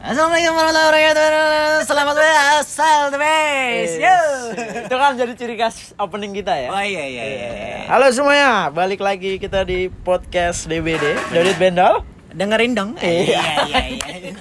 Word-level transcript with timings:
Assalamualaikum 0.00 0.56
warahmatullahi 0.56 1.12
wabarakatuh. 1.12 1.84
Selamat 1.84 2.14
berasal 2.16 3.00
the 3.12 3.20
base. 3.20 4.00
Yo. 4.00 4.20
Itu 4.88 4.96
kan 4.96 5.12
jadi 5.12 5.32
ciri 5.36 5.60
khas 5.60 5.92
opening 6.00 6.32
kita 6.40 6.56
ya. 6.56 6.72
Oh 6.72 6.80
iya 6.80 7.04
iya 7.04 7.24
iya. 7.28 7.48
Halo 7.84 8.08
semuanya, 8.08 8.72
balik 8.72 9.04
lagi 9.04 9.36
kita 9.36 9.60
di 9.68 9.92
podcast 9.92 10.72
DBD, 10.72 11.20
Dodit 11.36 11.52
Bendol. 11.60 12.00
Dengerin 12.32 12.72
dong. 12.72 12.90
Iya. 12.96 13.44
iya 13.68 13.80
iya. 13.92 14.32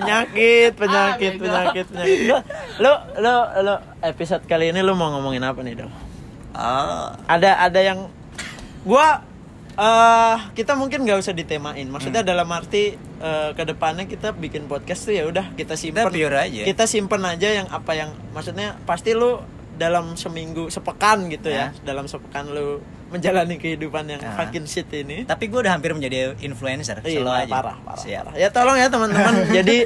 Penyakit, 0.00 0.72
penyakit, 0.80 1.32
penyakit, 1.36 1.84
penyakit. 1.92 2.24
Lu, 2.24 2.36
lu, 2.80 2.92
lu, 3.20 3.34
lu, 3.68 3.74
episode 4.00 4.48
kali 4.48 4.72
ini 4.72 4.80
lu 4.80 4.96
mau 4.96 5.12
ngomongin 5.12 5.44
apa 5.44 5.60
nih, 5.60 5.84
Dol? 5.84 5.92
Oh. 6.56 7.12
Ada, 7.28 7.68
ada 7.68 7.80
yang 7.84 8.08
gua 8.80 9.33
eh 9.74 10.38
kita 10.54 10.78
mungkin 10.78 11.02
nggak 11.02 11.18
usah 11.18 11.34
ditemain. 11.34 11.86
Maksudnya 11.86 12.22
Hmm. 12.22 12.30
dalam 12.30 12.48
arti 12.50 12.94
eh, 12.98 13.50
ke 13.54 13.62
depannya 13.66 14.06
kita 14.06 14.30
bikin 14.34 14.70
podcast 14.70 15.06
tuh 15.06 15.14
ya 15.18 15.26
udah 15.26 15.50
kita 15.54 15.74
simpen. 15.74 16.06
Kita 16.06 16.38
aja. 16.38 16.62
Kita 16.62 16.84
simpen 16.86 17.22
aja 17.26 17.48
yang 17.50 17.66
apa 17.70 17.92
yang 17.98 18.14
maksudnya 18.30 18.78
pasti 18.86 19.12
lu 19.12 19.42
dalam 19.74 20.14
seminggu 20.14 20.70
sepekan 20.70 21.26
gitu 21.26 21.50
ya. 21.50 21.74
Dalam 21.82 22.06
sepekan 22.06 22.46
lu 22.46 22.78
menjalani 23.14 23.54
kehidupan 23.54 24.04
yang 24.08 24.18
Ah. 24.20 24.34
fucking 24.36 24.66
shit 24.66 24.90
ini. 24.90 25.22
Tapi 25.22 25.46
gue 25.46 25.62
udah 25.62 25.72
hampir 25.72 25.94
menjadi 25.94 26.34
influencer. 26.40 26.98
Iya, 27.00 27.22
Slow 27.22 27.30
aja. 27.30 27.46
parah, 27.48 27.76
parah, 27.78 28.00
Siap. 28.00 28.22
parah. 28.26 28.34
Ya 28.34 28.48
tolong 28.50 28.74
ya 28.74 28.90
teman-teman. 28.90 29.34
Jadi 29.62 29.76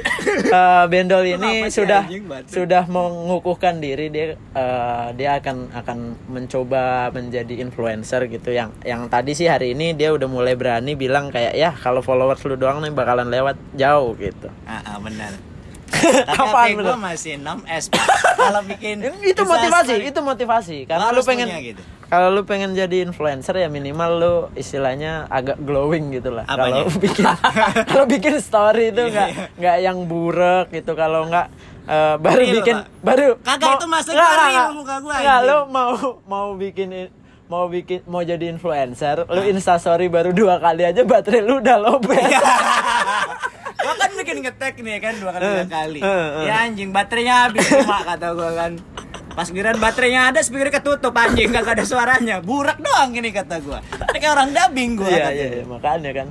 eh, 0.49 0.83
Bendol 0.87 1.25
ini 1.27 1.69
sudah 1.69 2.01
anjing, 2.03 2.25
sudah 2.45 2.83
mengukuhkan 2.85 3.77
diri 3.77 4.09
dia 4.09 4.25
eh, 4.33 5.07
dia 5.13 5.37
akan 5.37 5.69
akan 5.75 5.97
mencoba 6.27 6.81
menjadi 7.09 7.59
influencer 7.59 8.25
gitu 8.25 8.49
yang 8.49 8.73
yang 8.81 9.05
tadi 9.05 9.31
sih 9.31 9.45
hari 9.45 9.71
ini 9.71 9.93
dia 9.93 10.09
udah 10.09 10.25
mulai 10.25 10.57
berani 10.57 10.95
bilang 10.95 11.29
kayak 11.29 11.53
ya 11.53 11.69
kalau 11.71 12.01
followers 12.01 12.41
lu 12.41 12.55
doang 12.55 12.81
nih 12.81 12.89
bakalan 12.89 13.29
lewat 13.29 13.53
jauh 13.73 14.17
gitu. 14.17 14.49
Ah, 14.65 14.81
ah, 14.81 14.97
benar. 14.97 15.48
HP 16.39 16.55
gue 16.75 16.95
masih 16.95 17.33
6 17.35 17.45
S. 17.65 17.85
Kalau 18.35 18.61
bikin 18.63 18.95
itu 19.31 19.41
motivasi, 19.41 19.93
itu 20.03 20.19
motivasi. 20.19 20.77
Karena 20.85 21.09
Lu 21.09 21.21
pengen 21.21 21.47
gitu. 21.63 21.81
kalau 22.05 22.29
lu 22.29 22.41
pengen 22.41 22.73
jadi 22.73 23.03
influencer 23.03 23.53
ya 23.55 23.67
minimal 23.67 24.11
lu 24.15 24.33
istilahnya 24.53 25.27
agak 25.27 25.59
glowing 25.59 26.09
gitu 26.11 26.31
lah. 26.31 26.45
Kalau 26.45 26.89
bikin 27.03 27.25
kalau 27.85 28.05
bikin 28.05 28.35
story 28.37 28.89
itu 28.89 29.03
Iya, 29.05 29.49
nggak 29.55 29.77
iya. 29.77 29.85
yang 29.85 30.05
burek 30.05 30.71
gitu. 30.71 30.93
Kalau 30.93 31.27
nggak 31.27 31.47
eh, 31.85 32.15
baru 32.17 32.39
Real, 32.39 32.55
bikin 32.55 32.77
Pak. 32.79 32.87
baru 33.01 33.27
Kagak, 33.39 33.77
itu 33.77 33.85
real 34.15 34.49
nggak. 34.49 34.69
muka 34.73 34.95
gua, 34.99 35.13
Nggak, 35.15 35.37
anjing. 35.37 35.49
lu 35.49 35.57
mau 35.67 35.89
mau 36.25 36.47
bikin 36.53 36.89
mau 37.49 37.65
bikin 37.65 38.05
mau 38.05 38.21
jadi 38.21 38.53
influencer, 38.53 39.25
lu 39.25 39.41
instastory 39.49 40.05
baru 40.05 40.29
dua 40.29 40.61
kali 40.61 40.85
aja 40.85 41.01
baterai 41.01 41.41
lu 41.41 41.57
udah 41.57 41.77
lobet. 41.81 42.21
gua 43.79 43.93
kan 43.97 44.11
bikin 44.21 44.45
ngetek 44.45 44.77
nih 44.85 45.01
kan 45.01 45.17
dua 45.17 45.33
kali 45.33 45.43
dua 45.49 45.65
kali. 45.65 45.99
eh, 45.99 46.05
eh. 46.05 46.45
Ya 46.45 46.69
anjing 46.69 46.93
baterainya 46.93 47.49
habis 47.49 47.65
cuma 47.65 48.05
kata 48.05 48.37
gua 48.37 48.53
kan. 48.53 48.71
Pas 49.33 49.49
giran 49.49 49.81
baterainya 49.81 50.29
ada 50.29 50.45
speaker 50.45 50.69
ketutup 50.69 51.17
anjing 51.17 51.49
gak 51.49 51.65
ada 51.65 51.85
suaranya. 51.89 52.37
Burak 52.37 52.77
doang 52.77 53.17
ini 53.17 53.33
kata 53.33 53.65
gua. 53.65 53.81
Kayak 54.13 54.37
orang 54.37 54.53
dubbing 54.53 55.01
gua. 55.01 55.09
Iya 55.09 55.27
iya 55.33 55.47
iya, 55.57 55.63
makanya 55.65 56.11
kan. 56.13 56.27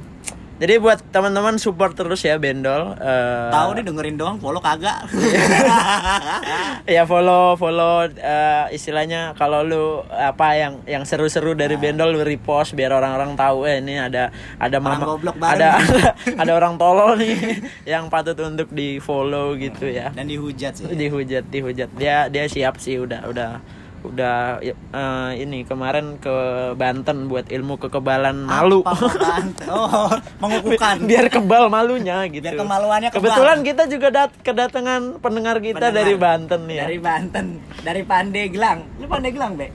Jadi 0.58 0.74
buat 0.76 0.98
teman-teman 1.08 1.54
support 1.54 1.94
terus 1.94 2.18
ya 2.20 2.34
Bendol. 2.34 2.94
eh, 2.94 3.48
Tahu 3.48 3.68
nih 3.72 3.84
dengerin 3.84 4.16
doang 4.16 4.36
follow 4.36 4.58
kagak. 4.58 5.06
ya 6.88 7.04
follow 7.04 7.54
follow 7.54 8.04
eh, 8.08 8.64
istilahnya 8.70 9.32
kalau 9.32 9.62
lu 9.62 9.84
apa 10.08 10.54
yang 10.54 10.72
yang 10.84 11.02
seru-seru 11.02 11.54
dari 11.54 11.70
Nah. 11.70 11.82
bendol 11.84 12.10
lu 12.10 12.22
repost 12.22 12.74
biar 12.74 12.90
orang-orang 12.90 13.32
tahu 13.34 13.62
eh 13.62 13.78
ini 13.78 13.96
ada 13.96 14.30
ada 14.56 14.76
Orang 14.76 14.98
mama 14.98 15.46
ada 15.46 15.78
ada 16.42 16.52
orang 16.52 16.74
tolol 16.74 17.14
nih 17.14 17.38
yang 17.92 18.08
patut 18.08 18.34
untuk 18.40 18.66
di 18.68 18.98
follow 18.98 19.54
gitu 19.54 19.86
ya 19.86 20.10
Dan 20.10 20.26
dihujat 20.26 20.74
sih. 20.74 20.90
dihujat 20.90 21.46
dihujat 21.46 21.90
dia 21.94 22.26
dia 22.26 22.44
siap 22.46 22.76
sih 22.76 22.98
udah 22.98 23.26
udah 23.26 23.50
udah 24.00 24.62
eh, 24.62 25.30
ini 25.38 25.62
kemarin 25.62 26.16
ke 26.16 26.30
Banten 26.72 27.26
buat 27.26 27.46
ilmu 27.46 27.78
kekebalan 27.78 28.44
malu 28.44 28.80
Apa 28.80 29.10
Bante? 29.10 29.64
Oh, 29.70 30.06
mengukuhkan. 30.38 31.02
biar 31.02 31.26
kebal 31.26 31.66
malunya 31.66 32.22
gitu 32.26 32.40
Biar 32.40 32.54
kemaluannya 32.56 33.08
kebal. 33.08 33.26
kebetulan 33.26 33.58
kita 33.60 33.82
juga 33.86 34.08
dat 34.08 34.30
kedatangan 34.38 35.18
pendengar 35.18 35.58
kita 35.58 35.82
Pendengar. 35.82 35.98
dari 35.98 36.14
Banten 36.14 36.60
ya 36.66 36.82
Dari 36.84 36.98
Banten, 36.98 37.46
dari 37.80 38.02
Pandeglang. 38.02 38.78
Lu 38.96 39.06
Pandeglang, 39.06 39.52
Be? 39.54 39.68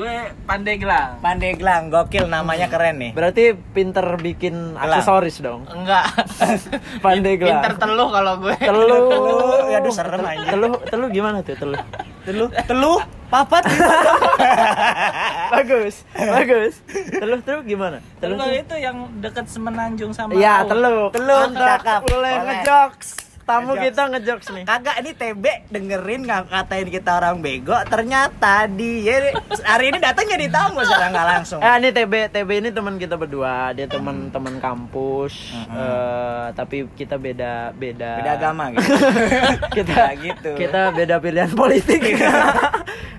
Gue 0.00 0.16
Pandeglang. 0.48 1.20
Pandeglang, 1.20 1.92
gokil 1.92 2.24
namanya 2.24 2.72
keren 2.72 2.96
nih. 2.96 3.12
Berarti 3.12 3.52
pinter 3.52 4.16
bikin 4.16 4.72
Gelang. 4.72 5.04
aksesoris 5.04 5.44
dong. 5.44 5.68
Enggak. 5.68 6.08
Pandeglang. 7.04 7.60
Pinter 7.60 7.74
teluh 7.76 8.08
kalau 8.08 8.40
gue. 8.40 8.56
Teluh. 8.56 9.12
Teluh, 9.12 9.60
ya 9.76 9.84
aduh, 9.84 9.92
serem 9.92 10.24
anjing. 10.24 10.48
Teluh, 10.48 10.72
teluh 10.88 11.08
gimana 11.12 11.44
tuh 11.44 11.52
teluh? 11.52 11.76
Teluh, 12.24 12.48
teluh, 12.64 12.98
papat. 13.28 13.68
bagus, 15.52 16.08
bagus. 16.16 16.80
Teluh 17.12 17.40
teluh 17.44 17.62
gimana? 17.68 18.00
Teluh. 18.24 18.40
Teluh 18.40 18.56
itu 18.56 18.74
yang 18.80 19.04
deket 19.20 19.52
semenanjung 19.52 20.16
sama 20.16 20.32
Iya, 20.32 20.64
aku. 20.64 20.72
teluh. 20.72 21.12
Teluh. 21.12 21.44
Boleh 21.52 22.00
Boleh. 22.08 22.34
ngejokes. 22.40 23.29
Tamu 23.50 23.72
Ngejokes. 23.72 23.84
kita 23.84 24.02
ngejokes 24.08 24.46
nih. 24.52 24.64
Kagak 24.64 24.96
ini 24.96 25.10
TB 25.12 25.44
dengerin 25.68 26.20
nggak 26.22 26.42
katain 26.46 26.88
kita 26.88 27.10
orang 27.12 27.36
bego 27.38 27.74
ternyata 27.84 28.54
dia 28.68 29.34
hari 29.62 29.90
ini 29.90 29.98
datang 29.98 30.24
jadi 30.24 30.46
tamu 30.46 30.80
sekarang 30.80 31.10
nggak 31.10 31.28
langsung 31.28 31.58
Eh, 31.58 31.74
ini 31.76 31.88
TB, 31.90 32.12
TB 32.30 32.50
ini 32.56 32.70
teman 32.70 32.94
kita 32.94 33.14
berdua. 33.14 33.72
Dia 33.72 33.86
teman-teman 33.86 34.54
kampus. 34.56 35.34
eh, 35.66 36.46
tapi 36.52 36.86
kita 36.92 37.16
beda 37.16 37.50
beda 37.72 38.10
beda 38.16 38.32
agama 38.32 38.64
gitu 38.70 38.90
kita 39.76 40.02
gitu 40.16 40.50
kita 40.54 40.80
beda 40.90 41.14
pilihan 41.18 41.50
politik 41.50 42.00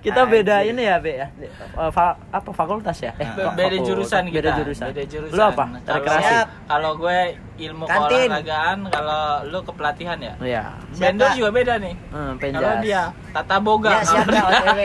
kita 0.01 0.25
beda 0.25 0.55
Anjir. 0.59 0.71
ini 0.71 0.81
ya 0.83 0.97
be 0.97 1.13
ya 1.13 1.27
Eh, 1.71 1.89
fa- 1.89 2.17
apa 2.27 2.49
fakultas 2.49 2.97
ya 2.99 3.13
eh, 3.13 3.25
Be- 3.27 3.37
kok 3.39 3.53
beda 3.53 3.69
fakultas? 3.71 3.87
jurusan 3.87 4.23
kita. 4.25 4.35
beda 4.35 4.51
jurusan 4.55 4.85
Beda 4.87 5.03
jurusan. 5.05 5.31
lu 5.31 5.43
apa 5.43 5.65
rekreasi. 5.87 6.33
Kalau 6.65 6.91
gue 6.95 7.19
ilmu 7.59 7.85
Kantin. 7.85 8.25
keolahragaan, 8.25 8.77
kalau 8.87 9.23
lu 9.45 9.59
kepelatihan 9.61 10.17
ya. 10.17 10.33
Iya. 10.39 10.63
Siapa? 10.89 11.01
Bendol 11.07 11.29
juga 11.31 11.49
beda 11.51 11.73
nih. 11.77 11.93
Hmm, 12.09 12.33
Kalau 12.35 12.73
dia 12.81 13.01
tata 13.31 13.55
boga. 13.57 13.89
ya 13.91 14.01
siap 14.03 14.25
nggak 14.25 14.45
OTW 14.51 14.81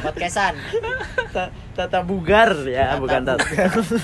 podcastan 0.00 0.54
Ta- 1.30 1.48
tata 1.72 2.00
bugar 2.00 2.50
ya, 2.64 2.84
Tata 2.88 3.00
bukan 3.00 3.20
tata. 3.24 3.46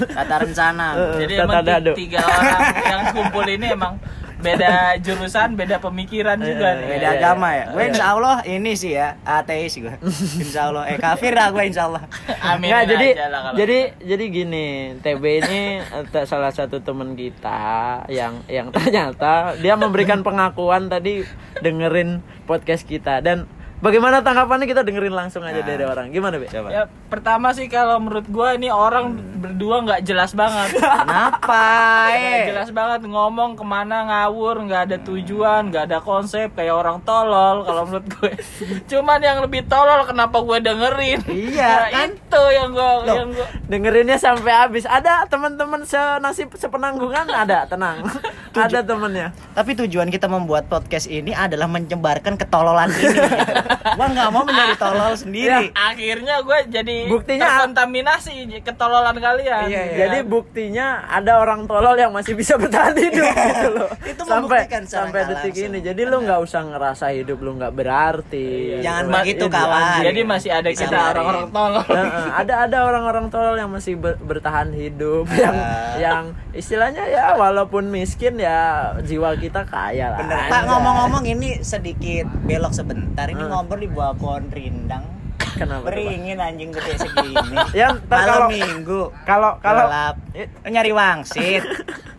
tata 0.09 0.35
rencana 0.41 0.87
Eh, 0.93 1.15
Jadi 1.21 1.35
Tata 1.37 1.59
emang 1.61 1.95
tiga 1.95 2.19
orang 2.21 2.61
yang 2.81 3.03
kumpul 3.13 3.45
ini 3.45 3.67
emang 3.69 3.95
beda 4.41 4.73
jurusan, 4.99 5.55
beda 5.55 5.77
pemikiran 5.79 6.37
juga 6.37 6.67
Eh, 6.71 6.75
nih. 6.77 6.87
beda 6.91 7.07
Iya, 7.07 7.17
agama 7.17 7.49
iya. 7.49 7.59
ya. 7.59 7.65
Gue 7.71 7.83
insya 7.87 8.07
Allah 8.09 8.37
ini 8.45 8.73
sih 8.73 8.93
ya 8.93 9.09
ateis 9.23 9.75
gue 9.75 9.95
insya 10.43 10.61
Allah. 10.67 10.85
Eh 10.87 10.97
kafir 10.97 11.33
lah 11.33 11.49
gue 11.49 11.63
insya 11.63 11.87
Allah. 11.87 12.03
Amin 12.41 12.69
Nggak, 12.69 12.85
jadi 12.89 13.09
lah 13.23 13.41
kalau 13.43 13.57
jadi 13.57 13.79
jadi 14.01 14.25
gini 14.27 14.67
TB 14.99 15.23
ini 15.41 15.61
eh, 15.81 16.25
salah 16.25 16.51
satu 16.51 16.81
teman 16.81 17.13
kita 17.13 17.61
yang 18.09 18.41
yang 18.47 18.69
ternyata 18.71 19.55
dia 19.57 19.75
memberikan 19.75 20.21
pengakuan 20.21 20.89
tadi 20.89 21.23
dengerin 21.59 22.19
podcast 22.45 22.83
kita. 22.83 23.21
Dan 23.21 23.45
bagaimana 23.81 24.21
tanggapannya? 24.21 24.65
Kita 24.65 24.81
dengerin 24.81 25.13
langsung 25.13 25.43
aja 25.43 25.61
Nah. 25.61 25.67
dari 25.67 25.85
orang. 25.85 26.09
Gimana 26.09 26.37
be? 26.37 26.47
Coba. 26.47 26.69
Ya 26.69 26.89
pertama 27.11 27.51
sih 27.53 27.67
kalau 27.67 27.99
menurut 27.99 28.25
gua 28.31 28.55
ini 28.55 28.71
orang 28.71 29.13
berdua 29.41 29.83
nggak 29.83 30.01
jelas 30.07 30.33
banget. 30.33 30.77
kenapa? 30.79 31.65
Nggak 32.13 32.41
eh. 32.41 32.47
jelas 32.53 32.71
banget 32.71 33.01
ngomong 33.05 33.59
ke 33.59 33.65
mana 33.65 34.07
ngawur 34.07 34.63
nggak 34.65 34.83
ada 34.89 34.97
tujuan 35.01 35.69
nggak 35.69 35.91
ada 35.91 35.99
konsep 36.01 36.53
kayak 36.55 36.73
orang 36.73 37.01
tolol 37.03 37.65
kalau 37.65 37.89
menurut 37.89 38.07
gue 38.07 38.33
cuman 38.93 39.19
yang 39.19 39.39
lebih 39.41 39.67
tolol 39.67 40.05
kenapa 40.05 40.39
gue 40.41 40.59
dengerin? 40.61 41.21
Iya, 41.27 41.69
Nah, 41.71 41.89
kan? 41.91 42.09
itu 42.15 42.43
yang 42.53 42.69
gue 42.73 42.93
Loh, 43.05 43.17
yang 43.17 43.29
gue 43.33 43.47
dengerinnya 43.67 44.19
sampai 44.21 44.53
habis. 44.53 44.85
Ada 44.85 45.27
teman-teman 45.27 45.83
senasib 45.83 46.53
sepenanggungan? 46.55 47.27
Ada 47.29 47.67
tenang. 47.67 48.05
Ada 48.55 48.83
temennya 48.83 49.31
tapi 49.51 49.77
tujuan 49.77 50.09
kita 50.09 50.31
membuat 50.31 50.71
podcast 50.71 51.07
ini 51.07 51.35
adalah 51.35 51.67
menyebarkan 51.67 52.39
ketololan 52.39 52.91
ini 52.91 53.13
gitu. 53.13 53.21
gua 53.91 54.07
nggak 54.09 54.29
mau 54.29 54.43
menjadi 54.43 54.75
tolol 54.77 55.13
sendiri 55.15 55.71
akhirnya 55.73 56.35
gue 56.41 56.59
jadi 56.69 56.97
Buktinya- 57.07 57.47
terkontaminasi 57.49 58.33
ketololan 58.61 59.17
kalian 59.17 59.63
Iya, 59.63 59.83
iya. 59.85 59.97
Jadi 60.01 60.19
buktinya 60.23 60.87
ada 61.07 61.39
orang 61.39 61.65
tolol 61.65 61.95
yang 61.95 62.11
masih 62.11 62.33
bisa 62.33 62.55
bertahan 62.55 62.95
hidup 63.03 63.27
gitu 63.27 63.69
loh. 63.73 63.91
Itu 64.03 64.23
sampai 64.23 64.67
sampai 64.85 65.21
detik 65.25 65.53
langsung. 65.53 65.69
ini. 65.69 65.79
Jadi 65.81 66.03
lu 66.03 66.17
nggak 66.21 66.41
usah 66.41 66.61
ngerasa 66.65 67.07
hidup 67.13 67.39
lu 67.39 67.55
nggak 67.55 67.73
berarti. 67.73 68.81
Jangan 68.81 69.05
gitu. 69.05 69.15
begitu, 69.15 69.45
Itu 69.45 69.53
kawan. 69.53 70.01
jadi 70.03 70.21
masih 70.23 70.51
ada 70.51 70.71
kita 70.71 70.99
orang-orang 71.13 71.49
tolol 71.51 71.83
Nah, 71.83 72.05
eh, 72.05 72.29
ada 72.37 72.55
ada 72.63 72.79
orang-orang 72.83 73.27
tolol 73.29 73.57
yang 73.57 73.71
masih 73.71 73.95
ber- 73.95 74.19
bertahan 74.19 74.71
hidup 74.73 75.27
yang 75.35 75.57
yang 75.99 76.25
istilahnya 76.51 77.05
ya 77.07 77.35
walaupun 77.35 77.87
miskin 77.87 78.37
ya 78.37 78.59
jiwa 79.01 79.35
kita 79.35 79.63
kaya 79.65 80.11
lah. 80.11 80.19
Bener. 80.21 80.39
Pak 80.49 80.63
ngomong-ngomong 80.67 81.25
ini 81.25 81.61
sedikit 81.61 82.27
belok 82.43 82.73
sebentar. 82.73 83.27
Ini 83.27 83.39
Hmm. 83.41 83.53
Ngobrol 83.61 83.79
di 83.79 83.89
bawah 83.89 84.15
pohon 84.15 84.49
rindang. 84.49 85.05
Kenapa? 85.51 85.87
Beringin 85.87 86.39
anjing 86.39 86.71
gede 86.71 86.95
segini. 86.97 87.37
Ya, 87.77 87.93
kalau- 88.03 88.49
minggu. 88.49 89.13
Kalau 89.23 89.61
kalau 89.61 89.85
Gelap. 89.87 90.17
Nyari 90.65 90.91
wangsit. 90.91 91.65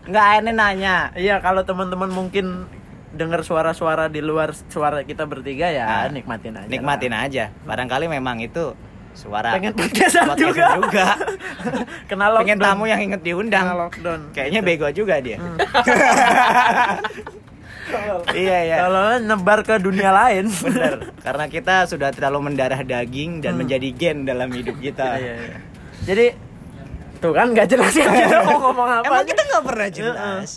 Nggak 0.03 0.25
aneh 0.37 0.53
nanya. 0.53 0.95
Iya, 1.13 1.39
kalau 1.39 1.63
teman-teman 1.63 2.07
mungkin 2.07 2.69
dengar 3.11 3.41
suara-suara 3.41 4.07
di 4.07 4.19
luar 4.19 4.53
suara 4.67 5.01
kita 5.01 5.25
bertiga 5.25 5.67
ya 5.67 5.83
Ah. 5.83 6.07
nikmatin 6.07 6.55
aja. 6.55 6.69
Nikmatin 6.69 7.11
lah. 7.11 7.25
aja. 7.25 7.43
Barangkali 7.65 8.07
memang 8.07 8.39
itu 8.39 8.71
suara 9.11 9.51
Pengen 9.51 9.75
podcastan 9.75 10.31
juga. 10.35 10.79
juga. 10.79 11.07
Kenal 12.09 12.39
Pengen 12.39 12.55
tamu 12.57 12.87
yang 12.87 13.01
inget 13.01 13.19
diundang. 13.19 13.67
Kena 13.67 13.75
lockdown. 13.75 14.21
Kayaknya 14.31 14.61
bego 14.61 14.87
juga 14.91 15.19
dia. 15.19 15.37
iya 18.35 18.57
iya. 18.65 18.75
Kalau 18.87 19.05
nebar 19.19 19.59
ke 19.61 19.75
dunia 19.77 20.11
lain. 20.11 20.47
Bener. 20.49 21.11
Karena 21.19 21.45
kita 21.51 21.85
sudah 21.85 22.09
terlalu 22.11 22.51
mendarah 22.51 22.81
daging 22.81 23.43
dan 23.43 23.57
menjadi 23.59 23.89
gen 23.93 24.23
dalam 24.25 24.49
hidup 24.51 24.77
kita. 24.79 25.19
Iya, 25.19 25.33
iya. 25.37 25.57
Jadi 26.01 26.25
tuh 27.21 27.31
kan 27.37 27.53
nggak 27.53 27.67
jelas 27.69 27.93
ya 27.93 28.09
kita 28.09 28.37
mau 28.47 28.57
ngomong 28.69 28.89
apa. 29.01 29.05
Emang 29.07 29.25
kita 29.29 29.41
nggak 29.45 29.63
pernah 29.65 29.89
jelas. 29.93 30.51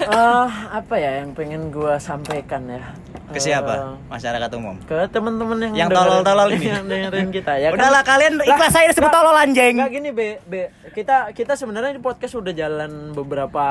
Eh, 0.00 0.48
apa 0.70 0.94
ya 0.96 1.20
yang 1.22 1.34
pengen 1.34 1.74
gua 1.74 1.98
sampaikan 1.98 2.70
ya? 2.70 2.94
Ke 3.30 3.38
Eh, 3.38 3.42
siapa? 3.42 3.94
Masyarakat 4.06 4.50
umum. 4.52 4.74
ke 4.82 5.06
teman-teman 5.06 5.56
yang 5.62 5.74
Yang 5.76 5.90
tolol-tolol 5.92 6.48
ini. 6.50 6.66
yang 6.72 6.84
dengerin 6.84 7.28
kita 7.30 7.52
ya 7.56 7.68
kan? 7.68 7.78
Udahlah 7.78 8.02
kalian 8.02 8.32
ikhlas 8.40 8.70
saya 8.70 8.86
disebut 8.86 9.06
tolol 9.08 9.34
anjing. 9.34 9.74
Enggak 9.76 9.92
gini 9.92 10.10
be, 10.10 10.26
be 10.44 10.60
kita 10.90 11.30
kita 11.30 11.54
sebenarnya 11.54 11.94
di 11.94 12.00
podcast 12.00 12.34
udah 12.34 12.50
jalan 12.50 12.90
beberapa 13.12 13.64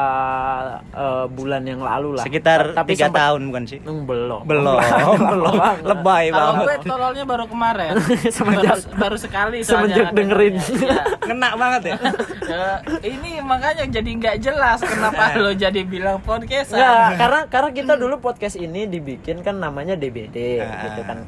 eh, 0.90 1.26
bulan 1.28 1.64
yang 1.64 1.80
lalu 1.80 2.16
lah 2.16 2.24
Sekitar 2.24 2.72
tapi 2.74 2.96
tiga 2.96 3.08
sempet- 3.08 3.20
tahun 3.20 3.42
bukan 3.46 3.64
sih? 3.66 3.80
Hmm, 3.82 4.04
belum 4.04 4.42
Belum, 4.46 4.80
belum. 5.32 5.54
banget. 5.54 5.84
Lebay 5.86 6.26
Kalau 6.30 6.52
gue 6.54 6.64
banget. 6.66 6.80
tololnya 6.86 7.24
baru 7.26 7.46
kemarin. 7.46 7.92
Semenjak- 8.30 8.88
baru, 8.88 8.98
baru 8.98 9.18
sekali 9.18 9.58
semenjak 9.60 9.68
soalnya 10.08 10.16
dengerin. 10.16 10.56
Iya. 10.56 10.98
Kena 11.20 11.50
banget 11.54 11.82
ya. 11.86 11.96
Ya, 12.42 12.66
ini 13.04 13.32
makanya 13.40 13.86
jadi 13.86 14.10
nggak 14.10 14.36
jelas 14.40 14.80
kenapa 14.80 15.36
lo 15.36 15.52
jadi 15.54 15.82
bilang 15.84 16.18
podcast 16.20 16.72
Enggak, 16.72 17.10
karena 17.16 17.40
karena 17.48 17.70
kita 17.72 17.94
dulu 17.96 18.16
podcast 18.20 18.56
ini 18.56 18.86
dibikin 18.86 19.44
kan 19.50 19.56
namanya 19.58 19.94
DBD 19.94 20.62
Ah. 20.62 20.86
gitu 20.86 21.02
kan. 21.04 21.20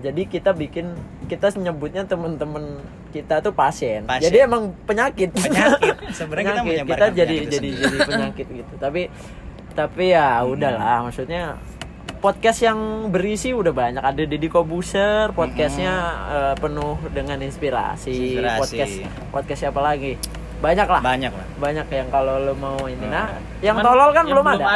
Jadi 0.00 0.22
kita 0.26 0.50
bikin 0.52 0.96
kita 1.26 1.52
nyebutnya 1.56 2.04
temen-temen 2.04 2.80
kita 3.10 3.40
tuh 3.40 3.52
pasien. 3.52 4.04
Pasien. 4.04 4.28
Jadi 4.28 4.38
emang 4.40 4.72
penyakit. 4.84 5.28
Penyakit. 5.30 5.96
Sebenarnya 6.18 6.44
kita 6.46 6.62
Penyakit. 6.62 6.88
kita 6.88 7.06
jadi 7.10 7.34
jadi 7.36 7.48
sendiri. 7.52 7.76
jadi 7.76 7.98
penyakit 8.06 8.46
gitu. 8.48 8.72
Tapi 8.76 9.02
tapi 9.70 10.04
ya 10.10 10.40
udahlah 10.42 11.04
maksudnya 11.04 11.60
podcast 12.20 12.60
yang 12.60 12.78
berisi 13.08 13.52
udah 13.52 13.72
banyak 13.72 14.02
ada 14.02 14.22
Deddy 14.24 14.48
Kobuser 14.48 15.32
podcastnya 15.32 15.92
eh, 16.28 16.54
penuh 16.56 16.96
dengan 17.10 17.36
inspirasi. 17.38 18.40
Inspirasi. 18.40 18.56
podcast 18.58 18.94
podcast 19.30 19.60
siapa 19.62 19.80
lagi 19.80 20.16
banyak 20.60 20.84
lah 20.84 21.00
Banyak 21.00 21.32
lah. 21.32 21.46
banyak 21.56 21.86
yang 21.88 22.08
kalau 22.08 22.36
lo 22.38 22.52
mau 22.54 22.84
ini 22.84 23.02
nah 23.02 23.26
Hmm. 23.30 23.44
yang 23.60 23.76
Cuman 23.76 23.84
tolol 23.86 24.08
kan 24.08 24.24
yang 24.24 24.28
belum 24.30 24.46
ada, 24.46 24.64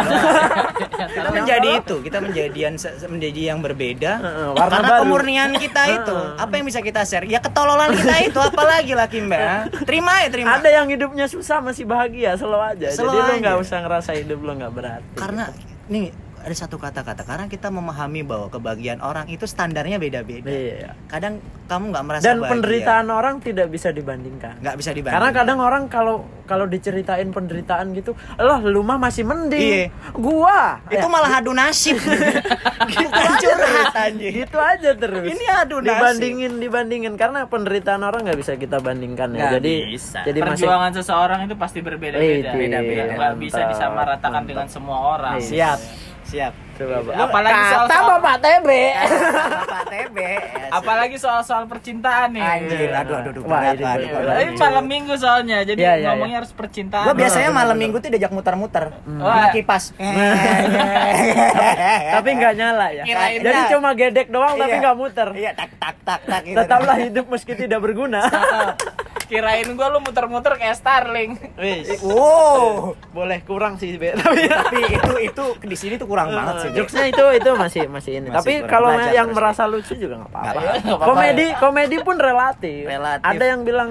Yang 0.95 1.11
Kita 1.15 1.29
menjadi 1.31 1.69
itu, 1.75 1.95
kita 2.01 2.19
menjadi 2.21 2.59
yang 2.61 2.75
menjadi 3.09 3.41
yang 3.47 3.59
berbeda. 3.59 4.13
Warna 4.51 4.61
Karena 4.77 4.79
baru. 4.87 5.01
kemurnian 5.03 5.51
kita 5.55 5.83
itu, 5.91 6.17
apa 6.37 6.53
yang 6.53 6.65
bisa 6.65 6.81
kita 6.81 7.01
share? 7.03 7.25
Ya 7.25 7.41
ketololan 7.41 7.91
kita 7.91 8.17
itu, 8.23 8.37
apalagi 8.37 8.93
lah 8.93 9.09
Kimba. 9.09 9.73
Terima 9.83 10.21
ya, 10.21 10.29
terima. 10.29 10.49
ada 10.55 10.69
yang 10.69 10.85
hidupnya 10.87 11.25
susah 11.25 11.61
masih 11.61 11.85
bahagia 11.85 12.37
slow 12.37 12.61
aja 12.61 12.89
Slow 12.91 13.09
jadi 13.09 13.17
lo 13.19 13.25
aja. 13.27 13.41
nggak 13.41 13.57
usah 13.59 13.79
ngerasa 13.81 14.11
hidup 14.15 14.39
lo 14.39 14.53
nggak 14.55 14.73
berarti 14.75 15.15
Karena 15.15 15.45
nih 15.87 16.07
ada 16.45 16.53
satu 16.55 16.77
kata-kata 16.77 17.23
karena 17.23 17.47
kita 17.47 17.69
memahami 17.69 18.21
bahwa 18.21 18.47
kebahagiaan 18.47 19.01
orang 19.01 19.25
itu 19.27 19.45
standarnya 19.45 19.97
beda-beda. 19.97 20.45
iya 20.45 20.93
Kadang 21.05 21.41
kamu 21.65 21.85
nggak 21.91 22.05
merasa 22.05 22.23
dan 22.23 22.37
bahagia. 22.37 22.51
penderitaan 22.53 23.07
orang 23.09 23.35
tidak 23.39 23.67
bisa 23.67 23.89
dibandingkan 23.89 24.61
nggak 24.61 24.77
bisa 24.77 24.91
dibanding. 24.91 25.17
karena 25.17 25.31
kadang 25.33 25.59
orang 25.59 25.83
kalau 25.89 26.17
kalau 26.45 26.65
diceritain 26.65 27.25
penderitaan 27.27 27.91
gitu 27.93 28.13
loh 28.37 28.61
lu 28.61 28.81
mah 28.81 29.01
masih 29.01 29.25
mending 29.25 29.89
Iya. 29.89 30.13
gua 30.13 30.85
itu 30.87 31.01
Ya, 31.01 31.09
malah 31.09 31.33
adu 31.35 31.53
nasib. 31.53 31.97
Curhat 33.41 33.95
anjing. 33.95 34.33
gitu 34.37 34.59
aja 34.59 34.91
terus 34.93 35.25
Ini 35.27 35.45
adu 35.57 35.77
nasib. 35.79 35.89
dibandingin 35.89 36.53
dibandingin 36.59 37.15
karena 37.15 37.45
penderitaan 37.45 38.03
orang 38.03 38.25
nggak 38.25 38.39
bisa 38.39 38.53
kita 38.55 38.79
bandingkan 38.79 39.33
ya 39.33 39.39
Nggak 39.41 39.53
jadi 39.59 39.75
bisa. 39.87 40.19
jadi 40.23 40.39
masih 40.39 40.49
perjuangan 40.55 40.91
seseorang 40.95 41.41
itu 41.43 41.55
pasti 41.55 41.79
berbeda-beda. 41.81 42.53
Beda-beda. 42.53 43.03
Nggak 43.15 43.33
bisa 43.39 43.61
disamaratakan 43.67 44.33
mantap. 44.37 44.51
dengan 44.51 44.67
semua 44.69 44.99
orang. 45.15 45.37
Iya. 45.39 45.49
Siap. 45.49 45.79
Siap. 46.25 46.55
Coba, 46.75 46.97
Pak. 47.01 47.13
Apalagi 47.17 47.63
soal- 47.65 47.85
kata 47.85 47.95
soal- 47.95 48.09
bapak 48.13 48.35
TB 48.37 48.69
Bapak 49.55 49.83
TB. 49.87 50.17
Apalagi 50.69 51.17
soal-soal 51.17 51.65
percintaan 51.65 52.29
nih. 52.31 52.43
Anjir, 52.43 52.89
aduh 52.91 53.15
aduh 53.17 53.31
aduh. 53.31 53.43
Wah, 53.45 53.61
berat, 53.63 53.73
ini 53.73 53.85
aduh, 53.85 54.09
aduh. 54.13 54.41
Ini 54.41 54.51
malam 54.59 54.85
minggu 54.85 55.13
soalnya, 55.15 55.57
jadi 55.63 55.79
Iya, 55.79 55.93
iya, 55.95 56.07
ngomongnya 56.11 56.37
harus 56.41 56.51
percintaan. 56.51 57.05
Gua 57.05 57.15
biasanya 57.15 57.51
malam 57.51 57.75
minggu 57.75 57.97
tuh 57.97 58.09
diajak 58.09 58.29
muter-muter. 58.29 58.93
Wah. 59.17 59.37
Sama 59.37 59.47
kipas. 59.51 59.85
tapi 62.15 62.29
nggak 62.33 62.55
nyala 62.55 62.87
ya 62.93 63.03
Kirain 63.05 63.39
jadi 63.39 63.57
dah. 63.57 63.67
cuma 63.71 63.89
gedek 63.93 64.27
doang 64.29 64.55
tapi 64.55 64.71
Iya. 64.71 64.81
nggak 64.81 64.97
muter 64.97 65.29
Iya, 65.35 65.51
tak 65.53 65.69
tak 65.77 65.95
tak 66.03 66.21
tak 66.25 66.41
gitu. 66.45 66.57
tetaplah 66.57 66.97
hidup 66.99 67.25
meski 67.27 67.53
tidak 67.55 67.79
berguna 67.81 68.21
Kirain 69.25 69.67
gua 69.73 69.89
lu 69.89 69.99
muter-muter 69.99 70.53
kayak 70.55 70.75
Starling. 70.75 71.35
Wis. 71.57 71.97
Wow. 71.99 72.93
boleh 73.11 73.41
kurang 73.41 73.75
sih 73.75 73.97
tapi 73.97 74.45
Tapi 74.45 74.79
itu 74.91 75.13
itu 75.23 75.45
di 75.65 75.75
sini 75.75 75.95
tuh 75.97 76.05
kurang 76.05 76.29
banget. 76.29 76.64
Jokesnya 76.73 77.05
itu 77.11 77.25
itu 77.37 77.51
masih 77.53 77.83
masih 77.87 78.13
ini 78.19 78.29
Masih 78.31 78.37
tapi 78.39 78.53
kalau 78.65 78.89
yang 79.11 79.29
terus, 79.29 79.37
merasa 79.37 79.63
lucu 79.67 79.93
juga 79.95 80.15
Nggak 80.23 80.31
apa-apa. 80.31 81.05
komedi 81.05 81.47
komedi 81.61 81.97
pun 82.01 82.17
relatif. 82.17 82.87
Relatif. 82.87 83.25
ada 83.27 83.45
yang 83.45 83.61
bilang 83.63 83.91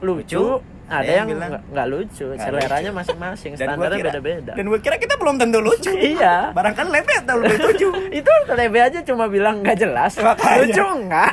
lucu, 0.00 0.36
Lucu, 0.36 0.44
ada 0.84 1.08
yang 1.08 1.24
bilang 1.26 1.48
nggak 1.50 1.62
nggak 1.66 1.86
lucu 1.88 2.24
nggak 2.26 2.44
seleranya 2.44 2.90
masing-masing 2.92 3.52
standarnya 3.56 4.04
beda-beda 4.04 4.52
Dan 4.52 4.64
gue 4.66 4.78
kira 4.78 4.96
kita 4.96 5.16
belum 5.16 5.36
tentu 5.36 5.58
lucu. 5.58 5.88
iya 6.12 6.50
Barangkali 6.50 6.88
lebih 6.90 7.14
atau 7.18 7.36
lebih 7.38 7.58
lucu. 7.58 7.88
itu 8.20 8.30
TB 8.46 8.74
aja 8.76 8.98
cuma 9.00 9.24
bilang 9.26 9.60
nggak 9.60 9.78
jelas 9.78 10.12
Makanya. 10.16 10.60
lucu 10.60 10.84
enggak 10.84 11.32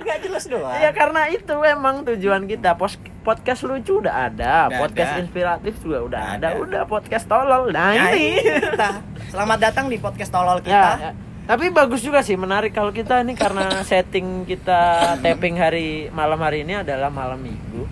Gak 0.00 0.18
jelas 0.22 0.44
doang. 0.46 0.76
Ya 0.76 0.90
karena 0.90 1.26
itu 1.26 1.56
emang 1.60 2.04
tujuan 2.04 2.46
kita 2.46 2.74
Pos 2.74 2.94
podcast 3.20 3.64
lucu 3.64 3.98
udah 3.98 4.28
ada, 4.28 4.68
Udah 4.68 4.78
podcast 4.78 5.10
ada. 5.10 5.20
inspiratif 5.20 5.74
juga 5.80 5.98
udah 6.04 6.20
ada. 6.32 6.46
ada. 6.46 6.60
udah 6.60 6.82
podcast 6.84 7.24
tolol. 7.24 7.72
Nah, 7.72 7.90
Nah, 7.90 8.12
ini. 8.12 8.36
kita. 8.38 9.00
Selamat 9.26 9.58
datang 9.60 9.88
di 9.88 9.96
podcast 9.96 10.28
tolol 10.28 10.60
Ya, 10.60 10.62
kita. 10.62 10.90
ya. 11.00 11.10
Tapi 11.44 11.68
bagus 11.68 12.00
juga 12.00 12.20
sih 12.20 12.36
menarik 12.36 12.70
kalau 12.70 12.88
kita 12.88 13.20
ini 13.20 13.32
karena 13.34 13.80
setting 13.80 14.44
kita 14.44 14.80
tapping 15.24 15.56
hari 15.56 16.08
malam 16.08 16.36
hari 16.38 16.62
ini 16.62 16.78
adalah 16.78 17.08
malam 17.08 17.36
minggu. 17.38 17.84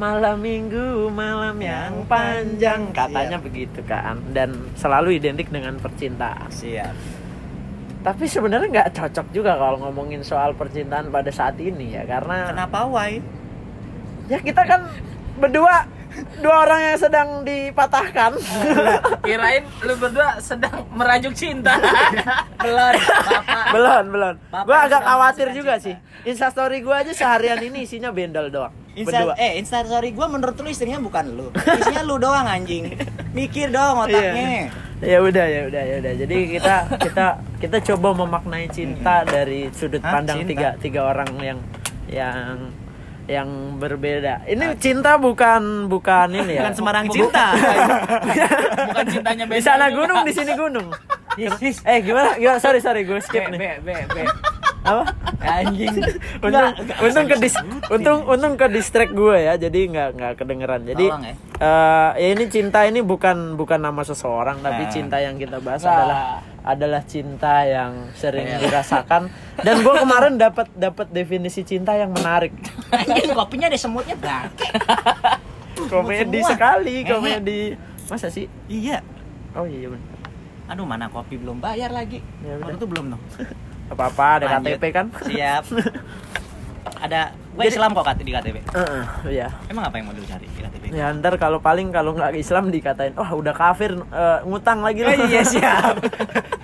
Malam 0.00 0.40
minggu, 0.40 1.12
malam 1.12 1.60
yang 1.60 2.08
panjang 2.08 2.88
katanya 2.88 3.36
Siap. 3.36 3.44
begitu 3.44 3.80
kan 3.84 4.16
dan 4.32 4.56
selalu 4.72 5.20
identik 5.20 5.52
dengan 5.52 5.76
percintaan. 5.76 6.48
Siap. 6.48 6.96
Tapi 8.00 8.24
sebenarnya 8.24 8.68
nggak 8.72 8.90
cocok 8.96 9.26
juga 9.28 9.60
kalau 9.60 9.76
ngomongin 9.84 10.24
soal 10.24 10.56
percintaan 10.56 11.12
pada 11.12 11.28
saat 11.28 11.60
ini 11.60 12.00
ya 12.00 12.08
karena 12.08 12.48
Kenapa 12.48 12.88
why? 12.88 13.20
ya 14.24 14.40
kita 14.40 14.64
kan 14.64 14.88
berdua 15.36 15.84
dua 16.40 16.56
orang 16.64 16.80
yang 16.80 16.96
sedang 16.96 17.28
dipatahkan 17.44 18.40
Kirain 19.20 19.68
lu 19.84 19.94
berdua 20.00 20.40
sedang 20.40 20.88
merajuk 20.96 21.36
cinta. 21.36 21.76
Belum, 22.56 22.94
Bapak. 23.28 23.64
belum 23.76 24.04
belum 24.16 24.34
Bapak 24.48 24.64
yang 24.64 24.82
agak 24.88 25.02
khawatir 25.04 25.48
juga 25.52 25.74
cinta. 25.76 25.84
sih 25.84 25.96
instastory 26.24 26.80
gue 26.80 26.96
aja 26.96 27.12
seharian 27.12 27.60
ini 27.60 27.84
isinya 27.84 28.08
bendel 28.08 28.48
doang 28.48 28.72
Insta, 28.98 29.22
berdua. 29.22 29.34
eh 29.38 29.52
instastory 29.62 30.10
gue 30.10 30.26
menurut 30.26 30.58
lu 30.58 30.68
istrinya 30.68 30.98
bukan 30.98 31.24
lu. 31.30 31.46
Istrinya 31.54 32.02
lu 32.02 32.18
doang 32.18 32.46
anjing. 32.46 32.90
Mikir 33.30 33.70
dong 33.70 34.02
otaknya. 34.02 34.66
Ya 35.00 35.18
udah 35.22 35.46
ya 35.46 35.60
udah 35.70 35.82
ya 35.86 35.94
udah. 36.02 36.12
Jadi 36.18 36.36
kita 36.58 36.74
kita 36.98 37.26
kita 37.62 37.76
coba 37.94 38.08
memaknai 38.18 38.66
cinta 38.68 39.22
dari 39.22 39.70
sudut 39.70 40.02
Hah, 40.02 40.18
pandang 40.18 40.42
cinta? 40.42 40.50
tiga 40.50 40.68
tiga 40.76 41.00
orang 41.06 41.30
yang 41.38 41.58
yang 42.10 42.74
yang 43.30 43.48
berbeda. 43.78 44.42
Ini 44.44 44.74
cinta 44.82 45.14
bukan 45.14 45.86
bukan 45.86 46.34
ini 46.34 46.58
ya? 46.58 46.66
Bukan 46.66 46.74
sembarang 46.74 47.06
cinta. 47.14 47.46
Bukan 48.90 49.06
cintanya 49.06 49.44
di 49.46 49.62
sana 49.62 49.86
gunung 49.94 50.26
di 50.26 50.32
sini 50.34 50.52
gunung. 50.58 50.90
Eh 51.86 51.98
gimana? 52.02 52.34
Gimana? 52.34 52.58
Sorry 52.58 52.82
sorry 52.82 53.06
gue 53.06 53.22
skip 53.22 53.46
nih. 53.54 53.58
B, 53.58 53.64
B, 53.86 53.88
B. 54.10 54.16
apa? 54.82 55.04
Anjing. 55.38 55.92
Untung 56.38 56.66
untung 57.00 57.24
ke 57.26 57.36
dis, 57.36 57.54
untung 57.88 58.18
untung 58.24 58.54
ke 58.54 58.66
distract 58.66 59.12
gue 59.12 59.36
ya 59.38 59.54
jadi 59.54 59.80
nggak 59.86 60.08
nggak 60.14 60.32
kedengeran. 60.36 60.80
Jadi 60.82 61.04
Tolong 61.04 61.22
ya. 61.22 61.34
eh, 61.58 62.10
ya 62.16 62.28
ini 62.32 62.44
cinta 62.46 62.82
ini 62.82 63.00
bukan 63.00 63.54
bukan 63.54 63.76
nama 63.78 64.00
seseorang 64.00 64.58
tapi 64.58 64.82
Nah. 64.82 64.90
cinta 64.90 65.16
yang 65.16 65.36
kita 65.36 65.58
bahas 65.58 65.80
Nah. 65.80 65.92
adalah 65.92 66.20
adalah 66.60 67.02
cinta 67.02 67.62
yang 67.62 67.92
sering 68.12 68.48
dirasakan. 68.58 69.28
Dan 69.58 69.80
gue 69.80 69.94
kemarin 69.94 70.36
dapat 70.36 70.68
dapat 70.72 71.08
definisi 71.08 71.60
cinta 71.62 71.92
yang 71.92 72.10
menarik. 72.10 72.52
Anjing 72.90 73.32
kopinya 73.32 73.66
ada 73.66 73.76
semutnya 73.76 74.16
bangke 74.16 74.68
komedi 75.82 76.38
semua. 76.38 76.50
sekali 76.50 76.94
komedi. 77.04 77.60
Masa 78.06 78.28
sih? 78.28 78.48
Iya. 78.66 79.00
Oh 79.52 79.64
iya 79.64 79.88
bener. 79.88 80.08
Aduh 80.66 80.84
mana 80.84 81.06
kopi 81.06 81.34
belum 81.34 81.58
bayar 81.58 81.90
lagi? 81.90 82.22
Ya 82.40 82.56
tuh 82.74 82.86
belum 82.86 83.10
noh 83.10 83.20
apa 83.90 84.02
apa 84.06 84.26
ada 84.38 84.46
Lanjut. 84.48 84.78
KTP 84.78 84.84
kan 84.90 85.06
Siap 85.26 85.64
ada 87.00 87.20
gue 87.50 87.64
Islam 87.66 87.92
kok 87.92 88.06
di 88.14 88.30
KTP. 88.30 88.56
Heeh, 88.72 89.02
iya. 89.32 89.48
Emang 89.66 89.84
apa 89.84 89.98
yang 89.98 90.06
mau 90.08 90.14
lu 90.14 90.22
cari 90.22 90.46
di 90.46 90.60
KTP? 90.60 90.84
Ya 90.92 91.10
ntar 91.12 91.34
kalau 91.36 91.58
paling 91.58 91.90
kalau 91.90 92.12
nggak 92.12 92.32
Islam 92.34 92.68
dikatain, 92.68 93.12
wah 93.16 93.32
udah 93.32 93.52
kafir 93.52 93.96
eh, 93.96 94.38
ngutang 94.44 94.80
lagi 94.80 95.02
Oh, 95.02 95.12
iya, 95.26 95.42
siap. 95.42 95.96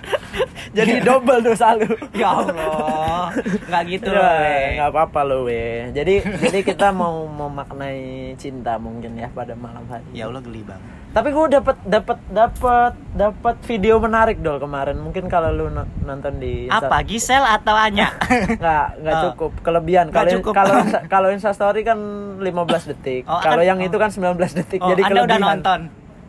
Jadi 0.77 1.01
double 1.01 1.41
dosa 1.43 1.73
lu. 1.73 1.89
Ya 2.17 2.29
Allah, 2.29 3.33
nggak 3.33 3.83
gitu 3.89 4.09
Ya, 4.09 4.17
loh. 4.17 4.29
nggak 4.77 4.89
apa-apa 4.89 5.19
loh 5.21 5.41
we. 5.45 5.89
Jadi 5.91 6.21
jadi 6.21 6.59
kita 6.63 6.89
mau 6.89 7.25
memaknai 7.25 8.33
cinta 8.37 8.77
mungkin 8.77 9.17
ya 9.17 9.29
pada 9.29 9.53
malam 9.53 9.85
hari. 9.85 10.05
Ya 10.13 10.29
Allah 10.29 10.41
geli 10.41 10.61
banget. 10.61 10.96
Tapi 11.17 11.33
gue 11.33 11.45
dapat 11.51 11.77
dapat 11.81 12.17
dapat 12.29 12.93
dapat 13.11 13.55
video 13.65 13.97
menarik 13.97 14.37
dol 14.37 14.57
kemarin. 14.57 15.01
Mungkin 15.01 15.25
kalau 15.25 15.49
lu 15.49 15.65
no- 15.67 15.89
nonton 16.03 16.37
di 16.37 16.69
Insta- 16.69 16.85
Apa 16.85 17.01
Gisel 17.01 17.41
atau 17.41 17.73
Anya? 17.73 18.13
nggak 18.61 18.85
nggak 19.01 19.15
Oh. 19.15 19.23
cukup 19.27 19.51
kelebihan 19.59 20.05
kalau 20.07 20.29
kalau 20.47 20.75
kalau 21.13 21.27
Insta 21.29 21.51
story 21.51 21.81
kan 21.81 21.97
15 22.37 22.45
detik 22.87 23.25
Oh, 23.25 23.41
kalau 23.41 23.65
yang 23.65 23.81
oh. 23.81 23.87
itu 23.89 23.97
kan 23.97 24.13
19 24.13 24.37
detik 24.53 24.77
Oh, 24.77 24.93
jadi 24.93 25.01
Anda 25.03 25.13
udah 25.17 25.25
kelebihan 25.33 25.41
nonton. 25.57 25.79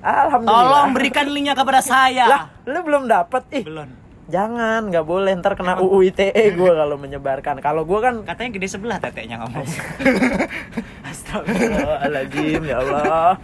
alhamdulillah 0.00 0.64
Tolong 0.64 0.90
berikan 0.96 1.26
linknya 1.28 1.52
kepada 1.52 1.80
saya. 1.82 2.24
lah 2.26 2.42
lu 2.64 2.80
belum 2.80 3.04
dapat 3.04 3.42
ih 3.52 3.64
Belum. 3.66 3.88
Jangan 4.28 4.88
nggak 4.88 5.02
boleh. 5.02 5.32
Ntar 5.34 5.56
kena 5.56 5.80
UU 5.80 6.12
ITE 6.12 6.54
gue 6.54 6.72
kalau 6.72 6.96
menyebarkan. 6.96 7.58
Kalau 7.58 7.82
gue 7.82 7.98
kan 7.98 8.14
Katanya 8.22 8.50
gede 8.54 8.68
sebelah 8.68 9.00
teteknya 9.00 9.40
ngomong. 9.40 9.64
Astagfirullahaladzim 11.08 12.62
ya 12.62 12.76
Allah. 12.78 13.40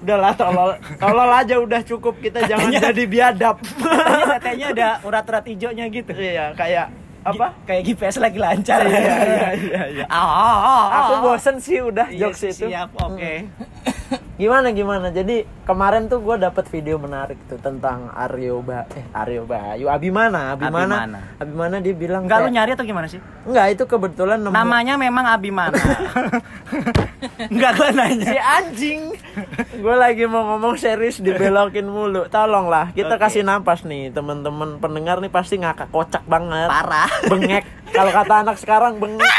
Udahlah 0.00 0.32
tolol. 0.36 0.70
Tolol 1.00 1.30
aja 1.32 1.56
udah 1.58 1.80
cukup. 1.82 2.20
Kita 2.20 2.44
jangan 2.44 2.68
Katanya- 2.68 2.82
jadi 2.92 3.04
biadab. 3.04 3.56
Katanya 3.64 4.26
tetenya 4.38 4.66
ada 4.70 4.88
urat-urat 5.02 5.44
hijaunya 5.44 5.84
gitu. 5.88 6.12
iya 6.14 6.52
kayak 6.52 7.05
apa 7.26 7.46
Kayak 7.64 7.82
GPS 7.84 8.16
lagi 8.16 8.38
lancar. 8.38 8.80
Iya, 8.82 8.94
iya, 8.94 9.48
iya, 9.52 9.82
iya. 9.92 10.04
Ah, 10.06 10.22
ah, 10.22 10.56
ah, 10.62 10.82
aku 10.96 11.14
bosen 11.24 11.58
sih 11.58 11.78
udah 11.80 12.06
Iya, 12.06 12.30
jokes 12.30 12.42
itu 12.46 12.66
Siap, 12.66 12.94
oke. 12.96 13.32
gimana 14.36 14.68
gimana 14.70 15.08
jadi 15.08 15.48
kemarin 15.64 16.06
tuh 16.06 16.20
gue 16.20 16.36
dapat 16.38 16.68
video 16.68 16.94
menarik 16.96 17.40
tuh 17.42 17.56
tentang 17.56 18.12
Aryo 18.12 18.60
ba 18.60 18.84
eh 18.92 19.08
Aryo 19.10 19.42
Bayu 19.42 19.88
Abimana 19.88 20.52
Abimana 20.52 20.94
Abimana. 21.00 21.18
Abimana 21.40 21.74
dia 21.80 21.94
bilang 21.94 22.22
Enggak 22.22 22.38
lu 22.38 22.44
kayak- 22.44 22.54
nyari 22.54 22.70
atau 22.70 22.84
gimana 22.84 23.06
sih? 23.06 23.16
enggak 23.42 23.66
itu 23.72 23.82
kebetulan 23.82 24.38
nemu 24.38 24.52
Namanya 24.52 24.94
memang 24.94 25.24
Abimana. 25.26 25.72
Enggak 27.48 27.72
si 27.74 27.90
nanya. 27.92 28.28
anjing 28.54 29.00
gue 29.74 29.94
lagi 29.96 30.24
mau 30.24 30.44
ngomong 30.46 30.76
serius 30.76 31.16
dibelokin 31.18 31.84
mulu 31.84 32.28
tolonglah 32.28 32.92
kita 32.92 33.16
Oke. 33.16 33.22
kasih 33.22 33.40
napas 33.40 33.82
nih 33.82 34.10
teman-teman 34.10 34.76
pendengar 34.76 35.16
nih 35.18 35.32
pasti 35.32 35.56
ngakak 35.56 35.88
kocak 35.88 36.24
banget 36.24 36.68
Parah. 36.68 37.08
Bengek 37.24 37.64
kalau 37.90 38.10
kata 38.12 38.34
anak 38.44 38.56
sekarang 38.60 39.00
bengek 39.00 39.32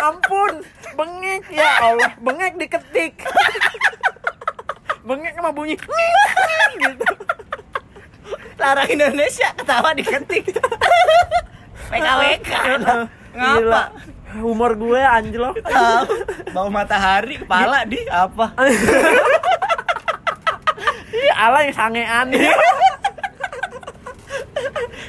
ampun 0.00 0.64
bengek 0.96 1.42
ya 1.52 1.70
Allah 1.84 2.12
bengek 2.24 2.52
diketik 2.56 3.14
bengek 5.04 5.32
sama 5.36 5.50
bunyi 5.52 5.76
gitu 6.80 7.06
Larang 8.62 8.86
Indonesia 8.94 9.50
ketawa 9.58 9.90
diketik. 9.90 10.54
PKWK. 11.90 12.50
Gila. 12.70 12.94
Ngapa? 13.34 13.82
humor 14.40 14.72
gue 14.80 14.96
anjlok 14.96 15.60
Tahu. 15.60 16.04
Bau 16.56 16.72
matahari 16.72 17.36
kepala 17.36 17.84
di 17.84 18.00
apa? 18.08 18.56
Ih, 21.12 21.32
ala 21.36 21.68
yang 21.68 21.76
sangean 21.76 22.32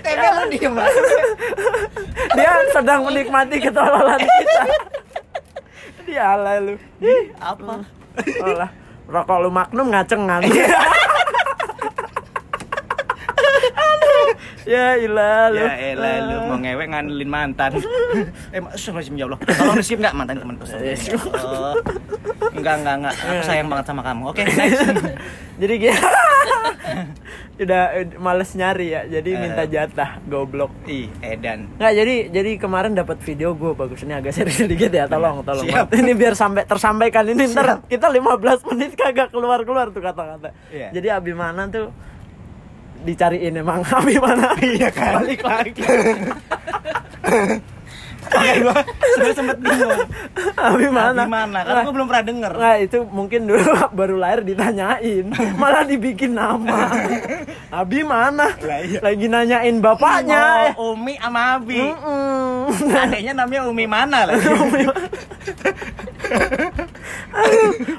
Tega 0.04 0.28
lu 0.38 0.44
diem 0.52 0.76
dia 2.34 2.54
sedang 2.74 3.02
menikmati 3.08 3.58
ketololan 3.62 4.22
kita 4.22 4.64
dia 6.04 6.24
ala 6.36 6.62
lu 6.62 6.76
Ih, 7.02 7.34
Apa? 7.42 7.82
Olah, 8.46 8.70
rokok 9.10 9.38
lu 9.42 9.50
magnum 9.50 9.90
ngacengan. 9.90 10.46
ya 14.66 14.96
ilah 14.96 15.50
lu. 15.50 15.62
Ya 15.62 15.74
elah 15.92 16.16
lu 16.24 16.36
mau 16.48 16.58
ngewek 16.58 16.88
ngandelin 16.90 17.30
mantan. 17.30 17.72
eh, 18.56 18.60
astagfirullahaladzim 18.60 19.16
ya 19.16 19.26
Allah. 19.28 19.40
Tolong 19.42 19.76
di 19.76 19.84
skip 19.84 20.00
enggak 20.00 20.16
mantan 20.16 20.36
temanku? 20.38 20.64
Oh. 20.64 21.76
Enggak, 22.54 22.76
enggak, 22.80 22.96
enggak. 23.00 23.16
Aku 23.18 23.42
sayang 23.44 23.68
banget 23.68 23.86
sama 23.86 24.02
kamu. 24.02 24.24
Oke, 24.30 24.44
next. 24.60 24.82
Jadi 25.54 25.74
dia 25.82 25.96
udah 27.54 27.84
males 28.18 28.50
nyari 28.54 28.88
ya. 28.90 29.02
Jadi 29.06 29.30
Eh. 29.30 29.40
minta 29.40 29.64
jatah 29.66 30.18
goblok. 30.26 30.72
Ih, 30.86 31.08
Edan. 31.20 31.70
Nggak 31.78 31.94
jadi 31.94 32.16
jadi 32.30 32.52
kemarin 32.58 32.92
dapat 32.94 33.18
video 33.22 33.54
gue 33.54 33.72
bagus 33.74 34.02
ini 34.02 34.14
agak 34.14 34.34
serius 34.34 34.58
sedikit 34.60 34.90
ya 34.90 35.06
tolong 35.06 35.42
tolong 35.42 35.66
Siap. 35.66 35.94
ini 35.94 36.12
biar 36.14 36.34
sampai 36.34 36.64
tersampaikan 36.64 37.26
ini 37.26 37.46
ntar 37.48 37.86
kita 37.86 38.10
15 38.10 38.70
menit 38.70 38.92
kagak 38.94 39.30
keluar 39.30 39.62
keluar 39.62 39.90
tuh 39.90 40.02
kata-kata 40.02 40.50
Iya. 40.70 40.90
jadi 40.92 41.08
Abimana 41.16 41.70
tuh 41.70 41.94
dicariin 43.04 43.60
emang. 43.60 43.84
Abimana 44.00 44.56
iya 44.64 44.90
kan? 44.90 45.22
Balik 45.22 45.44
lagi 45.44 45.84
Makanya 48.34 48.58
gua 48.60 48.74
sebenarnya 48.84 49.36
sempet 49.36 49.58
bingung. 49.60 50.00
Abimana 50.56 51.22
Gimana? 51.24 51.58
Karena 51.62 51.82
gua 51.82 51.94
belum 51.94 52.08
pernah 52.08 52.26
denger. 52.26 52.52
Nah 52.56 52.76
itu 52.78 52.98
mungkin 53.08 53.40
dulu 53.46 53.62
baru 53.98 54.16
lahir 54.16 54.42
ditanyain 54.42 55.26
Malah 55.56 55.84
dibikin 55.84 56.34
nama 56.34 56.90
Abi 57.70 58.02
mana? 58.02 58.50
Lah, 58.56 58.80
iya. 58.82 59.00
Lagi 59.00 59.26
nanyain 59.28 59.78
bapaknya 59.78 60.74
Oh, 60.74 60.94
Umi 60.94 61.16
sama 61.16 61.58
Abi. 61.58 61.78
Mm-mm. 61.80 62.74
Adanya 62.96 63.34
namanya 63.36 63.62
Umi 63.66 63.86
mana 63.86 64.26
lah? 64.26 64.36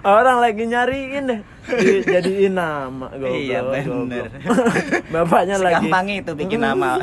Orang 0.04 0.38
lagi 0.38 0.64
nyariin 0.64 1.22
deh 1.26 1.40
Di- 1.64 2.04
Jadiin 2.04 2.54
nama 2.54 3.08
goblok, 3.10 3.34
Iya, 3.34 3.58
bener. 3.62 4.28
Bapaknya 5.14 5.56
lagi 5.56 5.88
Segampang 5.88 6.06
itu 6.10 6.32
bikin 6.34 6.60
nama. 6.60 7.00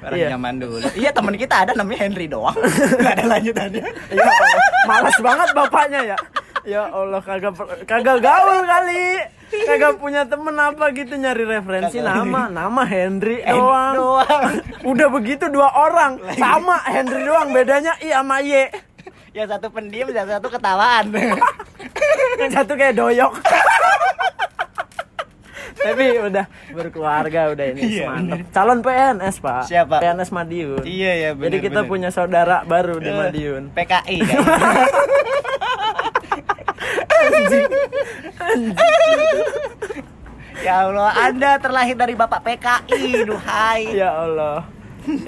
Orang 0.00 0.16
Iya. 0.16 0.28
zaman 0.32 0.54
dulu. 0.56 0.76
Iya, 0.92 1.10
teman 1.10 1.34
kita 1.34 1.54
ada 1.60 1.72
namanya 1.72 1.98
Henry 2.00 2.26
doang. 2.26 2.56
Enggak 2.96 3.12
ada 3.14 3.24
lanjutannya. 3.28 3.84
Ya 4.08 4.24
Allah, 4.24 4.60
malas 4.82 5.16
banget 5.18 5.48
bapaknya 5.52 6.00
ya 6.06 6.18
Ya 6.60 6.82
Allah 6.84 7.20
kagak 7.20 7.56
kagak 7.84 8.18
gaul 8.18 8.60
kali 8.62 9.16
Kagak 9.50 9.96
punya 9.96 10.22
temen 10.24 10.52
apa 10.54 10.88
gitu 10.90 11.16
nyari 11.16 11.42
referensi 11.42 11.96
Kagak. 11.98 12.20
nama 12.20 12.42
Nama 12.46 12.82
Henry 12.84 13.40
doang 13.42 13.94
doang. 13.94 14.44
Udah 14.84 15.08
begitu 15.10 15.48
dua 15.48 15.68
orang 15.70 16.20
Sama 16.34 16.76
Henry 16.82 17.22
doang 17.22 17.48
bedanya 17.50 17.96
I 17.98 18.12
sama 18.12 18.40
Y 18.40 18.68
Yang 19.30 19.48
satu 19.52 19.66
pendiam, 19.68 20.10
yang 20.10 20.28
satu 20.28 20.48
ketawaan. 20.48 21.04
Yang 22.40 22.52
satu 22.54 22.72
kayak 22.74 22.94
doyok 22.94 23.32
Tapi 25.80 26.04
udah 26.20 26.44
berkeluarga 26.70 27.50
udah 27.50 27.64
ini 27.68 27.80
Iya, 27.96 28.04
mantep 28.06 28.38
Calon 28.50 28.78
PNS 28.80 29.36
pak 29.38 29.62
Siapa? 29.64 29.96
PNS 29.98 30.30
Madiun 30.30 30.82
Iya, 30.84 31.32
Jadi 31.32 31.38
bener, 31.38 31.60
kita 31.60 31.80
bener. 31.80 31.88
punya 31.88 32.08
saudara 32.10 32.56
baru 32.62 32.96
di 32.96 33.08
Eh, 33.08 33.16
Madiun 33.16 33.62
PKI 33.72 34.16
kayaknya. 34.20 34.50
Ya 40.60 40.84
Allah, 40.84 41.08
Anda 41.16 41.56
terlahir 41.56 41.96
dari 41.96 42.12
Bapak 42.12 42.44
PKI, 42.44 43.24
duhai. 43.24 43.96
Ya 43.96 44.12
Allah. 44.12 44.68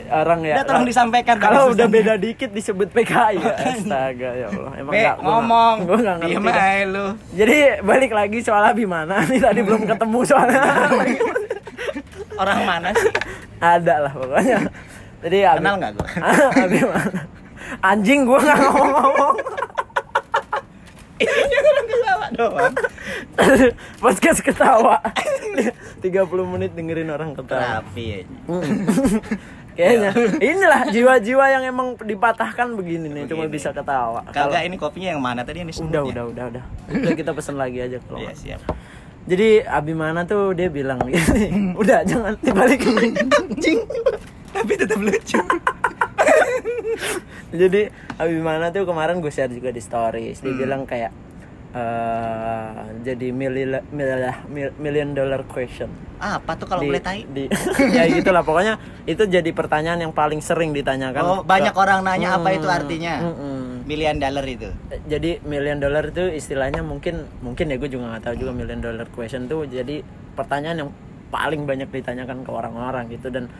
Orang 0.07 0.41
ya. 0.43 0.55
Udah 0.55 0.65
tolong 0.65 0.85
disampaikan 0.85 1.37
Kalau 1.37 1.73
udah 1.73 1.87
beda 1.87 2.15
dikit 2.15 2.51
disebut 2.51 2.89
PKI 2.89 3.37
ya. 3.37 3.55
Astaga 3.73 4.31
ya 4.33 4.47
Allah. 4.49 4.73
Emang 4.77 4.93
Be, 4.93 5.01
nggak- 5.01 5.17
gua 5.17 5.27
ngomong. 5.33 5.75
Gua 5.83 5.97
enggak 5.99 6.17
ngerti. 6.19 6.37
Aja 6.45 6.85
lu. 6.85 7.07
Jadi 7.33 7.57
balik 7.81 8.13
lagi 8.13 8.39
soal 8.41 8.63
Abimana. 8.65 9.23
Ini 9.27 9.39
tadi 9.39 9.61
belum 9.67 9.83
ketemu 9.83 10.19
soalnya. 10.23 10.63
Orang 12.35 12.61
mana 12.63 12.89
sih? 12.93 13.13
Ada 13.59 13.95
lah 14.03 14.13
pokoknya. 14.13 14.59
Jadi 15.21 15.39
Abi- 15.43 15.59
Kenal 15.59 15.75
nggak 15.79 15.93
gua? 15.95 16.09
Abimana. 16.59 17.21
Anjing 17.81 18.21
gua 18.23 18.39
nggak 18.39 18.59
ngomong-ngomong. 18.61 19.37
Ini 21.23 21.31
orang 21.55 21.87
ketawa 21.87 22.27
doang. 22.35 22.75
Podcast 23.97 24.41
ketawa. 24.43 24.99
30 26.03 26.03
menit 26.49 26.75
dengerin 26.75 27.07
orang 27.09 27.31
ketawa. 27.33 27.79
Terapi 27.87 28.05
ya. 28.05 28.19
Kayaknya 29.73 30.11
inilah 30.47 30.81
jiwa-jiwa 30.87 31.45
yang 31.51 31.63
emang 31.65 31.89
dipatahkan 31.97 32.73
begini 32.73 33.09
nih 33.09 33.25
cuma 33.25 33.47
bisa 33.47 33.71
ketawa. 33.71 34.21
Kalau- 34.27 34.51
Kagak 34.51 34.63
ini 34.65 34.77
kopinya 34.77 35.09
yang 35.11 35.21
mana 35.21 35.41
tadi 35.41 35.59
yang 35.59 35.67
udah 35.67 35.75
disebutnya? 35.75 36.03
udah 36.05 36.25
udah 36.27 36.45
udah. 36.53 36.63
Udah 36.93 37.13
kita 37.15 37.31
pesen 37.33 37.55
lagi 37.55 37.79
aja 37.79 37.97
kalau. 38.01 38.19
Iya, 38.19 38.33
siap. 38.33 38.61
Jadi 39.23 39.63
Abimana 39.63 40.23
tuh 40.23 40.51
dia 40.51 40.67
bilang 40.67 40.99
gini, 41.01 41.47
udah 41.81 42.03
jangan 42.03 42.35
dibalikin 42.39 43.15
anjing. 43.15 43.79
Tapi 44.53 44.73
tetap 44.75 44.99
lucu. 44.99 45.39
Jadi 47.53 47.81
Abimana 48.17 48.69
tuh 48.69 48.83
kemarin 48.83 49.19
gue 49.19 49.29
share 49.29 49.49
juga 49.49 49.69
di 49.69 49.79
stories, 49.79 50.39
dia 50.39 50.49
Hmm. 50.49 50.59
bilang 50.59 50.81
kayak 50.83 51.11
eh, 51.73 52.71
jadi 53.03 53.27
million 53.31 53.81
million 54.77 55.09
dollar 55.11 55.43
question 55.45 55.89
Apa 56.17 56.55
tuh 56.55 56.67
kalau 56.67 56.81
di, 56.81 56.89
boleh 56.89 57.03
tai? 57.03 57.27
di- 57.27 57.51
ya 57.97 58.07
gitulah 58.07 58.41
pokoknya 58.41 58.77
itu 59.05 59.27
jadi 59.27 59.51
pertanyaan 59.51 59.99
yang 60.01 60.13
paling 60.13 60.39
sering 60.39 60.71
ditanyakan 60.71 61.19
Oh, 61.21 61.41
banyak 61.43 61.71
ke- 61.71 61.81
orang 61.81 62.01
nanya 62.03 62.37
apa 62.37 62.49
Hmm, 62.49 62.57
itu 62.57 62.69
artinya. 62.69 63.15
mm-mm. 63.25 63.59
Million 63.83 64.17
dollar 64.17 64.47
itu. 64.47 64.71
jadi 65.05 65.43
million 65.43 65.77
dollar 65.77 66.07
itu 66.07 66.31
istilahnya 66.31 66.81
mungkin 66.81 67.27
mungkin 67.41 67.67
ya 67.67 67.77
gue 67.77 67.91
juga 67.91 68.05
nggak 68.09 68.23
tahu 68.23 68.35
juga 68.39 68.53
million 68.53 68.79
dollar 68.79 69.09
question 69.09 69.45
tuh 69.45 69.67
jadi 69.67 70.07
pertanyaan 70.33 70.79
yang 70.79 70.91
paling 71.29 71.65
banyak 71.65 71.89
ditanyakan 71.91 72.41
ke 72.41 72.51
orang-orang 72.51 73.09
gitu 73.09 73.27
dan 73.27 73.51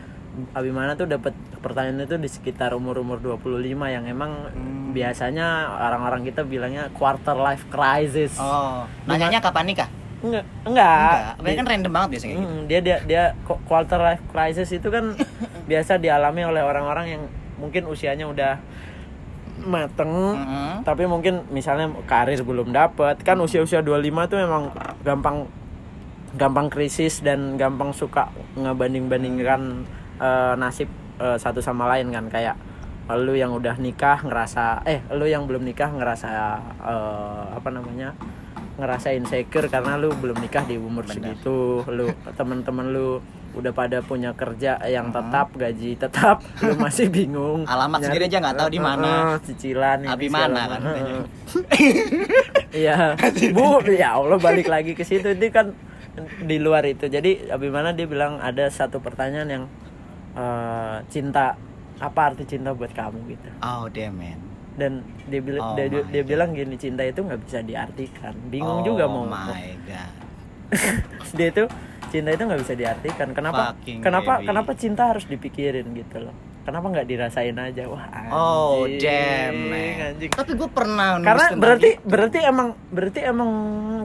Abimana 0.51 0.93
tuh 0.93 1.05
dapat 1.05 1.31
pertanyaan 1.59 2.03
itu 2.03 2.17
di 2.17 2.25
sekitar 2.25 2.73
umur-umur 2.73 3.17
25 3.17 3.53
yang 3.87 4.03
emang 4.03 4.49
Hmm. 4.49 4.89
biasanya 4.91 5.45
orang-orang 5.79 6.21
kita 6.23 6.41
bilangnya 6.41 6.89
quarter 6.91 7.33
life 7.35 7.65
crisis. 7.67 8.35
Oh, 8.35 8.85
nanyanya 9.03 9.37
kapan 9.39 9.65
nikah? 9.67 9.89
Enggak, 10.19 10.45
enggak. 10.63 11.37
Enggak. 11.37 11.55
Kan 11.55 11.67
random 11.67 11.91
banget 11.91 12.09
biasanya 12.11 12.33
gitu. 12.33 12.47
Mm, 12.47 12.61
dia 12.65 12.79
dia 12.79 12.97
dia 13.03 13.23
qu- 13.43 13.61
quarter 13.63 13.99
life 13.99 14.23
crisis 14.27 14.69
itu 14.69 14.87
kan 14.87 15.13
biasa 15.69 15.97
dialami 15.97 16.41
oleh 16.43 16.61
orang-orang 16.61 17.05
yang 17.09 17.23
mungkin 17.55 17.85
usianya 17.85 18.25
udah 18.25 18.57
mateng 19.63 20.09
Mm-mm. 20.09 20.81
tapi 20.81 21.05
mungkin 21.05 21.45
misalnya 21.47 21.87
karir 22.03 22.41
belum 22.41 22.73
dapat 22.73 23.21
kan 23.21 23.37
usia-usia 23.37 23.79
25 23.79 24.01
tuh 24.27 24.39
emang 24.41 24.73
gampang 25.01 25.47
gampang 26.33 26.67
krisis 26.67 27.21
dan 27.21 27.55
gampang 27.55 27.93
suka 27.93 28.27
ngebanding-bandingkan 28.57 29.85
eh, 30.17 30.53
nasib 30.57 30.89
eh, 31.17 31.37
satu 31.37 31.61
sama 31.61 31.89
lain 31.93 32.09
kan 32.09 32.27
kayak 32.27 32.55
lu 33.13 33.35
yang 33.35 33.51
udah 33.51 33.75
nikah 33.77 34.23
ngerasa 34.23 34.87
eh 34.87 35.03
lu 35.11 35.27
yang 35.27 35.43
belum 35.43 35.61
nikah 35.61 35.91
ngerasa 35.91 36.29
eh, 36.81 37.45
apa 37.51 37.69
namanya 37.69 38.15
ngerasa 38.73 39.13
insecure 39.13 39.69
karena 39.69 39.99
lu 39.99 40.09
belum 40.15 40.39
nikah 40.39 40.65
di 40.65 40.79
umur 40.79 41.05
Benar. 41.05 41.13
segitu 41.35 41.83
lu 41.91 42.09
teman-teman 42.33 42.89
lu 42.89 43.19
udah 43.53 43.69
pada 43.69 44.01
punya 44.01 44.33
kerja 44.33 44.81
yang 44.89 45.13
tetap 45.13 45.53
gaji 45.53 45.93
tetap 45.93 46.41
lu 46.65 46.73
masih 46.73 47.05
bingung 47.05 47.67
Alamat 47.69 48.01
Nyari- 48.01 48.05
sendiri 48.09 48.25
aja 48.25 48.37
nggak 48.41 48.57
tahu 48.57 48.69
di 48.73 48.81
mana. 48.81 49.11
Eh, 49.37 49.45
cicilan 49.45 49.99
Abi 50.09 50.25
mana 50.25 50.61
kan. 50.73 50.81
Iya, 52.73 53.13
Bu, 53.55 53.77
ya 53.93 54.17
Allah 54.17 54.41
balik 54.41 54.65
lagi 54.65 54.97
ke 54.97 55.05
situ 55.05 55.37
itu 55.37 55.53
kan 55.53 55.69
di 56.41 56.57
luar 56.57 56.81
itu. 56.85 57.05
Jadi 57.05 57.45
Abimana 57.53 57.93
dia 57.93 58.09
bilang 58.09 58.41
ada 58.41 58.65
satu 58.73 58.97
pertanyaan 58.97 59.49
yang 59.49 59.63
eh, 60.33 60.97
cinta 61.09 61.55
apa 62.01 62.19
arti 62.33 62.43
cinta 62.49 62.73
buat 62.73 62.91
kamu 62.91 63.19
gitu. 63.31 63.49
Oh, 63.61 63.87
damn 63.87 64.17
man. 64.17 64.39
Dan 64.73 65.05
dia 65.29 65.39
bilang 65.39 65.61
Oh 65.61 65.75
dia, 65.77 65.85
dia 65.87 66.23
God. 66.25 66.29
bilang 66.33 66.49
gini 66.57 66.75
cinta 66.81 67.05
itu 67.05 67.21
nggak 67.21 67.41
bisa 67.45 67.59
diartikan. 67.61 68.33
Bingung 68.49 68.81
oh 68.81 68.85
juga 68.85 69.05
mau 69.05 69.23
my 69.29 69.77
god. 69.85 70.11
dia 71.37 71.47
itu 71.53 71.63
cinta 72.09 72.29
itu 72.33 72.43
nggak 72.43 72.61
bisa 72.65 72.73
diartikan. 72.73 73.27
Kenapa? 73.37 73.77
Fucking 73.77 73.99
kenapa? 74.01 74.41
baby. 74.41 74.47
Kenapa 74.49 74.71
cinta 74.73 75.03
harus 75.13 75.25
dipikirin 75.29 75.87
gitu 75.93 76.17
loh? 76.25 76.35
Kenapa 76.63 76.85
nggak 76.87 77.05
dirasain 77.05 77.53
aja? 77.53 77.83
Wah, 77.85 78.07
anjing, 78.07 78.31
Oh, 78.31 78.87
damn 78.95 79.67
man. 79.67 80.15
anjing 80.15 80.31
Tapi 80.31 80.51
gue 80.53 80.69
pernah 80.69 81.19
karena 81.19 81.45
berarti 81.53 81.89
itu. 81.91 82.03
berarti 82.03 82.37
emang 82.41 82.67
berarti 82.87 83.19
emang 83.21 83.49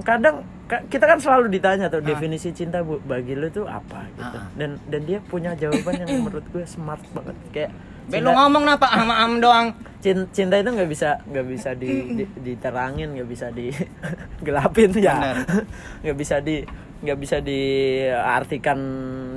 kadang 0.03 0.37
ka- 0.65 0.83
kita 0.85 1.05
kan 1.07 1.19
selalu 1.19 1.47
ditanya 1.49 1.87
tuh 1.87 2.01
Ah. 2.01 2.07
definisi 2.09 2.51
cinta 2.51 2.81
bu, 2.81 2.99
bagi 3.01 3.33
lu 3.33 3.47
tuh 3.49 3.65
apa 3.65 4.11
gitu 4.11 4.37
Ah. 4.37 4.51
dan 4.53 4.75
dan 4.85 5.01
dia 5.03 5.19
punya 5.21 5.55
jawaban 5.55 5.95
yang 5.99 6.11
menurut 6.21 6.45
gue 6.47 6.65
smart 6.65 6.99
banget 7.09 7.37
kayak 7.53 7.71
Be, 8.07 8.19
lu 8.19 8.31
ngomong 8.31 8.65
apa 8.67 8.89
sama 8.89 9.15
am 9.19 9.37
doang? 9.37 9.69
cin- 9.99 10.27
cinta 10.29 10.55
itu 10.57 10.67
nggak 10.69 10.87
bisa 10.87 11.19
nggak 11.25 11.47
bisa 11.49 11.71
di, 11.75 11.91
di- 12.17 12.33
diterangin 12.41 13.13
nggak 13.13 13.29
bisa 13.29 13.51
digelapin 13.51 14.91
ya 15.01 15.15
Benar. 15.15 15.37
nggak 16.03 16.17
bisa 16.17 16.37
di 16.39 16.63
nggak 16.99 17.19
bisa 17.23 17.39
diartikan 17.39 18.79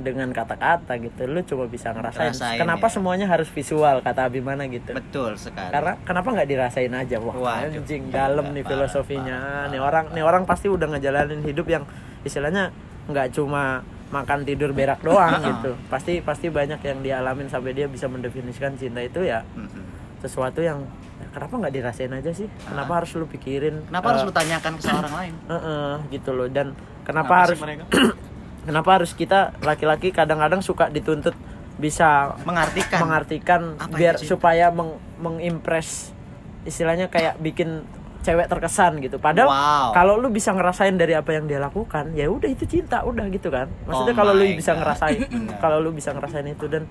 dengan 0.02 0.34
kata-kata 0.34 0.98
gitu. 0.98 1.30
Lu 1.30 1.40
cuma 1.46 1.70
bisa 1.70 1.94
ngerasain. 1.94 2.34
Rasain, 2.34 2.58
kenapa 2.58 2.90
ya. 2.90 2.92
semuanya 2.98 3.26
harus 3.30 3.46
visual 3.54 4.02
kata 4.02 4.26
Abimana 4.26 4.66
gitu? 4.66 4.90
Betul 4.90 5.38
sekali. 5.38 5.70
karena 5.70 5.94
kenapa 6.02 6.28
nggak 6.34 6.48
dirasain 6.50 6.90
aja? 6.90 7.22
Wah 7.22 7.34
Waduh, 7.38 7.70
anjing 7.70 8.10
dalam 8.10 8.50
nih 8.50 8.66
parah, 8.66 8.70
filosofinya. 8.74 9.38
parah, 9.38 9.70
nih 9.70 9.80
orang 9.80 10.04
nih 10.10 10.24
orang 10.26 10.42
pasti 10.42 10.66
udah 10.66 10.90
ngejalanin 10.90 11.42
hidup 11.46 11.66
yang 11.70 11.86
istilahnya 12.26 12.74
nggak 13.06 13.30
cuma 13.30 13.86
makan 14.10 14.42
tidur 14.42 14.74
berak 14.74 14.98
doang 15.00 15.38
gitu. 15.40 15.78
Pasti 15.86 16.18
pasti 16.18 16.50
banyak 16.50 16.82
yang 16.82 16.98
dialamin 16.98 17.46
sampai 17.46 17.78
dia 17.78 17.86
bisa 17.86 18.10
mendefinisikan 18.10 18.74
cinta 18.74 18.98
itu 19.00 19.22
ya 19.22 19.46
sesuatu 20.22 20.62
yang 20.62 20.82
ya, 20.86 21.01
kenapa 21.32 21.54
nggak 21.58 21.72
dirasain 21.72 22.12
aja 22.12 22.30
sih 22.30 22.46
kenapa 22.62 23.02
harus 23.02 23.10
lu 23.16 23.26
pikirin 23.26 23.88
Kenapa 23.88 24.06
harus 24.14 24.22
eh, 24.22 24.26
lu 24.28 24.32
tanyakan 24.32 24.72
ke 24.76 24.82
seorang 24.84 25.14
lain? 25.16 25.34
eh, 25.48 25.54
eh, 25.56 25.92
gitu 26.12 26.30
loh 26.32 26.48
dan 26.48 26.76
kenapa, 27.02 27.02
Kenapa 27.02 27.34
harus 27.48 27.58
kenapa 28.68 28.90
harus 29.00 29.10
kita 29.12 29.40
laki-laki 29.60 30.12
kadang-kadang 30.12 30.60
suka 30.60 30.86
dituntut 30.86 31.34
bisa 31.80 32.36
Mengartikan. 32.44 32.98
mengartikan 33.02 33.60
Apa 33.80 33.96
biar 33.96 34.14
supaya 34.20 34.68
meng 34.70 35.00
mengimpress 35.18 36.12
istilahnya 36.62 37.10
kayak 37.10 37.40
bikin 37.42 37.82
cewek 38.22 38.46
terkesan 38.46 39.02
gitu. 39.02 39.18
Padahal 39.18 39.50
Wow. 39.50 39.88
kalau 39.90 40.14
lu 40.14 40.30
bisa 40.30 40.54
ngerasain 40.54 40.94
dari 40.94 41.10
apa 41.10 41.34
yang 41.34 41.50
dia 41.50 41.58
lakukan, 41.58 42.14
ya 42.14 42.30
udah 42.30 42.46
itu 42.46 42.70
cinta, 42.70 43.02
udah 43.02 43.26
gitu 43.34 43.50
kan. 43.50 43.66
Maksudnya 43.82 44.14
Oh 44.14 44.18
kalau 44.22 44.32
lu 44.38 44.46
bisa 44.54 44.78
ngerasain, 44.78 45.26
kalau 45.62 45.82
lu 45.82 45.90
bisa 45.90 46.14
ngerasain 46.14 46.46
itu 46.46 46.70
dan 46.70 46.86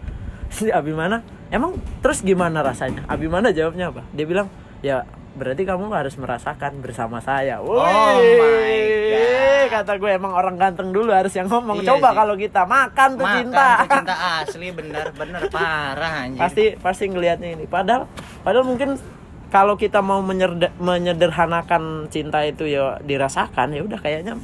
si 0.51 0.67
Abimana, 0.69 1.23
emang 1.47 1.73
terus 1.99 2.19
gimana 2.19 2.59
rasanya? 2.59 3.07
Abimana 3.07 3.49
jawabnya 3.49 3.87
apa? 3.87 4.03
Dia 4.11 4.25
bilang, 4.25 4.47
"Ya 4.79 5.03
berarti 5.31 5.63
kamu 5.63 5.87
harus 5.89 6.13
merasakan 6.13 6.77
bersama 6.79 7.17
saya." 7.19 7.57
Woi, 7.57 7.79
Oh 7.79 8.19
my 8.37 8.77
God. 9.09 9.67
kata 9.71 9.93
gue 9.95 10.11
emang 10.11 10.33
orang 10.33 10.55
ganteng 10.55 10.91
dulu 10.91 11.09
harus 11.09 11.31
yang 11.31 11.47
ngomong. 11.47 11.79
Iya 11.79 11.95
Coba 11.95 12.11
kalau 12.13 12.35
kita 12.35 12.65
makan 12.65 13.09
tuh 13.13 13.23
Makan 13.23 13.35
cinta. 13.39 13.67
tuh 13.79 13.87
cinta 13.95 14.15
asli 14.37 14.67
bener-bener 14.69 15.41
parah 15.47 16.13
anjir. 16.21 16.37
pasti 16.37 16.63
pasti 16.75 17.07
ngelihatnya 17.07 17.49
ini 17.53 17.65
padahal 17.65 18.03
padahal 18.41 18.67
mungkin 18.67 18.99
kalau 19.47 19.75
kita 19.75 19.99
mau 19.99 20.19
menyerda- 20.19 20.75
menyederhanakan 20.77 21.83
cinta 22.07 22.43
itu 22.43 22.65
ya 22.65 22.99
dirasakan 22.99 23.71
ya 23.71 23.81
udah 23.81 23.95
kayaknya 23.97 24.35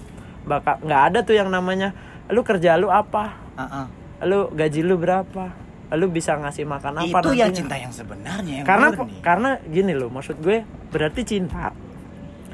bakal 0.43 0.79
nggak 0.79 1.01
ada 1.05 1.19
tuh 1.21 1.35
yang 1.35 1.47
namanya 1.47 1.91
lu 2.27 2.39
kerja 2.41 2.75
lu 2.75 2.87
apa 2.87 3.35
Heeh. 3.57 3.85
lu 4.23 4.47
gaji 4.49 4.81
lu 4.81 4.95
berapa 4.95 5.51
lu 5.89 6.07
bisa 6.07 6.35
ngasih 6.35 6.63
makan 6.63 6.93
apa 6.99 7.07
Itu 7.17 7.31
yang 7.31 7.47
nantinya. 7.47 7.51
cinta 7.53 7.75
yang 7.77 7.91
sebenarnya 7.91 8.53
yang 8.57 8.65
karena 8.65 8.87
murni. 8.91 9.19
karena 9.21 9.49
gini 9.63 9.93
loh 9.93 10.09
maksud 10.09 10.35
gue 10.37 10.57
berarti 10.87 11.21
cinta 11.23 11.71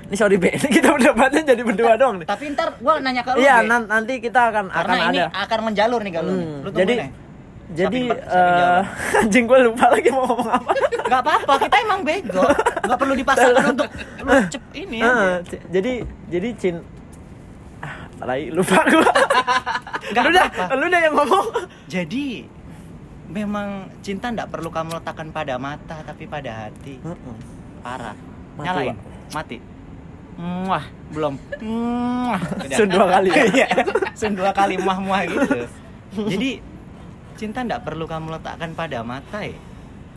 ini 0.04 0.14
sorry 0.14 0.38
be 0.38 0.52
ini 0.52 0.68
kita 0.70 0.92
berdebatnya 0.92 1.42
jadi 1.48 1.62
berdua 1.62 1.94
doang 1.96 2.22
nih 2.22 2.28
Tapi 2.28 2.54
ntar 2.54 2.78
gua 2.78 3.00
nanya 3.00 3.22
ke 3.22 3.34
lu. 3.34 3.40
iya 3.40 3.60
Be. 3.60 3.74
nanti 3.84 4.14
kita 4.20 4.42
akan 4.48 4.66
Karena 4.68 4.94
akan 4.94 4.98
ini 5.08 5.20
ada 5.20 5.26
akan 5.42 5.60
menjalur 5.64 6.00
nih 6.00 6.14
kalau 6.14 6.30
nih. 6.30 6.46
Hmm, 6.46 6.58
Lu 6.60 6.70
jadi 6.72 6.94
ya. 6.94 7.08
jadi 7.74 8.02
eh, 8.06 8.18
jawaban. 8.54 8.86
anjing 9.24 9.46
gue 9.48 9.60
lupa 9.64 9.86
lagi 9.90 10.10
mau 10.10 10.26
ngomong 10.28 10.50
apa 10.52 10.72
Gak 11.14 11.20
apa-apa, 11.20 11.54
kita 11.60 11.76
emang 11.80 12.02
bego. 12.02 12.42
Gak 12.84 12.98
perlu 12.98 13.14
dipaksakan 13.16 13.64
untuk 13.72 13.88
lu 14.20 14.32
cep 14.48 14.64
ini 14.74 15.00
c- 15.44 15.64
jadi 15.68 15.92
jadi 16.28 16.50
cin 16.54 16.76
ah 17.80 17.96
lagi 18.22 18.46
lupa 18.50 18.78
Nggak 20.14 20.22
lu 20.22 20.30
dah 20.32 20.46
apa-apa. 20.46 20.74
lu 20.76 20.86
dah 20.88 21.02
yang 21.02 21.16
ngomong 21.16 21.46
Jadi 21.88 22.26
memang 23.34 23.90
cinta 24.06 24.30
ndak 24.30 24.54
perlu 24.54 24.70
kamu 24.70 25.02
letakkan 25.02 25.34
pada 25.34 25.58
mata 25.58 26.06
tapi 26.06 26.30
pada 26.30 26.70
hati. 26.70 27.02
Parah. 27.82 28.14
Mati, 28.54 28.66
Nyalain. 28.70 28.98
Mati. 29.34 29.58
Muah, 30.38 30.86
belum. 31.10 31.34
Muah. 31.66 32.42
Sun 32.78 32.90
dua 32.94 33.06
kali 33.10 33.30
ya? 33.66 33.70
Sun 34.14 34.34
dua 34.38 34.54
kali 34.54 34.78
muah-muah 34.78 35.22
gitu. 35.26 35.66
Jadi 36.30 36.62
cinta 37.34 37.66
ndak 37.66 37.82
perlu 37.82 38.06
kamu 38.06 38.38
letakkan 38.38 38.78
pada 38.78 39.02
mata 39.02 39.42
ya. 39.42 39.58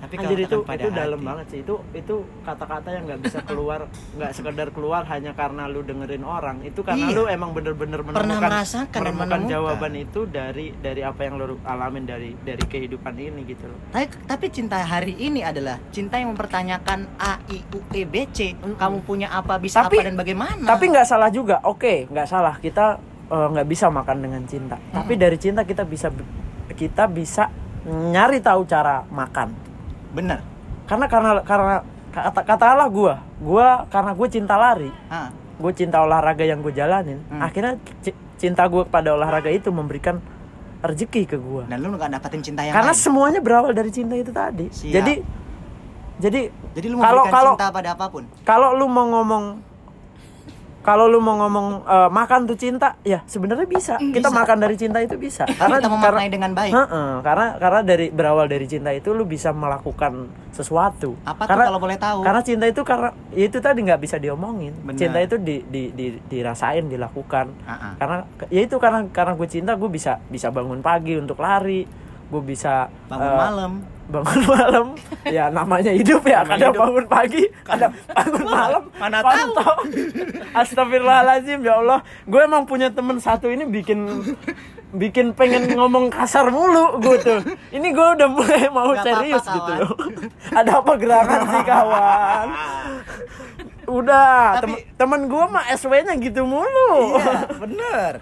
Tapi 0.06 0.14
kamu 0.16 0.24
Anjir 0.24 0.38
itu 0.40 0.58
pada 0.62 0.78
itu 0.78 0.88
dalam 0.88 1.18
hati. 1.18 1.26
banget 1.26 1.46
sih 1.50 1.58
itu 1.60 1.74
itu 1.92 2.14
kata-kata 2.40 2.88
yang 2.88 3.04
nggak 3.04 3.20
bisa 3.20 3.38
keluar 3.42 3.80
nggak 4.14 4.30
sekedar 4.32 4.68
keluar 4.70 5.02
hanya 5.04 5.32
karena 5.32 5.66
lu 5.66 5.82
dengerin 5.82 6.22
orang 6.22 6.62
itu 6.62 6.80
karena 6.80 7.04
Iya. 7.04 7.12
lu 7.12 7.22
emang 7.26 7.50
bener-bener 7.50 8.00
menemukan 8.00 8.38
merasakan 8.40 8.94
menemukan 8.96 9.26
menemukan. 9.36 9.50
jawaban 9.50 9.92
itu 9.96 10.20
dari 10.24 10.70
dari 10.72 11.02
apa 11.02 11.20
yang 11.20 11.34
lu 11.36 11.58
alamin 11.60 12.04
dari 12.04 12.38
dari 12.38 12.62
kehidupan 12.62 13.14
ini 13.14 13.42
gitu 13.44 13.66
loh 13.66 13.78
Tapi, 13.90 14.06
tapi 14.22 14.46
cinta 14.48 14.78
hari 14.78 15.18
ini 15.18 15.42
adalah 15.42 15.82
cinta 15.90 16.16
yang 16.16 16.30
mempertanyakan 16.30 17.10
A 17.16 17.42
I 17.46 17.66
U 17.66 17.82
E 17.90 18.02
B 18.02 18.30
C. 18.30 18.54
Kamu 18.54 19.02
punya 19.02 19.28
apa, 19.28 19.58
bisa 19.58 19.82
Tapi- 19.82 19.98
apa 19.98 20.06
dan 20.06 20.14
bagaimana? 20.14 20.62
tapi 20.64 20.84
nggak 20.86 21.04
salah 21.04 21.28
juga 21.28 21.58
oke 21.60 22.06
nggak 22.06 22.24
salah 22.24 22.54
kita 22.56 22.96
eh, 23.26 23.46
nggak 23.48 23.66
bisa 23.66 23.88
makan 23.88 24.16
dengan 24.20 24.42
cinta 24.44 24.78
tapi 24.88 25.16
dari 25.16 25.34
cinta 25.34 25.62
kita 25.62 25.82
bisa 25.82 26.14
kita 26.68 27.06
bisa 27.06 27.50
nyari 27.84 28.38
tahu 28.38 28.62
cara 28.64 29.02
makan 29.04 29.65
bener. 30.16 30.40
karena 30.84 31.04
karena 31.04 31.30
karena 31.42 31.76
kata 32.10 32.40
katakanlah 32.42 32.88
gue 32.88 33.14
gue 33.38 33.66
karena 33.86 34.10
gue 34.10 34.28
cinta 34.30 34.54
lari 34.56 34.88
Ah, 35.06 35.28
gue 35.54 35.72
cinta 35.72 36.00
olahraga 36.00 36.42
yang 36.42 36.58
gue 36.58 36.72
jalanin 36.72 37.20
Hmm. 37.26 37.38
akhirnya 37.38 37.76
ci- 38.00 38.16
cinta 38.36 38.64
gue 38.64 38.82
pada 38.84 39.12
olahraga 39.12 39.48
itu 39.48 39.68
memberikan 39.68 40.16
rezeki 40.78 41.22
ke 41.26 41.36
gue 41.36 41.64
dan 41.66 41.76
lu 41.78 41.92
nggak 41.92 42.08
dapetin 42.10 42.40
cinta 42.42 42.60
yang 42.60 42.72
karena 42.72 42.90
lain. 42.90 42.98
semuanya 42.98 43.40
berawal 43.40 43.70
dari 43.70 43.90
cinta 43.90 44.14
itu 44.14 44.30
tadi 44.30 44.66
Siap. 44.70 44.92
jadi 44.94 45.14
jadi 46.16 46.40
Jadi 46.72 46.86
lu 46.86 46.96
kalau 46.98 47.24
kalau 47.26 47.52
cinta 47.54 47.68
pada 47.68 47.88
apa 47.92 48.06
pun. 48.08 48.24
kalau 48.42 48.72
lu 48.72 48.86
mau 48.86 49.04
ngomong 49.10 49.60
kalau 50.86 51.10
lu 51.10 51.18
mau 51.18 51.34
ngomong 51.42 51.82
eh, 51.82 52.10
makan 52.14 52.46
tuh 52.46 52.54
cinta, 52.54 52.94
ya 53.02 53.26
sebenarnya 53.26 53.66
bisa. 53.66 53.98
Kita 53.98 54.30
bisa. 54.30 54.38
makan 54.38 54.56
dari 54.62 54.78
cinta 54.78 55.02
itu 55.02 55.18
bisa. 55.18 55.42
Karena 55.42 55.82
Kita 55.82 55.90
memaknai 55.90 56.30
dengan 56.30 56.54
baik. 56.54 56.70
Heeh, 56.70 57.10
karena 57.26 57.46
karena 57.58 57.80
dari 57.82 58.06
berawal 58.14 58.46
dari 58.46 58.70
cinta 58.70 58.94
itu 58.94 59.10
lu 59.10 59.26
bisa 59.26 59.50
melakukan 59.50 60.30
sesuatu. 60.54 61.18
Apa 61.26 61.42
tuh 61.42 61.50
karena, 61.50 61.64
kalau 61.66 61.80
boleh 61.82 61.98
tahu? 61.98 62.18
Karena 62.22 62.40
cinta 62.46 62.64
itu 62.70 62.86
karena 62.86 63.10
ya 63.34 63.44
itu 63.50 63.58
tadi 63.58 63.78
nggak 63.82 64.00
bisa 64.00 64.16
diomongin. 64.22 64.72
Benar. 64.86 64.98
Cinta 65.02 65.18
itu 65.18 65.36
di, 65.42 65.66
di, 65.66 65.82
di- 65.90 66.22
dirasain, 66.30 66.86
dilakukan. 66.86 67.50
Ah-ah. 67.66 67.92
Karena 67.98 68.16
ya 68.46 68.60
itu 68.62 68.78
karena 68.78 69.10
karena 69.10 69.34
gue 69.34 69.48
cinta 69.50 69.74
gue 69.74 69.90
bisa 69.90 70.22
bisa 70.30 70.54
bangun 70.54 70.78
pagi 70.78 71.18
untuk 71.18 71.42
lari. 71.42 71.82
Gue 72.30 72.42
bisa 72.46 72.86
Bangun 73.10 73.26
eh, 73.26 73.38
malam. 73.42 73.72
Bangun 74.06 74.40
malam. 74.46 74.86
Ya 75.26 75.50
namanya 75.50 75.90
hidup 75.90 76.22
ya 76.22 76.46
kadang 76.46 76.70
hidup. 76.72 76.82
bangun 76.82 77.04
pagi 77.06 77.42
kadang 77.66 77.92
bangun 78.06 78.44
malam. 78.46 78.82
Mana 78.96 79.18
Kontol. 79.20 79.74
Astagfirullahaladzim 80.54 81.60
ya 81.60 81.82
Allah. 81.82 82.00
Gue 82.24 82.46
emang 82.46 82.64
punya 82.64 82.94
temen 82.94 83.18
satu 83.18 83.50
ini 83.50 83.66
bikin 83.66 84.06
bikin 84.96 85.34
pengen 85.34 85.74
ngomong 85.74 86.08
kasar 86.08 86.48
mulu 86.48 87.02
gue 87.02 87.16
tuh. 87.18 87.40
Ini 87.74 87.88
gue 87.90 88.06
udah 88.16 88.28
mulai 88.30 88.70
mau 88.70 88.94
Gak 88.94 89.04
serius 89.04 89.42
apa-apa, 89.42 89.56
gitu 89.58 89.70
loh. 89.82 89.92
Ada 90.54 90.70
apa 90.80 90.92
gerangan 90.96 91.40
sih 91.50 91.62
kawan? 91.66 92.48
Udah 93.86 94.58
Tapi- 94.62 94.82
temen, 94.98 94.98
temen 94.98 95.20
gue 95.30 95.44
mah 95.50 95.64
SW 95.74 95.92
nya 96.02 96.14
gitu 96.18 96.42
mulu. 96.46 97.18
Iya, 97.18 97.34
bener. 97.58 98.12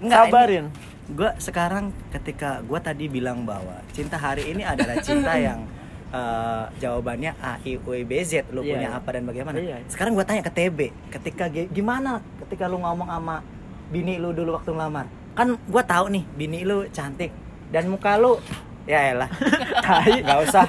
Sabarin. 0.00 0.66
Gue 1.10 1.30
sekarang 1.36 1.90
ketika 2.10 2.62
gue 2.62 2.78
tadi 2.78 3.04
bilang 3.06 3.42
bahwa 3.42 3.82
cinta 3.90 4.14
hari 4.14 4.46
ini 4.48 4.62
adalah 4.62 4.98
cinta 5.00 5.34
yang 5.46 5.66
eh, 6.08 6.64
jawabannya 6.78 7.34
A 7.36 7.58
I 7.60 7.76
U 7.76 7.90
E, 7.90 8.02
B 8.02 8.22
Z 8.22 8.46
lu 8.48 8.62
Iya, 8.62 8.72
punya 8.72 8.88
iya. 8.88 8.96
apa 8.96 9.08
dan 9.10 9.22
bagaimana. 9.24 9.56
Iya. 9.58 9.82
Sekarang 9.86 10.14
gue 10.14 10.22
tanya 10.22 10.40
ke 10.40 10.52
TB, 10.52 10.78
ketika 11.10 11.44
gi- 11.46 11.70
gimana 11.70 12.18
ketika 12.40 12.64
lu 12.64 12.78
ngomong 12.78 13.06
sama 13.06 13.42
bini 13.90 14.16
lu 14.16 14.30
dulu 14.30 14.54
waktu 14.54 14.70
ngelamar? 14.70 15.06
Kan 15.34 15.58
gue 15.58 15.82
tahu 15.84 16.04
nih 16.10 16.24
bini 16.30 16.62
lu 16.62 16.86
cantik 16.88 17.30
dan 17.70 17.86
muka 17.86 18.14
lu 18.14 18.38
ya 18.86 19.10
elah. 19.10 19.30
Tai. 19.84 20.14
Nggak 20.20 20.40
usah. 20.46 20.66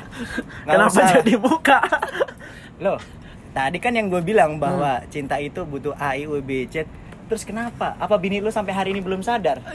Nggak 0.65 0.75
kenapa 0.75 0.91
usah. 0.91 1.09
jadi 1.15 1.33
muka 1.37 1.79
Loh, 2.77 2.97
tadi 3.51 3.77
kan 3.77 3.93
yang 3.93 4.09
gue 4.09 4.21
bilang 4.21 4.57
bahwa 4.57 5.05
cinta 5.07 5.37
itu 5.37 5.61
butuh 5.61 5.93
A, 5.95 6.17
I, 6.17 6.25
U, 6.25 6.41
B, 6.41 6.65
Z. 6.65 6.89
Terus 7.29 7.45
kenapa? 7.45 7.93
Apa 7.95 8.17
bini 8.17 8.41
lu 8.41 8.49
sampai 8.49 8.73
hari 8.73 8.89
ini 8.89 8.99
belum 8.99 9.21
sadar? 9.21 9.61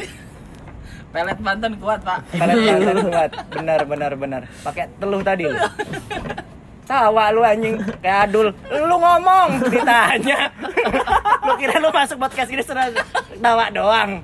Pelet 1.16 1.38
Banten 1.40 1.72
kuat, 1.80 2.00
Pak. 2.04 2.18
Pelet 2.40 2.56
banget 2.60 2.96
kuat. 3.02 3.30
Benar, 3.50 3.80
benar, 3.82 4.12
benar. 4.14 4.42
Pakai 4.60 4.84
teluh 4.96 5.24
tadi 5.24 5.48
lu. 5.48 5.56
Tawa 6.86 7.32
lu 7.32 7.40
anjing 7.40 7.80
kayak 7.98 8.28
adul. 8.28 8.52
Lu 8.68 8.96
ngomong 8.96 9.64
ditanya. 9.66 10.52
lu 11.42 11.52
kira 11.56 11.80
lu 11.80 11.88
masuk 11.90 12.20
podcast 12.20 12.46
ini 12.46 12.60
serah 12.60 12.92
tawa 13.40 13.72
doang. 13.72 14.20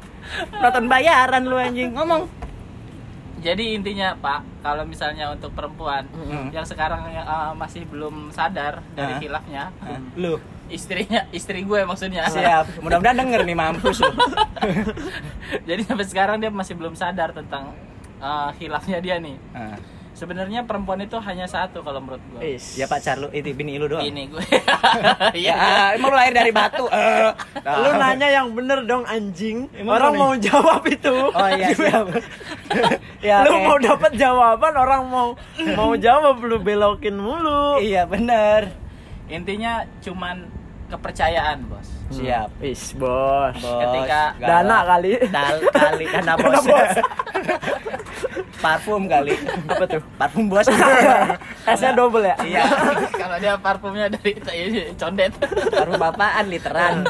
Nonton 0.55 0.85
bayaran 0.87 1.43
lu 1.43 1.57
anjing. 1.57 1.91
Ngomong. 1.91 2.29
Jadi 3.43 3.75
intinya 3.75 4.15
Pak, 4.15 4.63
kalau 4.63 4.87
misalnya 4.87 5.27
untuk 5.27 5.51
perempuan 5.51 6.07
Mm-mm. 6.15 6.55
yang 6.55 6.63
sekarang 6.63 7.03
uh, 7.11 7.51
masih 7.53 7.83
belum 7.83 8.31
sadar 8.31 8.79
dari 8.95 9.17
Ah. 9.17 9.19
hilafnya, 9.19 9.63
Hah? 9.83 9.99
Lu 10.15 10.39
istrinya, 10.73 11.29
istri 11.31 11.63
gue 11.63 11.81
maksudnya. 11.85 12.25
siap. 12.27 12.81
Mudah-mudahan 12.81 13.17
denger 13.19 13.41
nih 13.45 13.55
mampus 13.55 14.01
lu. 14.01 14.11
Jadi 15.69 15.83
sampai 15.85 16.07
sekarang 16.07 16.37
dia 16.39 16.49
masih 16.49 16.75
belum 16.75 16.95
sadar 16.95 17.31
tentang 17.31 17.77
uh, 18.19 18.51
hilafnya 18.57 18.99
dia 18.99 19.17
nih. 19.17 19.37
Ah. 19.53 19.77
Sebenarnya 20.13 20.63
perempuan 20.63 21.01
itu 21.01 21.17
hanya 21.19 21.49
satu 21.49 21.81
kalau 21.81 21.99
menurut 21.99 22.21
gue. 22.31 22.55
Is. 22.55 22.77
Ya 22.77 22.85
pacar 22.85 23.17
lu 23.17 23.33
itu 23.33 23.49
bini 23.51 23.75
lu 23.75 23.89
doang. 23.89 24.05
Ini 24.05 24.29
gue. 24.29 24.45
Ya, 25.33 25.57
Iya. 25.57 25.57
emang 25.97 26.13
lu 26.13 26.17
lahir 26.17 26.35
dari 26.37 26.53
batu. 26.53 26.85
Eh. 26.85 27.33
Lu 27.59 27.91
nanya 27.97 28.29
yang 28.31 28.53
bener 28.53 28.85
dong 28.85 29.03
anjing. 29.03 29.67
Emang 29.73 29.97
orang 29.97 30.13
mau 30.15 30.33
jawab 30.37 30.85
itu. 30.85 31.11
Oh 31.33 31.49
iya, 31.49 31.73
siap. 31.79 32.07
ya, 33.19 33.41
lu 33.43 33.51
oke. 33.51 33.65
mau 33.65 33.77
dapat 33.79 34.13
jawaban 34.15 34.73
orang 34.77 35.03
mau 35.09 35.29
mau 35.75 35.97
jawab 35.97 36.45
lu 36.45 36.61
belokin 36.61 37.17
mulu. 37.17 37.81
Iya, 37.81 38.05
bener. 38.05 38.77
Intinya 39.27 39.81
cuman 39.99 40.45
kepercayaan, 40.93 41.59
Bos. 41.65 41.89
Siap. 42.13 42.49
Is, 42.61 42.93
bos. 42.93 43.57
Bos, 43.57 43.81
Ketika- 43.81 44.37
galak. 44.37 44.49
Dana 44.69 44.79
kali. 44.85 45.13
Dal- 45.33 45.65
kali 45.73 46.05
dana 46.05 46.33
bos. 46.37 46.61
Dana 46.61 46.61
bos. 46.61 46.93
Parfum 48.63 49.03
kali. 49.09 49.35
Apa 49.67 49.85
tuh? 49.89 50.03
Parfum 50.21 50.45
bos. 50.47 50.69
S-nya 51.73 51.97
double 51.97 52.29
ya? 52.29 52.37
Iya. 52.45 52.65
kalau 53.23 53.37
dia 53.41 53.55
parfumnya 53.57 54.07
dari 54.13 54.37
condet. 54.95 55.33
Parfum 55.73 55.97
bapaan 55.97 56.45
literan. 56.47 57.09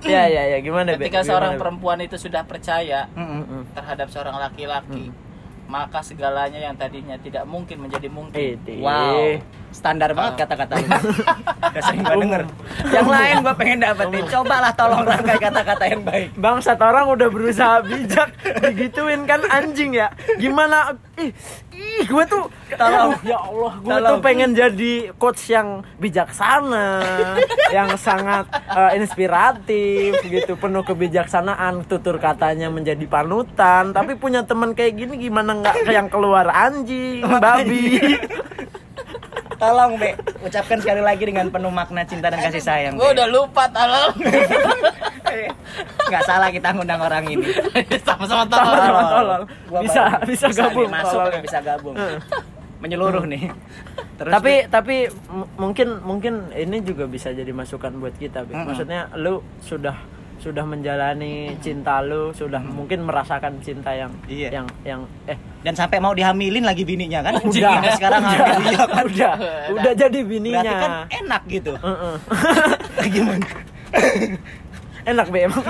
Iya, 0.00 0.22
iya, 0.30 0.42
iya. 0.54 0.58
Gimana, 0.62 0.96
Be? 0.96 1.10
Ketika 1.10 1.20
Gimana, 1.20 1.28
seorang 1.28 1.52
Be? 1.54 1.60
perempuan 1.60 1.98
itu 2.00 2.16
sudah 2.16 2.46
percaya 2.46 3.10
Mm-mm. 3.12 3.68
terhadap 3.76 4.08
seorang 4.08 4.38
laki-laki, 4.38 5.12
maka 5.68 6.00
segalanya 6.00 6.56
yang 6.56 6.72
tadinya 6.72 7.20
tidak 7.20 7.44
mungkin 7.44 7.84
menjadi 7.84 8.08
mungkin. 8.08 8.56
Wow. 8.80 9.42
Standar 9.70 10.10
banget 10.12 10.34
kata-kata 10.44 10.74
ini. 10.82 10.90
Udah 10.90 11.82
sering 11.82 12.02
gua 12.02 12.16
denger. 12.18 12.42
Yang 12.90 13.08
lain 13.08 13.34
gua 13.40 13.54
pengen 13.54 13.78
dapetin. 13.80 14.24
Cobalah 14.26 14.72
tolong 14.74 15.02
rangkai 15.02 15.38
kata-kata 15.38 15.84
yang 15.86 16.02
baik. 16.02 16.28
Bangsat 16.34 16.78
orang 16.78 17.06
udah 17.08 17.28
berusaha 17.28 17.80
bijak 17.82 18.28
digituin 18.60 19.24
kan 19.24 19.40
anjing 19.46 19.94
ya. 19.94 20.10
Gimana 20.36 20.94
ih, 21.16 21.30
ih 21.70 22.04
gue 22.04 22.24
tuh 22.26 22.48
Tolong. 22.70 23.12
ya 23.22 23.36
Allah, 23.36 23.72
gue 23.78 23.90
Tolong. 23.92 24.10
tuh 24.10 24.16
pengen 24.20 24.50
jadi 24.52 24.92
coach 25.16 25.48
yang 25.48 25.82
bijaksana, 25.98 27.02
yang 27.70 27.92
sangat 27.96 28.46
eh, 28.52 28.96
inspiratif 28.96 30.18
gitu, 30.22 30.54
penuh 30.54 30.80
kebijaksanaan, 30.80 31.84
tutur 31.84 32.16
katanya 32.16 32.70
menjadi 32.70 33.04
panutan, 33.04 33.90
tapi 33.90 34.14
punya 34.14 34.42
teman 34.42 34.72
kayak 34.72 34.96
gini 34.96 35.14
gimana 35.20 35.56
nggak 35.56 35.76
yang 35.86 36.06
keluar 36.06 36.46
anjing, 36.48 37.20
babi. 37.26 38.00
Tolong, 39.60 39.92
Be. 39.94 40.10
Ucapkan 40.40 40.78
sekali 40.78 40.98
lagi 41.00 41.22
dengan 41.22 41.46
penuh 41.46 41.68
makna 41.68 42.00
cinta 42.02 42.26
dan 42.26 42.40
kasih 42.40 42.58
sayang. 42.58 42.94
Gue 42.96 43.12
udah 43.12 43.28
lupa 43.28 43.68
tolong. 43.68 44.16
Nggak 46.08 46.22
salah 46.24 46.48
kita 46.48 46.72
ngundang 46.72 46.98
orang 46.98 47.24
ini. 47.28 47.44
Sama-sama 48.00 48.48
Sama-sama 48.48 48.48
tolong. 48.48 49.06
tolol. 49.06 49.42
Gua 49.68 49.80
Bisa- 49.84 50.08
baru- 50.10 50.26
bisa 50.26 50.46
gabung 50.50 50.82
nih, 50.82 50.94
masuk 50.96 51.20
nih, 51.22 51.40
bisa 51.40 51.58
gabung. 51.60 51.94
Menyeluruh 52.80 53.24
nih. 53.26 53.42
Terus 54.18 54.32
tapi 54.34 54.52
Be, 54.58 54.68
tapi 54.68 54.96
mungkin 55.54 55.88
mungkin 56.00 56.34
ini 56.52 56.80
juga 56.80 57.04
bisa 57.04 57.28
jadi 57.30 57.48
masukan 57.50 57.92
buat 57.94 58.12
kita 58.14 58.44
Be. 58.44 58.52
Mm-mm. 58.52 58.66
maksudnya 58.66 59.08
lu 59.14 59.38
sudah 59.60 59.96
sudah 60.40 60.64
menjalani 60.64 61.34
cinta 61.58 62.00
lu 62.00 62.32
sudah 62.32 62.58
mungkin 62.58 63.04
merasakan 63.04 63.60
cinta 63.60 63.92
yang 63.92 64.08
Iya. 64.24 64.48
yang 64.50 64.66
yang 64.82 65.00
eh 65.24 65.36
dan 65.60 65.76
sampai 65.76 65.96
mau 65.96 66.10
dihamilin 66.10 66.64
lagi 66.64 66.82
bininya 66.82 67.20
kan? 67.20 67.36
udah 67.44 67.52
Sampai 67.76 67.92
sekarang 67.92 68.20
udah, 68.22 68.32
hamil 68.32 68.64
iya 68.66 68.80
kan? 68.80 69.04
udah 69.04 69.32
udah 69.70 69.92
jadi 69.94 70.18
bininya 70.22 70.60
Berarti 70.62 70.74
kan 70.78 70.90
enak 71.14 71.42
gitu. 71.46 71.72
Heeh. 71.76 72.14
Gimana? 73.14 73.46
enak 75.02 75.26
be 75.28 75.38
emang 75.42 75.64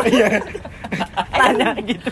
tanya 1.39 1.71
gitu 1.81 2.11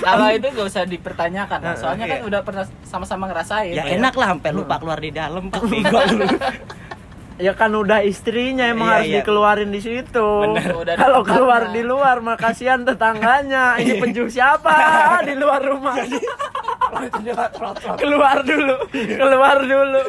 Kalau 0.00 0.28
itu 0.28 0.46
gak 0.46 0.66
usah 0.66 0.84
dipertanyakan, 0.84 1.60
soalnya 1.74 2.04
kan 2.06 2.18
Iya. 2.20 2.28
udah 2.28 2.40
pernah 2.40 2.64
sama-sama 2.82 3.24
ngerasain. 3.26 3.72
Ya 3.72 3.84
enak 3.90 4.12
lah 4.12 4.32
sampai 4.32 4.50
lupa 4.50 4.76
keluar 4.76 4.96
di 4.96 5.10
dalam 5.10 5.48
Pak. 5.48 5.60
Ya 7.40 7.56
kan 7.56 7.72
udah 7.72 8.04
istrinya 8.04 8.68
emang 8.68 8.86
Iya, 8.86 8.94
harus 8.94 9.08
iya. 9.08 9.18
dikeluarin 9.24 9.70
di 9.72 9.80
situ. 9.80 10.28
Ada 10.54 10.92
kalau 10.94 11.20
keluar 11.24 11.72
di 11.72 11.82
luar 11.82 12.20
mah 12.20 12.36
kasihan 12.36 12.84
tetangganya. 12.84 13.74
Ini 13.80 13.96
penjuh 13.96 14.28
siapa? 14.28 14.70
Di 15.28 15.34
luar 15.34 15.64
rumah. 15.64 15.96
Keluar 17.96 18.38
dulu. 18.44 18.76
Keluar 18.92 19.56
dulu. 19.62 20.00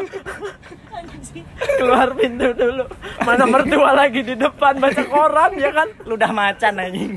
Keluar 1.77 2.07
pintu 2.13 2.47
dulu. 2.51 2.83
Mana 3.21 3.45
mertua 3.45 3.93
lagi 3.93 4.21
di 4.21 4.33
depan 4.33 4.81
baca 4.81 5.03
koran 5.05 5.51
ya 5.55 5.69
kan? 5.71 5.87
Lu 6.03 6.17
udah 6.17 6.31
macan 6.33 6.73
anjing. 6.77 7.15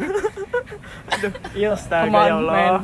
Astaga 1.74 2.06
on, 2.06 2.28
ya 2.28 2.34
Allah. 2.38 2.52
man. 2.52 2.74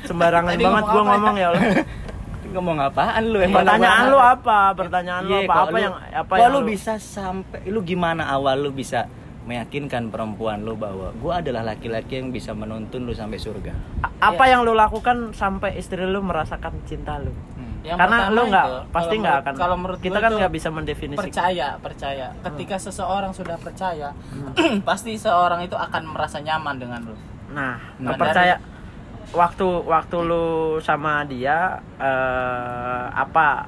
Sembarangan 0.00 0.52
Tadi 0.56 0.64
banget 0.64 0.84
gua 0.88 1.02
ngomong 1.06 1.36
ya 1.36 1.46
Allah. 1.54 1.64
Ngomong 2.50 2.78
apaan 2.80 3.22
lu 3.26 3.38
emang? 3.38 3.62
Pertanyaan 3.62 4.04
lu 4.06 4.18
apa? 4.18 4.58
Pertanyaan 4.74 5.22
lu 5.22 5.32
Iya, 5.32 5.40
apa? 5.44 5.54
Apa 5.62 5.76
yang 5.78 5.94
apa 5.94 6.32
yang 6.36 6.50
lu 6.50 6.60
bisa 6.64 6.92
sampai 6.96 7.60
lu 7.64 7.80
gimana 7.80 8.26
awal 8.26 8.58
lu 8.58 8.70
bisa 8.70 9.06
meyakinkan 9.40 10.10
perempuan 10.10 10.60
lu 10.60 10.74
bahwa 10.74 11.10
gua 11.16 11.40
adalah 11.40 11.64
laki-laki 11.64 12.16
yang 12.16 12.28
bisa 12.28 12.52
menuntun 12.52 13.02
lu 13.02 13.12
sampai 13.12 13.38
surga. 13.38 13.72
A- 14.02 14.12
apa 14.28 14.44
yang 14.46 14.62
lu 14.62 14.72
lakukan 14.72 15.32
sampai 15.32 15.74
istri 15.74 16.02
lu 16.02 16.20
merasakan 16.20 16.74
cinta 16.84 17.16
lu? 17.16 17.32
Yang 17.80 17.96
Karena 17.96 18.28
lu 18.28 18.42
nggak 18.44 18.66
pasti 18.92 19.14
nggak 19.16 19.36
akan. 19.40 19.52
Kalau 19.56 19.76
menurut 19.78 19.98
kita 19.98 20.12
gue 20.12 20.20
kan 20.20 20.32
nggak 20.36 20.52
bisa 20.52 20.68
mendefinisikan. 20.68 21.24
percaya, 21.24 21.68
percaya. 21.80 22.26
Ketika 22.42 22.76
Hmm. 22.76 22.84
seseorang 22.84 23.32
sudah 23.32 23.56
percaya, 23.56 24.12
pasti 24.84 25.16
seorang 25.16 25.64
itu 25.64 25.72
akan 25.72 26.02
merasa 26.06 26.38
nyaman 26.38 26.76
dengan 26.76 27.00
lu. 27.02 27.16
Nah, 27.50 27.80
Nah, 27.96 28.14
percaya 28.14 28.60
waktu 29.30 29.62
waktu 29.84 30.16
lu 30.20 30.46
sama 30.80 31.22
dia 31.22 31.78
eh, 31.96 33.04
apa 33.08 33.66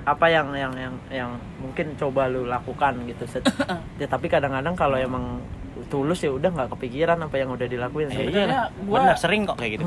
apa 0.00 0.26
yang 0.26 0.48
yang 0.54 0.72
yang 0.74 0.94
yang 1.08 1.30
mungkin 1.56 1.92
coba 1.94 2.24
lu 2.24 2.44
lakukan 2.44 3.04
gitu 3.04 3.24
Set- 3.26 3.44
ya, 4.00 4.06
tapi 4.06 4.26
kadang-kadang 4.26 4.72
kalau 4.72 4.96
emang 4.96 5.44
tulus 5.86 6.20
ya 6.20 6.30
udah 6.30 6.48
nggak 6.48 6.70
kepikiran 6.72 7.20
apa 7.20 7.36
yang 7.36 7.52
udah 7.52 7.64
dilakuin 7.64 8.08
Iya, 8.08 8.16
Sebenarnya 8.18 8.62
gua 8.82 8.96
benar 8.98 9.16
sering 9.16 9.42
kok 9.44 9.56
kayak 9.56 9.72
gitu. 9.76 9.84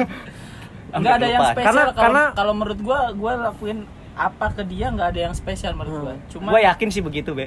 nggak 0.90 1.14
ada 1.14 1.26
yang 1.28 1.42
spesial 1.46 1.64
Karena- 1.64 1.84
kalau 1.86 1.94
karena- 1.94 2.28
kalau 2.34 2.52
menurut 2.52 2.80
gua 2.80 2.98
gua 3.14 3.32
lakuin 3.44 3.78
apa 4.12 4.46
ke 4.50 4.62
dia 4.64 4.88
nggak 4.88 5.08
ada 5.08 5.20
yang 5.22 5.34
spesial 5.34 5.72
menurut 5.72 6.00
gua 6.02 6.14
cuma 6.28 6.50
Gue 6.50 6.62
yakin 6.62 6.88
sih 6.88 7.00
begitu, 7.00 7.30
Be. 7.32 7.46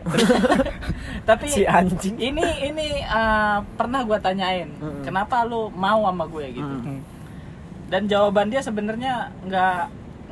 tapi 1.29 1.45
Si 1.47 1.63
anjing. 1.63 2.15
ini 2.15 2.41
ini 2.63 2.87
uh, 3.03 3.61
pernah 3.71 4.01
gua 4.01 4.17
tanyain 4.17 4.69
Mm-mm. 4.71 5.01
kenapa 5.01 5.43
lu 5.43 5.67
mau 5.69 6.03
sama 6.03 6.25
gue 6.25 6.45
gitu 6.53 6.75
Mm. 6.75 6.99
dan 7.87 8.01
jawaban 8.05 8.47
dia 8.47 8.59
sebenarnya 8.59 9.13
nggak 9.43 9.79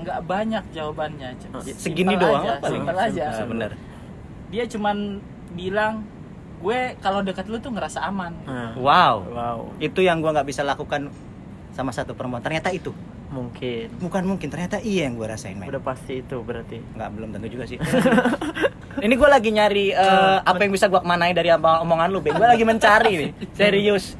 nggak 0.02 0.20
banyak 0.24 0.64
jawabannya 0.72 1.30
Cuma 1.38 1.62
Ya, 1.62 1.74
Segini 1.74 2.16
doang 2.16 2.42
aja, 2.42 2.50
lah 2.50 2.58
paling. 2.60 2.82
simpel 2.82 2.98
aja 2.98 3.26
Ah, 3.30 3.46
bener. 3.46 3.72
dia 4.50 4.64
cuman 4.66 4.98
bilang 5.52 5.94
gue 6.58 6.80
kalau 6.98 7.22
dekat 7.22 7.46
lu 7.46 7.58
tuh 7.58 7.70
ngerasa 7.70 8.02
aman 8.04 8.34
Nah, 8.44 8.74
Wow. 8.74 9.16
wow 9.28 9.60
Itu 9.78 10.00
yang 10.00 10.20
gua 10.20 10.34
nggak 10.34 10.48
bisa 10.48 10.62
lakukan 10.62 11.14
sama 11.72 11.90
satu 11.90 12.12
perempuan. 12.12 12.40
Ternyata 12.40 12.68
itu. 12.70 12.92
Mungkin 13.32 13.88
Bukan 13.98 14.24
mungkin, 14.24 14.48
ternyata 14.48 14.78
iya 14.78 15.08
yang 15.08 15.16
gue 15.16 15.26
rasain, 15.26 15.56
men. 15.56 15.68
udah 15.68 15.80
pasti 15.80 16.20
itu 16.20 16.38
berarti 16.40 16.84
Nggak, 16.94 17.10
belum 17.12 17.30
tentu 17.32 17.48
juga 17.50 17.66
sih. 17.66 17.80
Ini 19.06 19.14
gue 19.16 19.30
lagi 19.30 19.50
nyari 19.50 19.86
eh, 19.90 20.38
apa 20.42 20.60
yang 20.60 20.70
bisa 20.70 20.86
gue 20.86 21.00
kemanai 21.00 21.32
dari 21.32 21.48
omongan 21.50 22.08
lu. 22.08 22.20
Gue 22.20 22.36
lagi 22.38 22.62
mencari 22.62 23.14
nih. 23.18 23.30
Serius. 23.58 24.20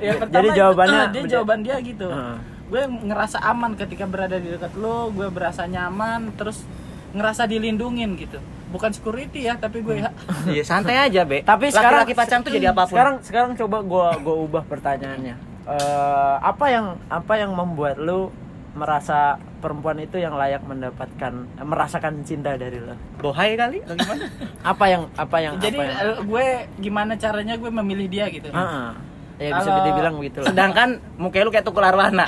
Ya, 0.00 0.16
Jadi 0.18 0.48
jawabannya- 0.50 1.12
dia 1.12 1.22
jawaban 1.30 1.60
dia 1.60 1.76
gitu. 1.78 2.08
Heeh. 2.08 2.36
Gue 2.66 2.82
ngerasa 2.88 3.38
aman 3.38 3.76
ketika 3.76 4.08
berada 4.08 4.34
di 4.34 4.48
dekat 4.48 4.72
lo, 4.74 5.12
gue 5.12 5.28
berasa 5.28 5.68
nyaman, 5.68 6.32
terus 6.34 6.64
ngerasa 7.12 7.44
dilindungin 7.44 8.16
gitu. 8.16 8.40
Bukan 8.72 8.88
security 8.88 9.44
ya, 9.44 9.60
tapi 9.60 9.84
gue 9.84 10.00
Iya, 10.48 10.64
santai 10.64 10.96
aja, 10.98 11.28
Be. 11.28 11.44
tapi 11.44 11.68
sekarang 11.68 12.08
laki 12.08 12.16
pacaran 12.16 12.40
tuh 12.40 12.48
jadi 12.50 12.72
apa 12.72 12.82
pun. 12.82 12.96
sekarang 12.96 13.14
sekarang 13.20 13.50
coba 13.54 13.84
gua 13.84 14.16
gua 14.16 14.36
ubah 14.40 14.64
pertanyaannya 14.64 15.36
Eh, 15.62 16.36
apa 16.42 16.66
yang 16.66 16.98
apa 17.06 17.38
yang 17.38 17.54
membuat 17.54 17.94
lu 17.94 18.34
merasa 18.72 19.38
perempuan 19.60 19.94
itu 19.96 20.16
yang 20.16 20.34
layak 20.34 20.64
mendapatkan 20.64 21.32
eh, 21.46 21.62
merasakan 21.62 22.26
cinta 22.26 22.56
dari 22.56 22.82
lo 22.82 22.98
bohai 23.16 23.54
kali 23.54 23.78
atau 23.78 23.94
gimana? 23.94 24.26
apa 24.74 24.84
yang 24.86 25.02
apa 25.14 25.36
yang 25.38 25.54
Jadi 25.62 25.76
apa 25.76 25.84
yang, 25.84 25.94
eh, 25.94 26.16
gue 26.20 26.46
gimana 26.80 27.12
caranya 27.14 27.54
gue 27.54 27.70
memilih 27.70 28.08
dia 28.08 28.26
gitu. 28.26 28.50
Ah, 28.50 28.58
ah. 28.58 28.90
ya 29.38 29.54
bisa 29.54 29.70
Kalau- 29.70 29.86
dibilang 29.86 30.14
begitu 30.18 30.38
lah 30.42 30.50
Sedangkan 30.50 30.88
muka 31.14 31.38
lu 31.40 31.50
kayak 31.50 31.62
tukul 31.62 31.84
arwana. 31.84 32.26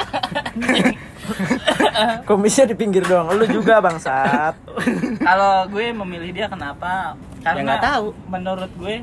komisnya 2.28 2.64
di 2.64 2.76
pinggir 2.76 3.00
doang 3.02 3.32
lu 3.32 3.48
juga 3.48 3.80
bangsat 3.80 4.54
Kalau 5.26 5.66
gue 5.66 5.90
memilih 5.90 6.30
dia 6.30 6.46
kenapa? 6.46 7.16
Karena 7.40 7.58
Ya, 7.58 7.66
nggak 7.66 7.82
tahu. 7.82 8.06
menurut 8.26 8.70
gue 8.76 8.94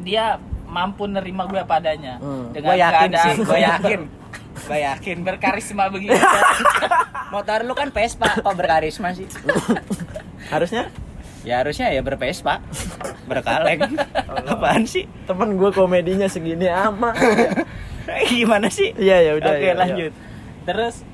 dia 0.00 0.40
mampu 0.66 1.06
nerima 1.06 1.46
gue 1.46 1.58
apa 1.58 1.78
adanya. 1.78 2.18
Hmm. 2.18 2.50
Dengan 2.50 2.74
Gue 2.74 2.82
yakin 2.82 3.00
keadaan 3.10 3.26
sih, 3.26 3.42
gue 3.42 3.58
yakin. 3.70 4.00
Gue 4.56 4.78
yakin. 4.82 5.16
berkarisma 5.22 5.84
begini. 5.88 6.18
Motor 7.34 7.62
lu 7.62 7.74
kan 7.74 7.90
Vespa, 7.90 8.28
kok 8.34 8.54
berkarisma 8.54 9.10
sih? 9.12 9.26
harusnya 10.52 10.90
Ya 11.46 11.62
harusnya 11.62 11.94
ya 11.94 12.02
berpespa, 12.02 12.58
berkaleng. 13.30 13.94
Apaan 14.50 14.82
sih? 14.82 15.06
temen 15.30 15.54
gue 15.54 15.70
komedinya 15.70 16.26
segini 16.26 16.66
amat 16.66 17.14
Gimana 18.26 18.66
sih? 18.66 18.90
iya 18.98 19.22
ya 19.22 19.38
udah 19.38 19.54
Oke, 19.54 19.62
ya, 19.62 19.74
lanjut. 19.78 20.12
Terus 20.66 21.06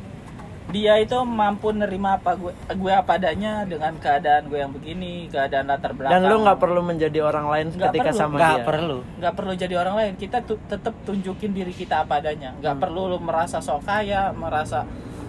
dia 0.72 0.96
itu 0.96 1.12
mampu 1.20 1.68
nerima 1.70 2.16
apa 2.16 2.32
gue 2.32 2.48
gue 2.50 2.88
apa 2.90 3.14
adanya 3.14 3.62
dengan 3.62 3.92
keadaan 3.94 4.48
gue 4.48 4.56
yang 4.56 4.70
begini, 4.70 5.28
keadaan 5.28 5.68
latar 5.68 5.92
belakang. 5.92 6.16
dan 6.16 6.26
lu 6.26 6.40
nggak 6.40 6.56
perlu 6.56 6.80
menjadi 6.80 7.18
orang 7.20 7.46
lain 7.46 7.66
Nggak 7.68 7.92
ketika 7.92 8.04
perlu. 8.06 8.18
sama 8.18 8.34
Nggak 8.34 8.50
dia 8.50 8.64
perlu. 8.64 8.98
nggak 9.20 9.34
perlu 9.34 9.52
jadi 9.54 9.74
orang 9.76 9.94
lain 9.94 10.12
kita 10.16 10.38
tu- 10.40 10.62
tetap 10.64 10.94
tunjukin 11.02 11.52
diri 11.52 11.70
kita 11.70 12.02
apa 12.02 12.18
adanya 12.18 12.56
nggak 12.56 12.72
Hmm. 12.72 12.82
perlu 12.82 13.02
lu 13.06 13.18
merasa 13.18 13.58
sok 13.58 13.84
kaya 13.84 14.32
merasa 14.32 14.88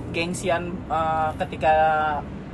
gengsian 0.09 0.63
uh, 0.87 1.35
ketika 1.37 1.73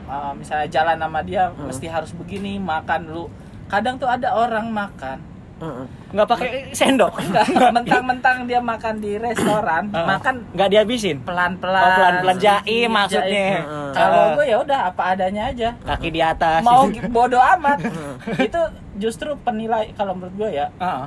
uh, 0.05 0.33
misalnya 0.33 0.67
jalan 0.67 0.97
sama 0.97 1.19
dia 1.21 1.43
Hmm. 1.47 1.69
mesti 1.69 1.85
harus 1.85 2.11
begini 2.11 2.57
makan 2.57 3.05
lu 3.07 3.29
kadang 3.67 3.95
tuh 3.95 4.07
ada 4.07 4.33
orang 4.33 4.65
makan 4.67 5.21
Heeh. 5.59 5.85
Nggak 6.09 6.27
pakai 6.27 6.49
sendok. 6.71 7.13
Mentang-mentang 7.75 8.43
dia 8.43 8.57
makan 8.57 8.97
di 8.97 9.15
restoran 9.15 9.87
Heeh. 9.87 10.07
makan 10.07 10.35
nggak 10.51 10.69
dihabisin. 10.69 11.17
pelan-pelan 11.21 11.81
Oh, 11.81 11.91
pelan-pelan 11.93 12.37
jaim 12.37 12.63
sedikit, 12.63 12.89
maksudnya. 12.89 13.47
kalau 13.91 14.23
gue 14.33 14.45
ya 14.45 14.57
udah 14.57 14.79
apa 14.87 15.03
adanya 15.09 15.43
aja 15.47 15.69
Kaki 15.79 16.09
di 16.09 16.21
atas. 16.21 16.61
mau 16.61 16.83
bodoh 17.09 17.41
amat 17.57 17.79
itu 18.47 18.61
justru 18.97 19.35
penilai 19.37 19.91
kalau 19.93 20.13
menurut 20.13 20.35
gue 20.35 20.49
ya 20.55 20.67
Heeh. 20.75 21.05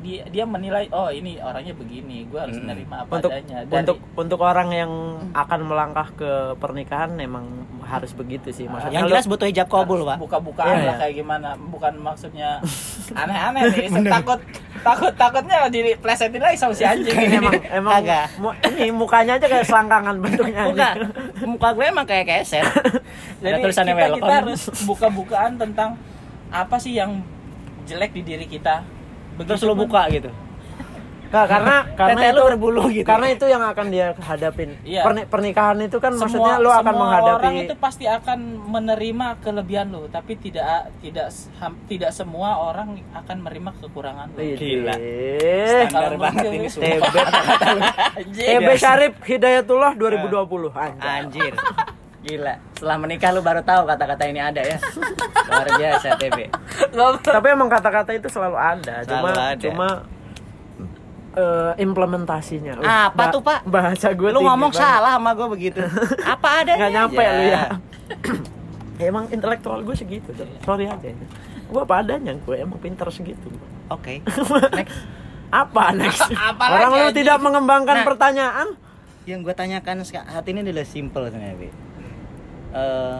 Dia 0.00 0.24
dia 0.24 0.44
menilai 0.44 0.88
oh 0.88 1.08
ini 1.08 1.36
orangnya 1.36 1.72
begini 1.72 2.24
gue 2.24 2.36
harus 2.36 2.56
Mm. 2.56 2.66
nerima 2.66 2.96
apa 3.00 3.12
untuk 3.14 3.28
adanya 3.28 3.56
Dari- 3.62 3.80
untuk 3.80 3.98
untuk 4.14 4.40
orang 4.40 4.68
yang 4.70 4.92
akan 5.30 5.60
melangkah 5.62 6.08
ke 6.10 6.30
pernikahan 6.56 7.12
memang 7.12 7.44
harus 7.82 8.12
begitu 8.12 8.48
sih 8.48 8.64
maksudnya 8.64 8.96
Yang 8.96 9.08
jelas 9.10 9.24
butuh 9.26 9.46
hijab 9.46 9.66
kabul, 9.66 10.04
Pak. 10.04 10.16
buka-bukaan 10.18 10.68
Iya, 10.70 10.80
lah 10.80 10.94
iya. 10.94 11.00
kayak 11.00 11.14
gimana 11.16 11.48
bukan 11.60 11.92
maksudnya 11.96 12.50
aneh-aneh 13.20 13.62
nih 13.68 13.86
takut 14.06 14.40
takut 14.80 15.12
takutnya 15.14 15.68
jadi 15.68 15.90
plesetin 15.94 16.38
lagi 16.38 16.56
sama 16.56 16.72
si 16.72 16.82
anjing 16.82 17.12
ini 17.20 17.36
emang 17.36 17.54
emang 17.62 17.92
Kagak. 18.00 18.26
mu- 18.36 18.56
ini 18.72 18.88
mukanya 18.90 19.32
aja 19.36 19.46
kayak 19.46 19.64
selangkangan 19.64 20.16
bentuknya 20.22 20.60
aja. 20.66 20.88
Muka 21.42 21.68
gue 21.72 21.84
emang 21.86 22.04
kayak 22.04 22.24
keset. 22.26 22.64
jadi 23.38 23.52
Ada 23.52 23.62
tulisannya 23.62 23.92
kita, 23.92 24.00
kita 24.00 24.12
welcome. 24.14 24.32
harus 24.38 24.60
buka-bukaan 24.82 25.52
tentang 25.56 25.90
apa 26.48 26.76
sih 26.76 26.94
yang 26.94 27.20
jelek 27.82 28.12
di 28.12 28.22
diri 28.22 28.46
kita 28.46 28.80
Terus 29.42 29.60
lu 29.62 29.74
buka 29.74 30.04
gitu. 30.08 30.30
Nggak, 31.30 31.46
karena 31.54 31.74
karena 31.94 32.18
Tete 32.18 32.26
itu 32.26 32.34
lu 32.34 32.48
berbulu 32.50 32.82
gitu. 32.90 33.06
karena 33.06 33.26
itu 33.30 33.46
yang 33.46 33.62
akan 33.62 33.86
dia 33.86 34.06
hadapin 34.18 34.74
Iya. 34.82 35.06
Perni- 35.06 35.26
pernikahan 35.30 35.78
itu 35.78 35.96
kan 35.96 36.10
semua, 36.10 36.26
maksudnya 36.26 36.54
lu 36.58 36.66
akan 36.68 36.82
semua 36.84 36.98
menghadapi 37.00 37.36
orang 37.38 37.54
itu 37.56 37.74
pasti 37.78 38.04
akan 38.04 38.38
menerima 38.66 39.26
kelebihan 39.38 39.86
lu 39.88 40.10
tapi 40.10 40.32
tidak 40.34 40.90
tidak 40.98 41.30
ham- 41.62 41.78
tidak 41.86 42.10
semua 42.10 42.58
orang 42.58 42.98
akan 43.14 43.36
menerima 43.40 43.70
kekurangan 43.78 44.26
lu 44.34 44.42
Gila. 44.58 44.94
Kalau 45.86 46.18
banget 46.18 46.42
begitu- 46.42 46.58
ini 46.58 46.68
sumpah. 46.68 47.10
TB 48.26 48.68
Syarif 48.82 49.14
Hidayatullah 49.22 49.92
2020 49.94 50.34
anjay. 50.74 51.14
Anjir. 51.22 51.54
Gila. 52.20 52.54
Setelah 52.72 52.96
menikah 52.96 53.30
lu 53.30 53.40
baru 53.40 53.60
tahu 53.60 53.84
kata-kata 53.84 54.24
ini 54.24 54.38
ada 54.38 54.60
ya. 54.60 54.76
Luar 55.46 55.68
biasa 55.72 56.08
TB. 56.14 56.38
Tapi 57.22 57.46
emang 57.48 57.66
kata-kata 57.66 58.12
itu 58.12 58.28
selalu 58.28 58.56
ada, 58.56 58.94
cuma 59.02 59.26
Selalu 59.26 59.40
ada. 59.40 59.62
cuma 59.62 59.88
eh, 61.32 61.72
implementasinya. 61.78 62.72
Uh, 62.76 63.08
Apa 63.08 63.30
tuh, 63.30 63.40
Pak? 63.40 63.64
Bahasa 63.64 64.12
gue 64.12 64.28
Lu 64.30 64.42
ngomong 64.42 64.68
banget. 64.68 64.84
salah 64.84 65.16
sama 65.16 65.32
gue 65.32 65.48
begitu. 65.48 65.80
Apa 66.20 66.60
ada? 66.60 66.72
nggak 66.76 66.92
nyampe 66.92 67.22
lu 67.22 67.44
ya. 67.46 67.62
Ya, 68.98 69.04
emang 69.10 69.24
intelektual 69.30 69.80
gue 69.80 69.94
segitu. 69.94 70.28
Sorry 70.60 70.84
aja. 70.84 71.08
Gue 71.66 71.80
apa 71.80 72.02
adanya 72.02 72.34
gue 72.34 72.56
emang 72.56 72.76
pinter 72.76 73.08
segitu. 73.08 73.48
Oke. 73.88 74.20
Apa 75.50 75.90
next? 75.90 76.22
Apa 76.52 76.62
Orang 76.70 76.92
lu 76.96 77.10
tidak 77.10 77.38
mengembangkan 77.38 78.02
Nah. 78.02 78.06
pertanyaan. 78.06 78.68
Yang 79.24 79.50
gue 79.50 79.54
tanyakan 79.56 79.96
saat 80.02 80.44
ini 80.46 80.62
adalah 80.62 80.82
simple 80.82 81.26
sebenarnya, 81.26 81.70
Eh, 82.70 83.18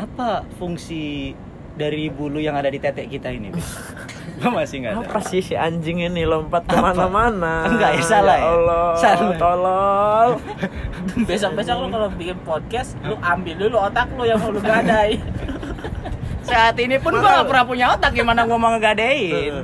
apa 0.00 0.28
fungsi 0.56 1.36
dari 1.70 2.08
bulu 2.08 2.40
yang 2.40 2.56
ada 2.56 2.68
di 2.68 2.76
tetek 2.76 3.08
kita 3.08 3.28
ini, 3.28 3.52
gue 4.40 4.50
masih 4.50 4.84
nggak 4.84 4.94
Apa 5.00 5.20
sih 5.20 5.40
si 5.40 5.52
anjing 5.52 6.00
ini 6.00 6.24
lompat 6.24 6.64
ke 6.64 6.76
mana-mana? 6.76 7.68
Enggak, 7.68 8.00
ya 8.00 8.02
salah 8.02 8.36
ya? 8.36 8.44
Allah, 8.48 8.84
Salah. 8.96 9.36
tolol. 9.36 10.28
besok-besok 11.28 11.76
lu 11.78 11.88
kalau 11.88 12.08
bikin 12.10 12.36
podcast 12.40 12.96
lu 13.00 13.16
ambil 13.16 13.54
dulu 13.58 13.76
otak 13.78 14.08
lu 14.12 14.24
yang 14.24 14.36
mau 14.36 14.48
lu 14.48 14.60
gadai 14.60 15.20
Saat 16.48 16.80
ini 16.80 16.96
pun 16.96 17.12
gue 17.12 17.22
gak 17.22 17.46
pernah 17.46 17.64
punya 17.64 17.86
otak 17.92 18.10
gimana 18.12 18.42
gue 18.42 18.56
mau 18.56 18.72
ngegadein. 18.72 19.54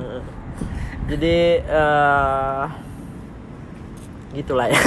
Jadi 1.09 1.37
eh 1.59 2.63
gitulah 4.33 4.69
ya. 4.69 4.77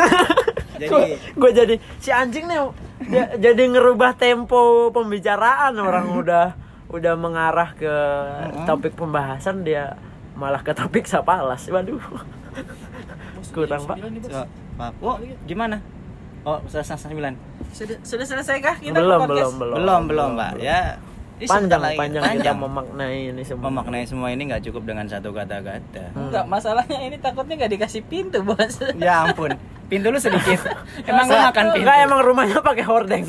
Jadi- 0.78 1.18
gue 1.34 1.50
jadi 1.52 1.74
si 1.98 2.08
anjing 2.08 2.46
nih 2.46 2.58
jadi 3.36 3.62
ngerubah 3.68 4.14
tempo 4.14 4.88
pembicaraan 4.90 5.74
orang 5.76 6.06
udah 6.14 6.46
udah 6.90 7.14
mengarah 7.14 7.70
ke 7.74 7.94
topik 8.64 8.94
pembahasan 8.94 9.62
dia 9.62 9.94
malah 10.34 10.62
ke 10.62 10.72
topik 10.72 11.04
sapalas. 11.04 11.68
Waduh. 11.68 12.00
Kurang, 13.54 13.82
Pak. 13.84 13.96
Oh, 15.02 15.18
gimana? 15.44 15.82
Oh, 16.40 16.56
selesai 16.66 16.96
sembilan. 16.96 17.36
sudah 17.70 18.00
sudah 18.02 18.26
selesai 18.26 18.56
kah 18.58 18.76
kita 18.80 18.96
belum, 18.96 19.20
podcast? 19.28 19.54
belum, 19.54 19.54
belum. 19.60 19.76
Belum, 19.76 20.00
belum, 20.08 20.30
Pak. 20.34 20.52
Ya. 20.58 20.96
ini 21.40 21.48
Panjang, 21.48 21.80
lagi. 21.80 21.96
panjang, 21.96 22.20
kita 22.20 22.32
Panjang. 22.36 22.56
memaknai 22.60 23.20
ini 23.32 23.42
semua. 23.44 23.64
Memaknai 23.72 24.04
semua 24.04 24.28
ini 24.28 24.42
nggak 24.44 24.60
cukup 24.68 24.82
dengan 24.84 25.08
satu 25.08 25.32
kata-kata. 25.32 26.12
enggak 26.12 26.44
masalahnya 26.44 27.00
ini 27.00 27.16
takutnya 27.16 27.64
nggak 27.64 27.72
dikasih 27.80 28.02
pintu 28.04 28.44
bos 28.44 28.76
Ya 29.00 29.24
ampun. 29.24 29.56
Pintu 29.90 30.06
lu 30.08 30.16
sedikit. 30.16 30.62
Emang 31.02 31.26
lu 31.26 31.34
makan 31.34 31.64
pintu? 31.74 31.82
Enggak 31.82 31.96
emang 32.06 32.20
rumahnya 32.22 32.58
pakai 32.62 32.84
hordeng. 32.86 33.26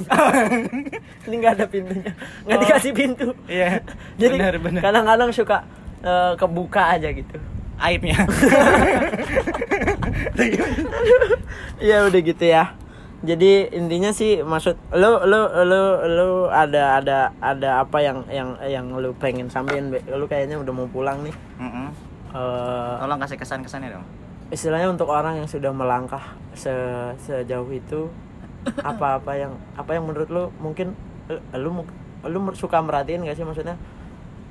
ini 1.28 1.36
nggak 1.38 1.54
ada 1.58 1.66
pintunya 1.70 2.12
nggak 2.46 2.60
dikasih 2.66 2.92
pintu 2.94 3.34
Iya. 3.46 3.82
jadi 4.22 4.36
benar 4.38 4.56
benar. 4.58 4.82
kadang-kadang 4.82 5.30
suka 5.32 5.58
eh, 6.02 6.34
kebuka 6.34 6.98
aja 6.98 7.10
gitu 7.10 7.38
Aibnya. 7.82 8.14
Iya 11.82 12.06
udah 12.06 12.22
gitu 12.22 12.46
ya. 12.46 12.78
Jadi 13.22 13.70
intinya 13.74 14.10
sih 14.10 14.42
maksud 14.42 14.78
lu 14.94 15.22
lu 15.26 15.42
lu 15.66 15.82
lu 16.10 16.28
ada 16.50 16.98
ada 16.98 17.18
ada 17.38 17.70
apa 17.82 17.98
yang 18.02 18.26
yang 18.30 18.50
yang 18.66 18.86
lu 18.98 19.14
pengen 19.18 19.50
sampein 19.50 19.94
lu 19.94 20.26
kayaknya 20.26 20.58
udah 20.58 20.74
mau 20.74 20.86
pulang 20.90 21.22
nih. 21.26 21.34
Mm-mm. 21.58 21.88
Eh, 22.34 22.94
Tolong 23.02 23.20
kasih 23.22 23.38
kesan-kesannya 23.38 23.98
dong. 23.98 24.06
Istilahnya 24.52 24.92
untuk 24.92 25.08
orang 25.08 25.40
yang 25.40 25.48
sudah 25.48 25.72
melangkah 25.72 26.36
se 26.54 26.72
sejauh 27.24 27.72
itu 27.72 28.12
apa-apa 28.90 29.32
yang 29.40 29.56
apa 29.74 29.96
yang 29.96 30.06
menurut 30.06 30.30
lu 30.30 30.44
mungkin 30.60 30.94
lu 31.32 31.40
lu, 31.58 31.70
mu- 31.82 31.94
lu 32.28 32.40
suka 32.54 32.84
merhatiin 32.84 33.24
gak 33.26 33.40
sih? 33.40 33.48
Maksudnya 33.48 33.80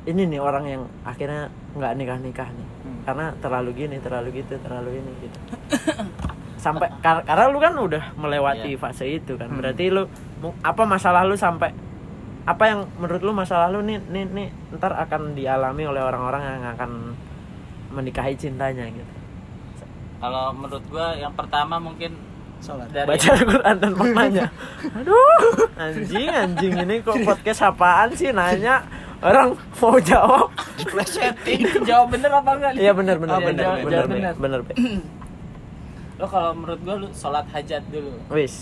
ini 0.08 0.24
nih 0.26 0.40
orang 0.40 0.64
yang 0.64 0.82
akhirnya 1.04 1.52
nggak 1.76 1.92
nikah 1.94 2.18
nikah 2.18 2.48
nih. 2.48 2.68
Hmm. 2.80 3.00
karena 3.04 3.26
terlalu 3.44 3.70
gini 3.76 3.96
terlalu 4.00 4.40
gitu 4.40 4.56
terlalu 4.64 4.98
ini 5.04 5.12
gitu. 5.20 5.38
Sampai 6.64 6.88
kar- 7.04 7.24
karena 7.24 7.52
lu 7.52 7.60
kan 7.60 7.76
udah 7.76 8.16
melewati 8.16 8.76
fase 8.80 9.04
itu 9.06 9.36
kan. 9.36 9.52
Hmm. 9.52 9.60
berarti 9.60 9.92
lu 9.92 10.08
apa 10.64 10.82
masalah 10.88 11.28
lu 11.28 11.36
sampai 11.36 11.76
apa 12.48 12.64
yang 12.64 12.88
menurut 12.96 13.20
lu 13.20 13.32
masalah 13.36 13.68
lu 13.68 13.84
nih 13.84 14.00
nih 14.08 14.24
nih 14.24 14.48
ntar 14.80 14.96
akan 14.96 15.36
dialami 15.36 15.84
oleh 15.84 16.00
orang-orang 16.00 16.40
yang 16.40 16.64
akan 16.72 16.90
menikahi 17.92 18.32
cintanya 18.34 18.88
gitu 18.88 19.19
Kalau 20.20 20.52
menurut 20.52 20.84
gua 20.86 21.12
yang 21.14 21.32
pertama 21.32 21.76
mungkin 21.76 22.12
Sholat. 22.60 22.92
dari 22.92 23.08
baca 23.08 23.28
Al-Quran 23.32 23.74
dan 23.74 23.92
maknanya 23.96 24.46
aduh 25.00 25.40
anjing 25.74 26.28
anjing 26.28 26.74
ini 26.78 27.00
kok 27.00 27.16
podcast 27.24 27.64
apaan 27.64 28.12
sih 28.12 28.28
nanya 28.30 28.84
orang 29.18 29.56
mau 29.74 29.96
jawab 29.98 30.52
jawab 31.82 32.06
bener 32.10 32.28
apa 32.30 32.50
enggak 32.52 32.72
iya 32.76 32.92
benar 32.92 33.16
benar 33.16 33.34
Oh, 33.34 33.42
benar 33.42 33.64
jawab- 33.64 33.80
benar 33.80 33.96
jawab 33.96 34.12
benar 34.12 34.34
benar 34.36 34.60
Be. 34.62 34.72
Lo 36.14 36.28
kalau 36.28 36.52
menurut 36.52 36.80
gua 36.82 36.94
lu 36.98 37.08
sholat 37.10 37.48
hajat 37.48 37.80
dulu. 37.86 38.12
wis 38.28 38.52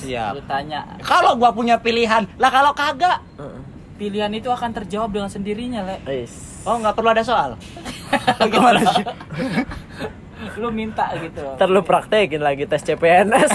Siap. 0.00 0.32
Lu 0.32 0.42
tanya, 0.42 0.96
Kalau 0.98 1.36
gua 1.36 1.52
punya 1.52 1.76
pilihan, 1.76 2.24
lah 2.34 2.48
kalau 2.48 2.72
kagak, 2.72 3.20
Heeh. 3.36 3.60
pilihan 3.94 4.32
itu 4.32 4.48
akan 4.48 4.72
terjawab 4.72 5.12
dengan 5.12 5.28
sendirinya, 5.28 5.84
Le. 5.84 6.00
wis 6.08 6.64
oh 6.64 6.74
nggak 6.74 6.96
perlu 6.96 7.12
ada 7.12 7.20
soal. 7.20 7.52
Gimana 8.48 8.80
sih? 8.88 9.04
Lu 10.62 10.68
minta 10.68 11.06
gitu. 11.16 11.42
ntar 11.54 11.66
lu 11.66 11.80
praktekin 11.80 12.38
lagi 12.38 12.64
tes 12.64 12.80
CPNS 12.80 13.50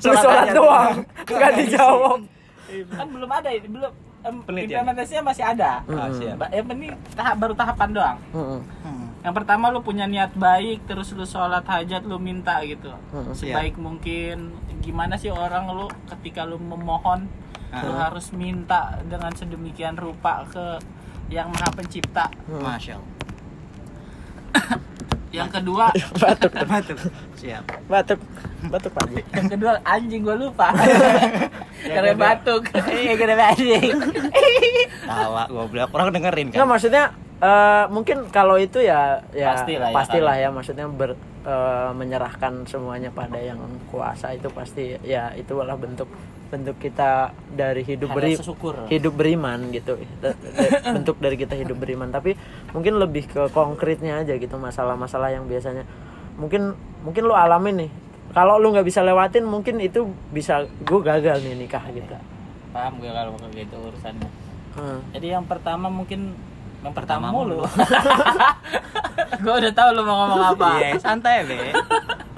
lu 0.00 0.14
Sholat 0.14 0.52
doang 0.52 1.02
nggak 1.28 1.52
dijawab 1.56 2.20
kan 2.68 3.06
belum 3.06 3.30
ada 3.30 3.48
ini 3.48 3.66
belum 3.66 3.92
Penelitian. 4.18 4.82
implementasinya 4.82 5.22
masih 5.24 5.44
ada. 5.46 5.80
Ah, 5.86 6.10
siap. 6.10 6.36
Ba- 6.36 6.50
Yang 6.50 6.66
penting 6.68 6.90
tahap 7.14 7.36
baru 7.38 7.54
tahapan 7.54 7.88
doang. 7.88 8.18
Heeh. 8.28 8.60
Hmm. 8.82 9.06
Yang 9.22 9.34
pertama 9.36 9.64
lu 9.70 9.80
punya 9.80 10.04
niat 10.04 10.34
baik, 10.34 10.84
terus 10.84 11.14
lu 11.14 11.24
sholat 11.24 11.62
hajat 11.62 12.02
lu 12.02 12.18
minta 12.18 12.58
gitu. 12.60 12.92
Sebaik 13.32 13.78
mungkin. 13.78 14.52
Gimana 14.78 15.16
sih 15.16 15.30
orang 15.30 15.70
lu 15.70 15.86
ketika 16.08 16.42
lu 16.42 16.58
memohon, 16.58 17.24
lu 17.72 17.92
Ah. 17.94 18.10
harus 18.10 18.28
minta 18.34 19.00
dengan 19.02 19.32
sedemikian 19.32 19.94
rupa 19.94 20.44
ke 20.44 20.76
yang 21.30 21.48
maha 21.48 21.70
pencipta. 21.72 22.26
Masya 22.50 22.98
Allah. 22.98 23.08
Yang 25.28 25.48
kedua, 25.54 25.92
batuk 26.22 26.52
Batuk. 26.54 26.98
Siap. 27.36 27.64
batuk 27.86 28.20
batuk 28.58 28.90
pak 28.90 29.06
yang 29.30 29.46
kedua 29.48 29.78
anjing 29.82 30.20
gua 30.20 30.34
lupa. 30.34 30.74
Karena 31.86 32.12
batuk. 32.12 32.66
Iya, 32.98 33.14
karena 33.14 33.36
batuk. 33.38 33.94
Tawa 35.00 35.42
goblok 35.46 35.90
orang 35.92 36.10
dengerin 36.10 36.46
Nggak 36.50 36.58
kan. 36.58 36.68
maksudnya 36.68 37.04
eh, 37.38 37.84
mungkin 37.88 38.26
kalau 38.28 38.56
itu 38.56 38.80
ya 38.80 39.22
ya 39.30 39.54
Pastilah 39.54 39.88
ya, 39.88 39.94
pastilah 39.94 40.34
kalau- 40.34 40.42
ya 40.42 40.48
maksudnya 40.50 40.86
ber, 40.88 41.10
eh, 41.44 41.90
menyerahkan 41.92 42.66
semuanya 42.66 43.08
pada 43.08 43.38
yang 43.38 43.60
kuasa 43.86 44.32
itu 44.32 44.50
pasti 44.50 44.98
ya 45.00 45.30
itu 45.32 45.54
adalah 45.54 45.76
bentuk 45.76 46.10
bentuk 46.48 46.80
kita 46.80 47.36
dari 47.52 47.84
hidup 47.84 48.08
beri 48.16 48.34
hidup 48.88 49.14
beriman 49.14 49.68
gitu. 49.68 50.00
Bentuk 50.84 51.20
dari 51.20 51.36
kita 51.36 51.54
hidup 51.54 51.76
beriman. 51.76 52.08
Tapi 52.08 52.34
mungkin 52.72 52.96
lebih 52.96 53.28
ke 53.28 53.52
konkretnya 53.52 54.24
aja 54.24 54.34
gitu 54.40 54.56
masalah-masalah 54.56 55.32
yang 55.32 55.44
biasanya. 55.44 55.84
Mungkin 56.40 56.72
mungkin 57.04 57.22
lu 57.28 57.36
alamin 57.36 57.86
nih. 57.86 57.90
Kalau 58.32 58.60
lu 58.60 58.72
nggak 58.72 58.88
bisa 58.88 59.00
lewatin 59.04 59.44
mungkin 59.44 59.80
itu 59.80 60.08
bisa 60.32 60.64
gue 60.64 61.00
gagal 61.00 61.44
nih 61.44 61.54
nikah 61.56 61.84
gitu. 61.92 62.16
Paham 62.72 63.00
gue 63.00 63.08
kalau 63.12 63.36
kayak 63.36 63.68
gitu 63.68 63.76
urusannya. 63.80 64.30
Hmm. 64.76 65.00
Jadi 65.12 65.26
yang 65.32 65.44
pertama 65.48 65.88
mungkin 65.88 66.36
yang 66.78 66.94
pertama, 66.94 67.28
Pertama 67.28 67.36
mulu. 67.36 67.58
gue 69.38 69.54
udah 69.54 69.72
tahu 69.72 69.88
lu 69.92 70.02
mau 70.02 70.16
ngomong 70.24 70.42
apa. 70.52 70.68
Iya, 70.78 70.90
santai 70.98 71.42
be. 71.42 71.74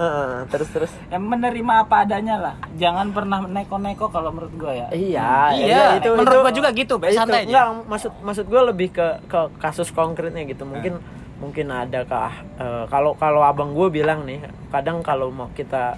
Heeh, 0.00 0.33
terus 0.48 0.68
terus 0.70 0.92
Yang 1.09 1.24
menerima 1.26 1.72
apa 1.79 1.94
adanya 2.03 2.37
lah. 2.37 2.55
Jangan 2.74 3.12
pernah 3.12 3.38
neko-neko 3.42 4.09
kalau 4.09 4.33
menurut 4.33 4.55
gue 4.55 4.72
ya. 4.74 4.87
Iya, 4.90 5.33
Iya, 5.55 5.85
itu 6.00 6.09
menurut 6.11 6.35
itu- 6.35 6.42
gua 6.42 6.53
juga 6.55 6.70
gitu, 6.72 6.94
Be, 6.96 7.09
itu, 7.09 7.20
santai 7.20 7.44
aja. 7.44 7.48
enggak, 7.48 7.66
maksud 7.87 8.12
maksud 8.20 8.44
gue 8.46 8.62
lebih 8.64 8.88
ke 8.90 9.07
ke 9.26 9.40
kasus 9.59 9.88
konkretnya 9.90 10.44
gitu. 10.44 10.64
Mungkin 10.64 11.00
mungkin 11.37 11.66
ada 11.68 12.05
kah 12.05 12.33
eh, 12.57 12.85
kalau 12.88 13.12
kalau 13.14 13.40
abang 13.40 13.72
gue 13.72 13.88
bilang 13.90 14.24
nih, 14.24 14.40
kadang 14.68 15.00
kalau 15.00 15.29
mau 15.29 15.48
kita 15.53 15.96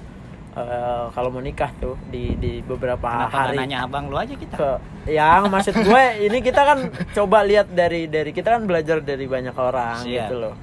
eh, 0.53 1.05
kalau 1.09 1.29
mau 1.29 1.41
nikah 1.41 1.71
tuh 1.77 1.97
di 2.07 2.37
di 2.37 2.61
beberapa 2.61 3.05
Kenapa 3.05 3.39
hari 3.47 3.57
nanya 3.59 3.85
abang 3.85 4.07
lu 4.07 4.17
aja 4.17 4.35
kita? 4.35 4.55
ke 4.55 4.71
yang 5.09 5.49
maksud 5.49 5.75
gue 5.75 6.03
ini 6.23 6.39
kita 6.39 6.63
kan 6.63 6.79
coba 7.13 7.43
lihat 7.43 7.69
dari 7.69 8.07
dari 8.07 8.31
kita 8.31 8.55
kan 8.55 8.63
belajar 8.65 9.01
dari 9.01 9.25
banyak 9.25 9.53
orang 9.53 10.01
Siap. 10.01 10.29
gitu 10.29 10.37
loh 10.39 10.55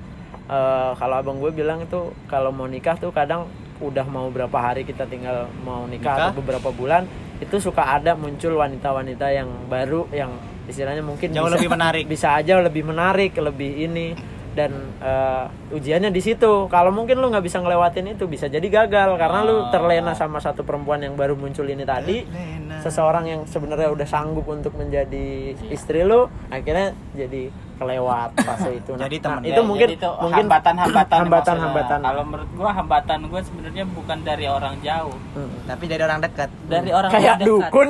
Eh, 0.49 0.91
kalau 0.97 1.13
abang 1.15 1.37
gue 1.37 1.53
bilang 1.53 1.77
itu 1.79 2.09
kalau 2.25 2.49
mau 2.49 2.65
nikah 2.65 2.97
tuh 2.97 3.13
kadang 3.13 3.45
udah 3.77 4.01
mau 4.03 4.27
berapa 4.27 4.57
hari 4.57 4.81
kita 4.81 5.05
tinggal 5.05 5.45
mau 5.61 5.85
nikah, 5.85 6.09
Nikah. 6.09 6.25
atau 6.25 6.41
beberapa 6.41 6.73
bulan 6.73 7.05
itu 7.37 7.61
suka 7.61 7.85
ada 7.93 8.17
muncul 8.17 8.57
wanita-wanita 8.57 9.29
yang 9.29 9.45
baru 9.69 10.09
yang 10.09 10.33
istilahnya 10.65 11.05
mungkin 11.05 11.29
Jauh 11.29 11.45
bisa, 11.45 11.53
lebih 11.53 11.69
menarik. 11.69 12.03
bisa 12.17 12.27
aja 12.33 12.57
lebih 12.57 12.81
menarik 12.81 13.37
lebih 13.37 13.71
ini 13.77 14.17
dan 14.59 14.71
eh, 14.99 15.45
ujiannya 15.71 16.11
di 16.11 16.19
situ 16.19 16.67
kalau 16.67 16.91
mungkin 16.91 17.15
lu 17.15 17.31
nggak 17.31 17.41
bisa 17.41 17.57
ngelewatin 17.57 18.11
itu 18.11 18.27
bisa 18.27 18.45
jadi 18.45 18.67
gagal 18.67 19.15
karena 19.15 19.39
lu 19.41 19.55
Oh. 19.55 19.71
terlena 19.71 20.11
sama 20.13 20.37
satu 20.37 20.61
perempuan 20.61 20.99
yang 20.99 21.15
baru 21.15 21.33
muncul 21.33 21.63
ini 21.63 21.83
tadi 21.83 22.27
Lena. 22.27 22.68
Seseorang 22.79 23.25
yang 23.25 23.41
sebenarnya 23.45 23.89
udah 23.89 24.05
sanggup 24.05 24.45
untuk 24.45 24.73
menjadi 24.73 25.27
istri 25.67 26.01
lu 26.01 26.21
akhirnya 26.47 26.91
jadi 27.13 27.47
kelewat 27.75 28.35
fase 28.37 28.75
itu. 28.75 28.91
Nah, 28.97 29.05
Jadi 29.05 29.15
nah, 29.17 29.23
temen- 29.29 29.45
itu 29.45 29.55
Ya, 29.55 29.63
mungkin 29.63 29.87
jadi 29.87 29.95
itu 29.95 30.09
mungkin 30.17 30.43
hambatan-hambatan 30.45 31.17
hambatan 31.17 31.29
maksudnya. 31.31 31.63
hambatan 31.63 31.99
Kalau 32.01 32.23
menurut 32.23 32.49
gua 32.53 32.69
hambatan 32.73 33.17
gua 33.25 33.41
sebenarnya 33.41 33.83
bukan 33.87 34.17
dari 34.19 34.45
orang 34.45 34.75
jauh, 34.79 35.15
Hmm. 35.29 35.51
Tapi 35.63 35.83
dari 35.85 36.01
orang 36.01 36.19
dekat. 36.19 36.49
dari 36.65 36.89
orang 36.89 37.09
kayak 37.09 37.23
yang 37.23 37.37
dekat. 37.37 37.47
dukun. 37.47 37.89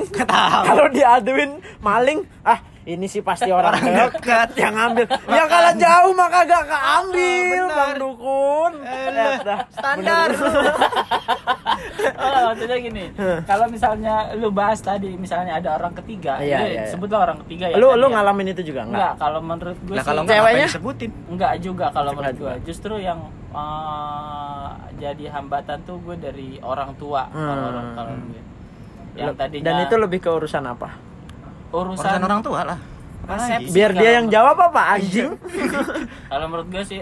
Kalau 0.68 0.86
diaduin 0.90 1.52
maling 1.80 2.20
ah 2.44 2.60
ini 2.84 3.06
sih 3.06 3.22
pasti 3.22 3.50
orang, 3.50 3.78
dekat 3.78 4.50
yang 4.56 4.74
ngambil. 4.74 5.06
Ya 5.28 5.44
kalau 5.46 5.72
jauh 5.76 6.12
mah 6.12 6.26
kagak 6.28 6.64
keambil 6.66 7.64
benar. 7.64 7.78
bang 7.78 7.94
dukun. 7.98 8.74
Eh, 8.82 9.08
dah, 9.40 9.60
standar. 9.70 10.30
Oh, 12.20 12.52
maksudnya 12.52 12.78
gini, 12.78 13.06
kalau 13.46 13.66
misalnya 13.68 14.36
lu 14.36 14.52
bahas 14.52 14.79
tadi 14.82 15.10
misalnya 15.14 15.56
ada 15.56 15.74
orang 15.74 15.94
ketiga, 15.94 16.38
Iya, 16.38 16.58
iya, 16.60 16.60
iya. 16.66 16.84
sebutlah 16.86 17.20
orang 17.24 17.38
ketiga 17.44 17.66
ya. 17.68 17.76
lu 17.76 17.88
tadi 17.88 17.98
lu 17.98 18.06
ya. 18.06 18.14
ngalamin 18.14 18.48
itu 18.50 18.62
juga 18.66 18.82
Enggak, 18.82 18.92
enggak 18.92 19.14
kalau 19.18 19.40
menurut 19.42 19.78
gue 19.80 19.96
sih 19.96 20.04
kalau 20.04 20.22
nggak 20.22 20.36
Ceweknya? 20.36 20.68
disebutin? 20.68 21.12
enggak 21.28 21.54
juga 21.60 21.86
kalau 21.90 22.12
menurut 22.12 22.38
gue. 22.38 22.54
Justru 22.66 22.94
yang 22.98 23.20
eh, 23.50 24.68
jadi 24.98 25.26
hambatan 25.30 25.78
tuh 25.82 25.98
gue 26.00 26.16
dari 26.18 26.50
orang 26.60 26.92
tua 26.96 27.28
kalau 27.28 27.46
Hmm. 27.56 27.70
orang 27.70 27.88
kalau 27.94 28.14
gue. 28.26 28.42
Yang 29.12 29.36
tadinya 29.36 29.66
dan 29.66 29.76
itu 29.82 29.96
lebih 29.96 30.20
ke 30.20 30.30
urusan 30.30 30.64
apa 30.66 30.90
urusan, 31.70 32.00
Urusan 32.00 32.22
orang 32.22 32.42
tua 32.42 32.62
lah. 32.64 32.80
resepsi. 33.22 33.52
Apalagi? 33.62 33.66
biar 33.70 33.92
dia 33.92 34.00
kalau 34.00 34.10
yang 34.10 34.24
menurut- 34.24 34.36
jawab 34.36 34.58
apa 34.64 34.82
anjing 34.92 35.30
Kalau 36.32 36.46
menurut 36.48 36.68
gue 36.68 36.84
sih 36.84 37.00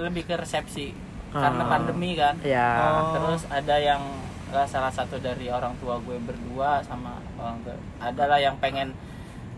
lebih 0.00 0.22
ke 0.24 0.34
resepsi 0.34 0.86
karena 1.30 1.62
Hmm. 1.62 1.70
pandemi 1.70 2.10
kan. 2.12 2.34
ya 2.40 2.68
Oh. 2.80 3.14
Terus 3.14 3.42
ada 3.46 3.76
yang 3.76 4.02
lah 4.50 4.64
salah 4.64 4.90
satu 4.90 5.16
dari 5.16 5.46
orang 5.46 5.72
tua 5.76 5.98
gue 5.98 6.18
berdua 6.18 6.82
sama 6.82 7.16
orang 7.36 7.58
tua 7.60 7.74
adalah 7.98 8.36
yang 8.36 8.56
pengen 8.56 8.90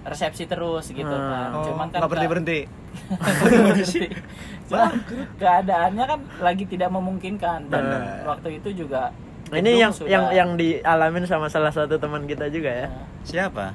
resepsi 0.02 0.44
terus 0.44 0.88
gitu 0.88 1.06
Hmm. 1.06 1.30
kan. 1.30 1.48
Oh, 1.52 1.64
Cuman 1.64 1.86
kan 1.88 1.98
nggak 2.00 2.10
berhenti 2.10 2.28
berhenti. 2.28 2.60
Cuma 4.68 4.88
keadaannya 5.36 6.04
kan 6.06 6.20
lagi 6.38 6.64
tidak 6.66 6.90
memungkinkan 6.90 7.66
dan 7.66 7.84
waktu 8.22 8.58
itu 8.58 8.84
juga 8.84 9.12
ini 9.50 9.78
yang 9.78 9.92
sudah- 9.92 10.08
yang 10.08 10.24
yang 10.30 10.50
dialamin 10.54 11.24
sama 11.24 11.46
salah 11.46 11.70
satu 11.70 11.96
teman 11.96 12.24
kita 12.24 12.48
juga 12.48 12.68
ya 12.68 12.88
Siapa? 13.22 13.72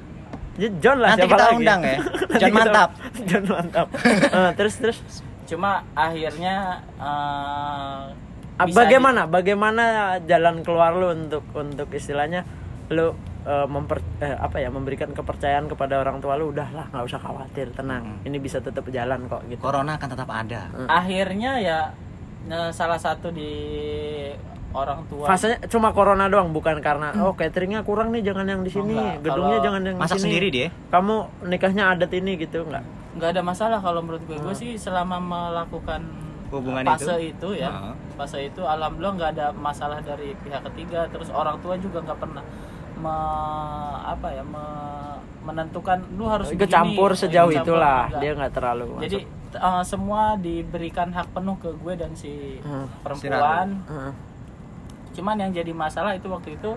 Ya, 0.54 0.66
John 0.76 0.98
lah 0.98 1.14
Nanti 1.14 1.22
siapa 1.22 1.32
kita 1.32 1.44
lagi? 1.44 1.56
undang 1.56 1.80
ya. 1.80 1.98
John 2.40 2.52
mantap. 2.52 2.90
John 3.24 3.44
mantap 3.52 3.86
Eh, 4.28 4.50
terus 4.52 4.74
terus 4.76 4.98
cuma 5.44 5.70
akhirnya 5.94 6.56
eh, 6.94 7.06
Ah, 7.08 8.10
bisa 8.66 8.78
bagaimana? 8.82 9.20
Bagaimana 9.30 9.84
jalan 10.26 10.66
keluar 10.66 10.96
lu 10.98 11.14
untuk 11.14 11.44
untuk 11.54 11.88
istilahnya 11.94 12.42
lu 12.90 13.14
eh, 13.46 13.66
memper 13.70 14.02
eh, 14.18 14.34
apa 14.34 14.58
ya 14.58 14.72
memberikan 14.72 15.14
kepercayaan 15.14 15.70
kepada 15.70 16.02
orang 16.02 16.18
tua 16.18 16.34
lu? 16.34 16.50
Udahlah 16.50 16.90
nggak 16.90 17.04
usah 17.06 17.20
khawatir 17.22 17.70
tenang. 17.76 18.18
Ini 18.26 18.38
bisa 18.42 18.58
tetap 18.58 18.88
jalan 18.90 19.30
kok 19.30 19.46
gitu. 19.46 19.62
Corona 19.62 19.94
akan 19.94 20.08
tetap 20.10 20.28
ada. 20.32 20.66
akhirnya 20.90 21.62
ya 21.62 21.78
eh, 22.50 22.70
salah 22.74 22.98
satu 22.98 23.30
di 23.30 23.52
orang 24.74 25.00
tua. 25.08 25.26
Fasenya 25.28 25.64
cuma 25.68 25.96
corona 25.96 26.28
doang 26.28 26.52
bukan 26.52 26.78
karena 26.84 27.12
oh 27.24 27.32
cateringnya 27.32 27.80
kurang 27.84 28.12
nih 28.12 28.20
jangan 28.20 28.46
yang 28.46 28.60
di 28.64 28.70
sini 28.72 28.94
enggak. 28.94 29.24
gedungnya 29.24 29.56
Kalau 29.58 29.66
jangan 29.66 29.80
yang 29.84 29.96
di 29.96 30.02
Masak 30.02 30.16
sini. 30.20 30.24
sendiri 30.28 30.48
dia. 30.52 30.68
kamu 30.92 31.14
nikahnya 31.48 31.84
adat 31.96 32.12
ini 32.12 32.32
gitu 32.36 32.58
nggak 32.68 32.84
nggak 33.18 33.28
ada 33.34 33.42
masalah 33.42 33.78
kalau 33.82 34.04
menurut 34.04 34.22
gue. 34.28 34.36
Gue 34.38 34.54
sih 34.54 34.76
selama 34.78 35.18
melakukan 35.18 36.04
Hubungan 36.48 36.82
fase 36.82 37.14
itu. 37.18 37.52
itu, 37.52 37.60
ya 37.60 37.68
Heeh. 37.68 37.94
fase 38.14 38.38
itu 38.42 38.62
alhamdulillah 38.62 39.14
nggak 39.14 39.30
ada 39.32 39.46
masalah 39.52 40.00
dari 40.00 40.32
pihak 40.38 40.64
ketiga 40.64 41.04
terus 41.06 41.28
orang 41.28 41.56
tua 41.58 41.76
juga 41.76 42.00
nggak 42.00 42.18
pernah 42.18 42.44
me- 42.98 43.98
apa 44.02 44.28
ya 44.30 44.42
me- 44.42 45.16
menentukan 45.40 45.98
lu 46.12 46.24
harus 46.24 46.50
ikut 46.50 46.66
campur 46.66 47.12
sejauh 47.14 47.48
campur, 47.48 47.64
itulah 47.72 48.04
enggak. 48.06 48.20
dia 48.20 48.30
nggak 48.34 48.52
terlalu 48.52 48.86
jadi 49.00 49.18
eh, 49.50 49.82
semua 49.82 50.22
diberikan 50.36 51.08
hak 51.08 51.28
penuh 51.30 51.56
ke 51.56 51.70
gue 51.74 51.94
dan 51.94 52.12
si 52.12 52.60
Hmm. 52.60 52.84
perempuan 53.00 53.80
Heeh. 53.82 54.12
cuman 55.14 55.36
yang 55.38 55.52
jadi 55.52 55.72
masalah 55.72 56.12
itu 56.12 56.26
waktu 56.26 56.54
itu 56.54 56.70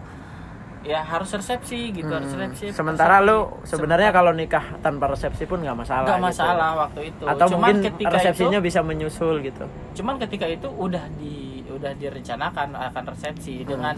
ya 0.81 0.99
harus 0.99 1.29
resepsi 1.29 1.93
gitu 1.93 2.09
harus 2.09 2.33
resepsi 2.33 2.65
Hmm. 2.69 2.75
sementara 2.75 3.21
lu 3.21 3.61
sebenarnya 3.63 4.09
kalau 4.09 4.33
nikah 4.33 4.81
tanpa 4.81 5.13
resepsi 5.13 5.45
pun 5.45 5.61
nggak 5.61 5.77
masalah 5.77 6.09
nggak 6.09 6.17
gitu. 6.17 6.29
masalah 6.33 6.69
waktu 6.75 7.01
itu 7.07 7.23
atau 7.23 7.45
cuman 7.47 7.61
mungkin 7.69 7.77
ketika 7.87 8.09
resepsinya 8.11 8.57
itu, 8.57 8.65
bisa 8.65 8.79
menyusul 8.81 9.35
gitu 9.41 9.65
cuman 9.93 10.15
ketika 10.17 10.45
itu 10.45 10.67
udah 10.67 11.05
di 11.15 11.61
udah 11.69 11.93
direncanakan 11.93 12.67
akan 12.73 13.03
Hmm. 13.03 13.13
resepsi 13.13 13.61
dengan 13.61 13.95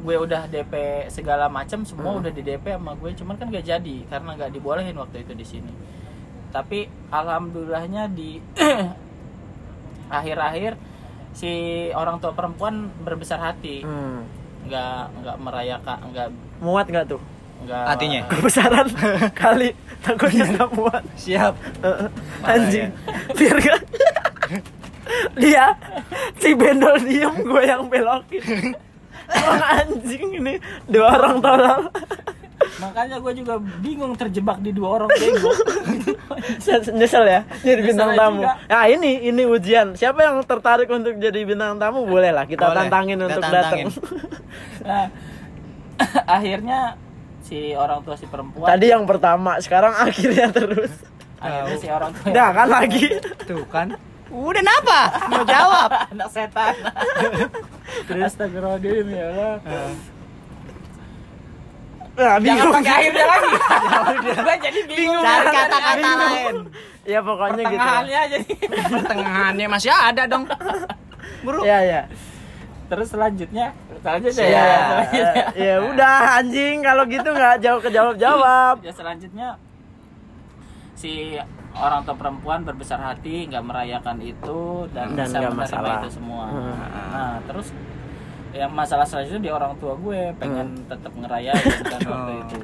gue 0.00 0.16
udah 0.16 0.48
DP 0.48 0.72
segala 1.10 1.50
macam 1.50 1.82
semua 1.82 2.14
Hmm. 2.14 2.20
udah 2.22 2.30
di 2.30 2.40
DP 2.40 2.66
sama 2.72 2.94
gue 2.94 3.10
cuman 3.12 3.34
kan 3.34 3.46
gak 3.50 3.66
jadi 3.66 3.96
karena 4.06 4.30
nggak 4.32 4.50
dibolehin 4.50 4.96
waktu 4.96 5.26
itu 5.26 5.32
di 5.34 5.44
sini 5.44 5.72
tapi 6.50 6.82
alhamdulillahnya 7.10 8.06
di 8.08 8.38
akhir-akhir 10.10 10.72
si 11.32 11.50
orang 11.92 12.18
tua 12.18 12.32
perempuan 12.32 12.90
berbesar 12.98 13.38
hati 13.40 13.82
Hmm. 13.82 14.26
Nggak 14.66 15.02
nggak 15.20 15.36
merayakan 15.40 15.98
nggak 16.12 16.28
muat 16.60 16.86
nggak 16.88 17.06
tuh? 17.08 17.20
Nggak 17.60 17.84
Hatinya? 17.86 18.20
kebesaran 18.28 18.86
kali. 19.42 19.68
Takutnya 20.00 20.44
nggak 20.48 20.70
muat. 20.72 21.02
Siap. 21.16 21.54
Heeh. 21.84 22.08
anjing. 22.44 22.88
biar 23.38 23.56
gak 23.60 23.80
dia 25.34 25.74
si 26.38 26.54
bendol 26.54 26.96
diem 27.02 27.34
gue 27.42 27.62
yang 27.66 27.84
belokin. 27.90 28.72
Emang 29.36 29.62
anjing 29.62 30.42
ini 30.42 30.54
dua 30.90 31.14
orang 31.14 31.38
tolol 31.38 31.82
makanya 32.80 33.16
gue 33.20 33.32
juga 33.36 33.54
bingung 33.78 34.16
terjebak 34.16 34.58
di 34.58 34.72
dua 34.72 34.88
orang 34.96 35.10
bego 35.12 35.52
nyesel 36.98 37.24
ya 37.24 37.40
jadi 37.60 37.80
bintang 37.84 38.10
Nyesel 38.12 38.20
tamu 38.20 38.40
juga. 38.42 38.52
nah 38.66 38.84
ini 38.88 39.12
ini 39.22 39.42
ujian 39.44 39.92
siapa 39.94 40.24
yang 40.24 40.40
tertarik 40.42 40.88
untuk 40.88 41.14
jadi 41.16 41.40
bintang 41.44 41.76
tamu 41.76 42.08
boleh 42.08 42.32
lah 42.32 42.48
kita 42.48 42.64
Boleh. 42.66 42.76
tantangin 42.88 43.16
Kita 43.16 43.26
untuk 43.28 43.42
tantangin. 43.44 43.86
datang 43.86 44.00
nah, 44.88 45.06
akhirnya 46.40 46.78
si 47.44 47.74
orang 47.74 48.00
tua 48.00 48.16
si 48.16 48.24
perempuan 48.24 48.68
tadi 48.68 48.86
yang 48.88 49.04
pertama 49.04 49.60
sekarang 49.60 49.92
akhirnya 49.92 50.48
terus 50.48 50.92
akhirnya 51.36 51.76
si 51.76 51.88
orang 51.88 52.10
tua 52.16 52.26
Udah 52.30 52.48
kan 52.50 52.68
lagi 52.68 53.04
Tuh 53.44 53.64
kan. 53.68 53.88
Udah 54.30 54.62
kenapa? 54.62 54.98
Mau 55.26 55.42
jawab. 55.42 55.90
anak 56.14 56.30
setan 56.30 56.70
Astagfirullahaladzim 58.06 59.06
ya 59.10 59.26
Allah 59.26 59.54
nah, 62.20 62.36
jangan 62.36 62.44
bingung. 62.44 62.72
pakai 62.76 62.92
akhirnya 62.92 63.24
lagi. 63.26 63.50
Gue 64.44 64.54
jadi 64.60 64.80
bingung. 64.84 65.24
Cari 65.24 65.48
kata-kata 65.48 66.10
lain. 66.14 66.54
ya 67.08 67.18
pokoknya 67.20 67.62
gitu. 67.64 67.80
Pertengahannya 67.80 68.18
aja 68.20 68.36
Pertengahannya 68.92 69.66
masih 69.66 69.90
ada 69.90 70.22
dong. 70.28 70.44
ya 71.64 71.78
ya 71.80 72.02
terus 72.90 73.06
selanjutnya? 73.06 73.70
Selanjutnya 74.02 74.44
ya, 74.50 74.66
ya, 75.14 75.30
ya 75.54 75.74
udah 75.78 76.42
anjing. 76.42 76.82
Kalau 76.82 77.06
gitu 77.06 77.28
nggak 77.30 77.62
jawab 77.62 77.80
kejawab 77.86 78.14
jawab 78.18 78.74
ya 78.82 78.90
selanjutnya 78.90 79.48
si 80.98 81.38
orang 81.70 82.02
tua 82.02 82.18
perempuan 82.18 82.66
berbesar 82.66 82.98
hati 82.98 83.46
nggak 83.46 83.62
merayakan 83.62 84.18
itu 84.20 84.90
dan, 84.90 85.14
Dan 85.14 85.30
bisa 85.30 85.38
menerima 85.38 85.54
masalah. 85.54 85.98
itu 86.02 86.10
semua. 86.12 86.44
Hmm. 86.50 86.74
nah 87.14 87.34
terus 87.46 87.70
yang 88.52 88.68
masalah 88.68 89.02
selanjutnya 89.02 89.40
di 89.40 89.50
orang 89.50 89.72
tua 89.76 89.94
gue 89.94 90.20
pengen 90.36 90.74
tetap 90.84 91.12
ngerayain 91.12 91.54
kan 91.80 92.00
waktu 92.00 92.30
Oh. 92.30 92.42
itu 92.42 92.58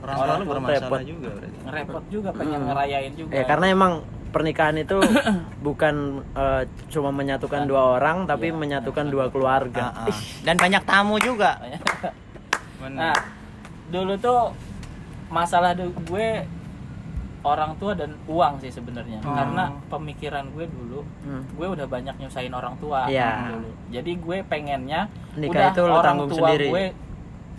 Orang 0.00 0.16
tua 0.16 0.34
lu 0.34 0.44
bermasalah 0.46 0.82
repot. 0.82 1.00
juga 1.04 1.28
berarti. 1.30 1.58
ngerepot 1.62 2.04
juga 2.08 2.30
pengen 2.32 2.60
ngerayain 2.64 3.12
juga 3.14 3.32
ya 3.32 3.44
karena 3.44 3.66
emang 3.68 3.92
pernikahan 4.28 4.76
itu 4.76 4.98
bukan 5.66 5.94
eh, 6.32 6.62
cuma 6.88 7.10
menyatukan 7.10 7.62
dua 7.64 7.96
orang 7.96 8.24
tapi 8.24 8.50
menyatukan 8.50 9.06
dua 9.06 9.26
keluarga 9.28 9.94
Ah, 9.94 10.06
ah. 10.06 10.16
Dan 10.42 10.54
banyak 10.54 10.82
tamu 10.82 11.16
juga. 11.18 11.56
nah 12.88 13.14
dulu 13.88 14.14
tuh 14.16 14.52
masalah 15.28 15.74
gue 15.76 16.28
orang 17.40 17.76
tua 17.76 17.92
dan 17.92 18.18
uang 18.24 18.58
sih 18.58 18.68
sebenarnya 18.68 19.18
Oh. 19.20 19.30
karena 19.30 19.64
pemikiran 19.86 20.50
gue 20.50 20.66
dulu 20.66 21.00
Hmm. 21.22 21.42
gue 21.48 21.66
udah 21.68 21.86
banyak 21.86 22.14
nyusahin 22.16 22.50
orang 22.50 22.74
tua 22.76 23.06
Iya. 23.06 23.52
dulu 23.52 23.70
jadi 23.88 24.12
gue 24.14 24.36
pengennya 24.42 25.00
Nikah 25.34 25.50
udah 25.50 25.66
itu 25.68 25.82
orang 25.84 26.16
tua 26.24 26.38
sendiri. 26.48 26.66
gue 26.68 26.84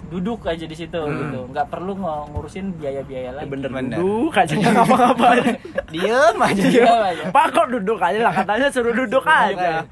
duduk 0.09 0.41
aja 0.43 0.65
di 0.65 0.73
situ 0.73 0.97
gitu 0.97 1.39
nggak 1.47 1.67
perlu 1.67 1.93
ng- 1.93 2.33
ngurusin 2.33 2.73
biaya-biaya 2.73 3.23
Ya 3.23 3.31
lagi 3.31 3.45
bener, 3.47 3.69
Bener. 3.69 3.95
duduk 3.95 4.33
aja 4.33 4.51
nggak 4.51 4.73
ngapa-ngapain 4.73 5.53
Diem 5.93 6.37
aja. 6.39 6.65
Aja. 7.05 7.23
pak 7.29 7.45
kok 7.51 7.67
duduk 7.69 7.99
aja 7.99 8.19
lah 8.19 8.33
katanya 8.35 8.67
suruh 8.67 8.91
duduk 8.91 9.21
aja 9.23 9.85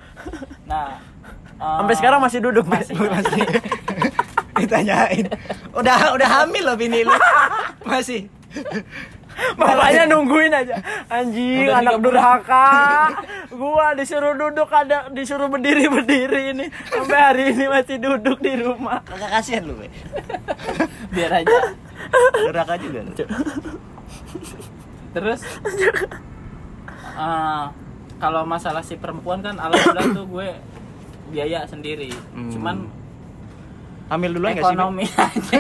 nah 0.66 0.98
eh, 1.54 1.76
sampai 1.76 1.96
sekarang 1.96 2.20
masih 2.20 2.40
duduk 2.40 2.66
masih 2.66 2.98
Masih 2.98 3.46
ditanyain. 4.58 5.30
Udah 5.72 6.18
udah 6.18 6.30
hamil 6.36 6.66
loh 6.66 6.74
bini 6.74 7.06
lu. 7.06 7.14
Masih. 7.86 8.26
bapaknya 9.60 10.04
nungguin 10.06 10.50
aja 10.50 10.76
anjing 11.08 11.66
Udah 11.66 11.80
anak 11.80 11.94
30. 11.98 12.06
durhaka 12.06 12.66
gua 13.60 13.86
disuruh 13.94 14.34
duduk 14.34 14.70
ada 14.70 15.10
disuruh 15.10 15.48
berdiri 15.48 15.86
berdiri 15.88 16.42
ini 16.52 16.66
sampai 16.88 17.20
hari 17.20 17.44
ini 17.52 17.66
masih 17.68 17.98
duduk 17.98 18.38
di 18.38 18.54
rumah 18.58 19.02
Kagak 19.04 19.30
kasihan 19.32 19.64
lu, 19.64 19.78
we. 19.78 19.88
biar 21.14 21.32
aja 21.38 21.58
Durhaka 22.34 22.76
juga 22.78 23.00
lu. 23.02 23.12
terus 25.12 25.40
eh, 27.16 27.64
kalau 28.18 28.42
masalah 28.44 28.82
si 28.82 28.96
perempuan 28.96 29.42
kan 29.42 29.56
alhamdulillah 29.56 30.08
tuh 30.14 30.26
gue 30.28 30.48
biaya 31.28 31.64
sendiri 31.64 32.10
Hmm. 32.32 32.50
cuman 32.50 32.76
Hamil 34.08 34.32
duluan 34.32 34.51
enggak 34.51 34.64
sih? 34.64 34.72
ekonomi 34.72 35.05
aja 35.20 35.55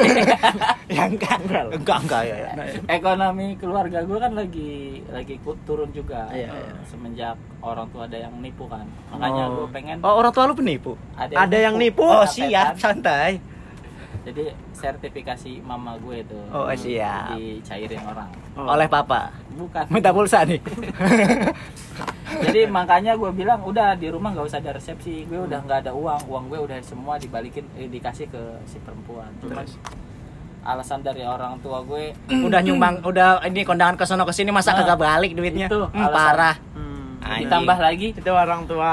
Ya 0.87 1.03
enggak. 1.03 1.37
Enggak, 1.69 1.97
enggak 1.99 2.21
ya. 2.23 2.35
ya. 2.39 2.51
ekonomi 2.89 3.47
keluarga 3.55 3.99
gue 4.01 4.17
kan 4.17 4.31
lagi 4.31 4.71
lagi 5.07 5.35
turun 5.61 5.91
juga 5.91 6.31
Iya, 6.31 6.47
eh, 6.47 6.63
iya. 6.63 6.73
semenjak 6.85 7.35
orang 7.59 7.87
tua 7.89 8.03
ada 8.03 8.17
yang 8.17 8.33
nipu 8.37 8.65
kan 8.65 8.87
makanya 9.09 9.43
Oh. 9.45 9.53
gue 9.53 9.67
pengen 9.69 9.97
Oh, 9.99 10.15
orang 10.15 10.31
tua 10.31 10.43
lu 10.45 10.53
penipu. 10.53 10.95
ada 11.17 11.57
yang 11.57 11.75
nipu 11.75 12.01
Oh, 12.01 12.23
Sapetan. 12.23 12.47
siap, 12.47 12.73
santai. 12.77 13.31
jadi 14.23 14.43
sertifikasi 14.71 15.59
mama 15.61 15.95
gue 15.97 16.23
tuh 16.23 16.43
Oh, 16.49 16.71
siap. 16.71 17.35
dicairin 17.35 17.99
orang 18.01 18.31
Oh. 18.55 18.63
Oleh 18.69 18.87
papa. 18.87 19.29
bukan 19.53 19.85
Minta 19.87 20.09
pulsa 20.09 20.41
nih. 20.41 20.57
jadi 22.27 22.67
makanya 22.67 23.13
gue 23.13 23.31
bilang 23.31 23.59
udah 23.61 23.93
di 23.93 24.07
rumah 24.07 24.31
nggak 24.31 24.45
usah 24.45 24.59
ada 24.59 24.71
resepsi 24.73 25.23
gue 25.23 25.39
udah 25.39 25.59
nggak 25.59 25.79
ada 25.81 25.91
uang 25.91 26.21
uang 26.25 26.43
gue 26.47 26.59
udah 26.61 26.77
semua 26.81 27.15
dibalikin 27.15 27.63
eh, 27.73 27.87
dikasih 27.87 28.27
ke 28.27 28.41
si 28.65 28.77
perempuan 28.77 29.31
cuman 29.39 29.63
alasan 30.61 30.99
dari 30.99 31.21
orang 31.21 31.55
tua 31.59 31.79
gue 31.81 32.11
udah 32.47 32.59
nyumbang, 32.59 32.99
udah 33.01 33.39
ini 33.41 33.63
kondangan 33.63 33.95
ke 33.95 34.03
sono 34.03 34.23
ke 34.23 34.33
sini 34.33 34.49
masa 34.49 34.71
Nah, 34.71 34.83
kagak 34.83 34.99
balik 34.99 35.31
duitnya. 35.31 35.65
itu 35.65 35.79
Hmm, 35.87 36.03
parah. 36.05 36.55
Hmm. 36.73 37.15
Anjing. 37.19 37.47
ditambah 37.47 37.77
lagi 37.77 38.07
itu 38.13 38.29
orang 38.29 38.61
tua 38.65 38.91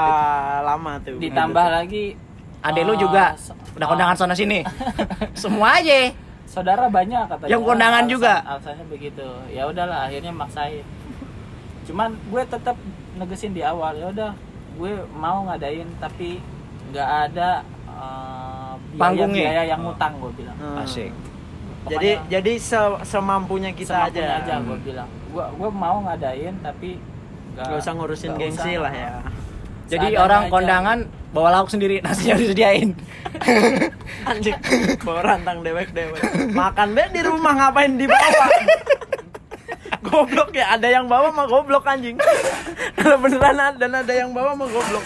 lama 0.61 0.97
tuh 0.99 1.15
ditambah 1.17 1.65
lagi 1.69 2.15
Adek 2.61 2.81
lu 2.81 2.93
eh, 2.93 2.97
juga 2.97 3.35
so- 3.35 3.53
udah 3.75 3.83
eh, 3.83 3.89
kondangan 3.89 4.15
sono 4.15 4.33
sini. 4.33 4.63
Semua 5.37 5.77
aja. 5.77 6.09
saudara 6.45 6.87
banyak 6.87 7.27
katanya 7.27 7.51
Yang 7.51 7.61
kondangan 7.63 8.01
Alasan- 8.01 8.09
juga? 8.09 8.33
alasannya 8.41 8.85
begitu 8.87 9.27
ya 9.49 9.63
udahlah 9.65 10.07
akhirnya 10.07 10.31
maksain 10.31 10.85
cuman 11.83 12.09
gue 12.23 12.43
tetap 12.47 12.77
negesin 13.15 13.51
di 13.51 13.61
awal 13.61 13.93
ya 13.93 14.07
udah 14.07 14.31
gue 14.75 14.91
mau 15.11 15.45
ngadain 15.45 15.87
tapi 15.97 16.39
nggak 16.87 17.09
ada 17.25 17.63
eh, 17.85 18.73
biaya 18.91 18.99
Panggungnya? 18.99 19.43
biaya 19.45 19.63
yang 19.65 19.79
Oh. 19.79 19.85
ngutang 19.89 20.13
gue 20.17 20.31
bilang 20.35 20.57
Hmm. 20.57 20.79
Asik. 20.79 21.11
jadi 21.85 22.09
Pokoknya 22.17 22.31
jadi 22.31 22.53
se- 22.59 23.01
semampunya 23.03 23.71
kita 23.71 23.91
semampunya 24.09 24.25
aja, 24.35 24.43
aja 24.43 24.55
gue 24.59 24.77
bilang 24.81 25.09
gue 25.27 25.45
gue 25.49 25.69
mau 25.71 25.97
ngadain 26.01 26.55
tapi 26.59 26.89
nggak 27.51 27.65
Gak 27.65 27.77
usah 27.77 27.93
ngurusin 27.93 28.29
nggak 28.29 28.41
gengsi 28.41 28.71
usah. 28.73 28.81
lah 28.81 28.93
ya 28.93 29.09
Jadi 29.85 30.01
Seadanya 30.07 30.19
orang 30.19 30.41
aja. 30.41 30.51
kondangan 30.51 30.99
bawa 31.29 31.49
lauk 31.51 31.69
sendiri, 31.69 32.01
nasinya 32.01 32.35
disediain. 32.35 32.97
anjing 34.25 34.55
bawa 34.99 35.21
rantang 35.21 35.61
dewek 35.61 35.91
dewek 35.91 36.19
makan 36.51 36.87
be 36.91 37.03
di 37.11 37.21
rumah 37.21 37.53
ngapain 37.53 37.93
dibawa 37.93 38.47
goblok 40.01 40.51
ya 40.53 40.75
ada 40.75 40.87
yang 40.89 41.05
bawa 41.05 41.29
mah 41.33 41.45
goblok 41.49 41.85
anjing 41.85 42.17
kalau 42.97 43.17
beneran 43.21 43.57
ada 43.57 43.77
dan 43.77 43.91
ada 44.01 44.13
yang 44.13 44.33
bawa 44.33 44.57
mah 44.57 44.67
goblok 44.69 45.05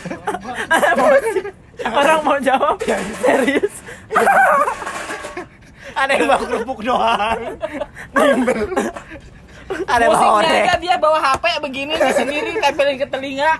orang 1.99 2.19
mau 2.23 2.39
jawab 2.39 2.77
serius 3.23 3.73
Ada 5.99 6.11
yang 6.15 6.27
bawa 6.31 6.43
kerupuk 6.47 6.79
doang. 6.85 7.39
Bimbel. 8.15 8.59
Ada 9.85 10.03
yang 10.07 10.15
bawa 10.15 10.39
dia 10.79 10.95
bawa 10.95 11.19
HP 11.19 11.45
begini 11.59 11.93
nih 11.99 12.13
sendiri 12.15 12.51
tempelin 12.63 12.95
ke 12.95 13.07
telinga. 13.11 13.51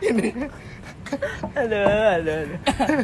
Aduh 1.56 1.86
aduh, 2.16 2.36
aduh. 2.46 2.60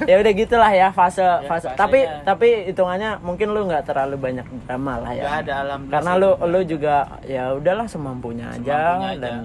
ya 0.06 0.16
udah 0.20 0.34
gitulah 0.34 0.72
ya 0.72 0.88
fase 0.90 1.22
fase. 1.46 1.68
fasenya. 1.68 1.76
tapi 1.76 2.00
tapi 2.24 2.48
hitungannya 2.70 3.20
mungkin 3.20 3.48
lu 3.52 3.66
nggak 3.66 3.84
terlalu 3.86 4.16
banyak 4.18 4.46
drama 4.66 4.94
lah 5.02 5.12
ya. 5.12 5.24
Ada, 5.42 5.54
alhamdulillah 5.66 5.94
karena 5.94 6.12
lu 6.16 6.30
lu 6.46 6.60
juga 6.64 6.96
ya 7.24 7.44
udahlah 7.52 7.88
semampunya 7.88 8.52
aja 8.52 8.76
Semampunya 8.96 9.12
aja. 9.12 9.22
dan 9.22 9.36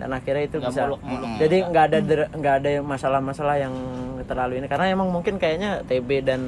dan 0.00 0.08
akhirnya 0.16 0.44
itu 0.48 0.56
Nggak 0.56 0.72
bisa. 0.72 0.82
muluk-muluk 0.88 1.28
jadi 1.36 1.56
nggak 1.68 1.84
ada 1.84 1.98
nggak 2.32 2.54
ada 2.60 2.70
masalah-masalah 2.80 3.56
yang 3.60 3.74
terlalu 4.24 4.62
ini. 4.62 4.66
Karena 4.70 4.86
emang 4.88 5.10
mungkin 5.10 5.36
kayaknya 5.36 5.82
TB 5.84 6.08
dan 6.22 6.42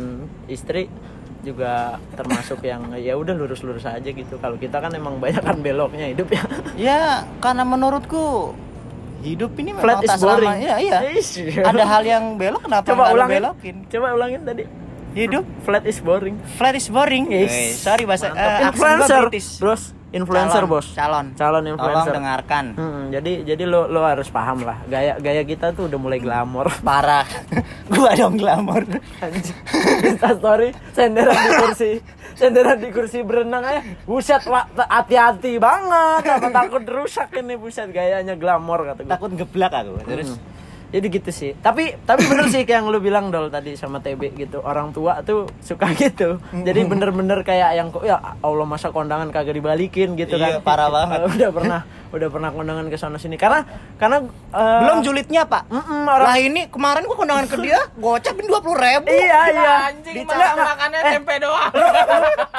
istri 0.47 0.87
juga 1.43 1.99
termasuk 2.15 2.63
yang 2.71 2.95
ya 2.97 3.19
udah 3.19 3.35
lurus-lurus 3.35 3.83
aja 3.85 4.07
gitu. 4.07 4.39
Kalau 4.39 4.55
kita 4.57 4.79
kan 4.79 4.95
emang 4.95 5.19
banyak 5.19 5.43
kan 5.43 5.59
beloknya 5.59 6.07
hidup 6.09 6.31
ya. 6.31 6.43
Ya, 6.79 7.03
karena 7.43 7.67
menurutku 7.67 8.55
hidup 9.23 9.51
ini 9.57 9.71
memang 9.71 9.83
flat 9.83 9.99
is 10.03 10.11
tak 10.11 10.19
boring 10.19 10.51
selamanya. 10.53 10.73
Iya. 10.77 10.99
Ada 11.63 11.85
hal 11.87 12.03
yang 12.05 12.25
belok 12.37 12.63
kenapa 12.67 12.87
coba 12.87 13.03
ulangin 13.11 13.39
belokin? 13.41 13.77
coba 13.87 14.07
ulangin 14.13 14.43
tadi 14.43 14.65
Hidup 15.13 15.45
flat 15.63 15.85
is 15.85 16.01
boring 16.01 16.37
flat 16.57 16.73
is 16.73 16.89
boring. 16.89 17.29
Yes. 17.29 17.79
Sorry 17.79 18.03
bahasa 18.03 18.33
Mantap. 18.33 18.41
eh, 18.41 18.49
gua 18.49 18.69
influencer 18.73 19.21
British. 19.29 19.49
bros 19.61 19.83
influencer 20.13 20.63
Calon, 20.63 20.71
bos 20.71 20.87
Calon. 20.93 21.27
calon 21.33 21.63
Tolong 21.63 21.67
influencer 21.67 22.13
dengarkan. 22.13 22.65
Hmm, 22.73 23.05
jadi 23.09 23.33
jadi 23.45 23.65
lo 23.65 23.89
lo 23.89 24.01
harus 24.03 24.29
paham 24.29 24.61
lah 24.61 24.79
gaya 24.87 25.17
gaya 25.17 25.43
kita 25.43 25.73
tuh 25.73 25.89
udah 25.89 25.99
mulai 25.99 26.17
glamor 26.17 26.69
Parah. 26.87 27.25
gua 27.89 28.13
dong 28.13 28.37
glamor. 28.37 28.85
Insta 30.03 30.33
story 30.33 30.71
senderan 30.93 31.35
di 31.35 31.51
kursi 31.57 31.91
senderan 32.33 32.77
di 32.77 32.89
kursi 32.89 33.21
berenang 33.21 33.61
aja 33.63 33.81
buset 34.03 34.41
hati-hati 34.79 35.57
banget 35.57 36.23
apa 36.25 36.49
takut 36.51 36.81
rusak 36.83 37.33
ini 37.35 37.55
buset 37.55 37.89
gayanya 37.89 38.33
glamor 38.35 38.85
kata 38.87 39.01
gue 39.01 39.11
Takut 39.11 39.31
geblak 39.35 39.73
aku. 39.75 39.97
Terus 40.05 40.29
Hmm. 40.33 40.62
Jadi 40.93 41.07
gitu 41.09 41.31
sih. 41.33 41.57
Tapi 41.57 41.97
tapi 42.05 42.29
bener 42.29 42.47
sih 42.47 42.63
kayak 42.63 42.79
yang 42.79 42.87
lu 42.87 43.01
bilang 43.01 43.33
dol 43.33 43.49
tadi 43.49 43.73
sama 43.75 43.99
TB 43.99 44.37
gitu. 44.39 44.61
Orang 44.61 44.93
tua 44.93 45.25
tuh 45.25 45.49
suka 45.59 45.89
gitu. 45.97 46.37
Jadi 46.53 46.85
bener-bener 46.85 47.41
kayak 47.41 47.71
yang 47.75 47.89
kok 47.89 48.05
ya 48.05 48.21
Allah 48.21 48.67
masa 48.69 48.93
kondangan 48.93 49.33
kagak 49.33 49.57
dibalikin 49.57 50.13
gitu 50.15 50.37
Iya, 50.37 50.61
kan. 50.61 50.65
parah 50.69 50.93
banget. 50.93 51.19
udah 51.33 51.51
pernah 51.51 51.81
udah 52.13 52.29
pernah 52.29 52.51
kondangan 52.53 52.87
ke 52.87 52.97
sana 52.97 53.17
sini. 53.17 53.35
Karena 53.35 53.65
karena 53.97 54.21
eh, 54.53 54.81
belum 54.85 55.01
julidnya, 55.01 55.49
Pak. 55.49 55.73
Mm-mm, 55.73 56.01
orang 56.05 56.27
Lah 56.29 56.37
ini 56.37 56.69
kemarin 56.69 57.09
gua 57.09 57.17
kondangan 57.17 57.47
ke 57.47 57.57
dia 57.59 57.81
gocapin 57.97 58.45
20 58.45 58.53
ribu. 58.77 59.09
iya 59.09 59.41
iya. 59.49 59.75
Anjing 59.89 60.15
Di- 60.15 60.29
makannya 60.29 61.01
eh, 61.01 61.13
tempe 61.17 61.35
doang. 61.41 61.73
lu, 61.73 61.89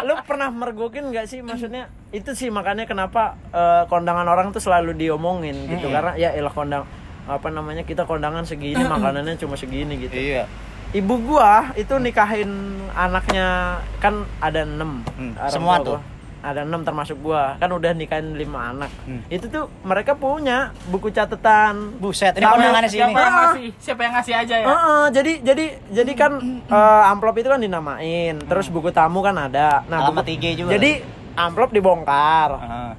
lu 0.04 0.14
pernah 0.26 0.50
mergokin 0.50 1.06
nggak 1.06 1.30
sih? 1.30 1.46
Maksudnya 1.46 1.86
itu 2.10 2.34
sih 2.34 2.50
makanya 2.50 2.90
kenapa 2.90 3.38
eh, 3.54 3.86
kondangan 3.86 4.26
orang 4.26 4.50
tuh 4.50 4.58
selalu 4.58 4.98
diomongin 4.98 5.54
gitu. 5.70 5.86
Karena 5.88 6.18
ya 6.18 6.34
elah 6.34 6.50
kondang 6.50 6.82
apa 7.26 7.48
namanya 7.48 7.82
kita 7.82 8.04
kondangan 8.04 8.44
segini 8.44 8.84
makanannya 8.84 9.36
cuma 9.36 9.54
segini 9.54 9.96
gitu 9.98 10.12
Iya. 10.12 10.44
ibu 10.92 11.16
gua 11.20 11.72
itu 11.74 11.96
nikahin 11.96 12.52
anaknya 12.92 13.80
kan 13.98 14.28
ada 14.38 14.62
enam 14.62 15.02
Hmm, 15.12 15.34
semua 15.48 15.80
tuh? 15.80 15.96
gua. 15.96 16.02
ada 16.44 16.62
enam 16.62 16.84
termasuk 16.84 17.16
gua 17.18 17.56
kan 17.56 17.72
udah 17.72 17.92
nikahin 17.92 18.36
lima 18.36 18.70
anak 18.70 18.92
Hmm. 19.02 19.24
itu 19.28 19.48
tuh 19.48 19.72
mereka 19.82 20.12
punya 20.14 20.76
buku 20.86 21.08
catatan 21.08 21.96
Buset, 21.96 22.36
ini 22.36 22.44
kondangannya 22.44 22.86
sini. 22.86 23.00
Siapa 23.00 23.16
yang 23.16 23.24
Ah. 23.26 23.40
ngasih? 23.42 23.68
Siapa 23.80 24.02
yang 24.02 24.14
ngasih 24.14 24.34
aja 24.36 24.56
ya? 24.58 24.66
Heeh, 24.66 25.04
jadi 25.10 25.34
jadi 25.42 25.66
jadi 25.94 26.12
kan 26.14 26.32
eh, 26.68 27.04
amplop 27.08 27.36
itu 27.38 27.48
kan 27.48 27.58
dinamain, 27.58 28.36
terus 28.42 28.68
buku 28.68 28.92
tamu 28.92 29.20
kan 29.20 29.40
ada. 29.40 29.88
Nah, 29.88 30.04
Alamat 30.04 30.20
buku- 30.22 30.36
IG 30.36 30.46
juga. 30.60 30.76
Jadi 30.76 31.00
amplop 31.34 31.72
dibongkar, 31.72 32.60
Heeh. 32.60 32.92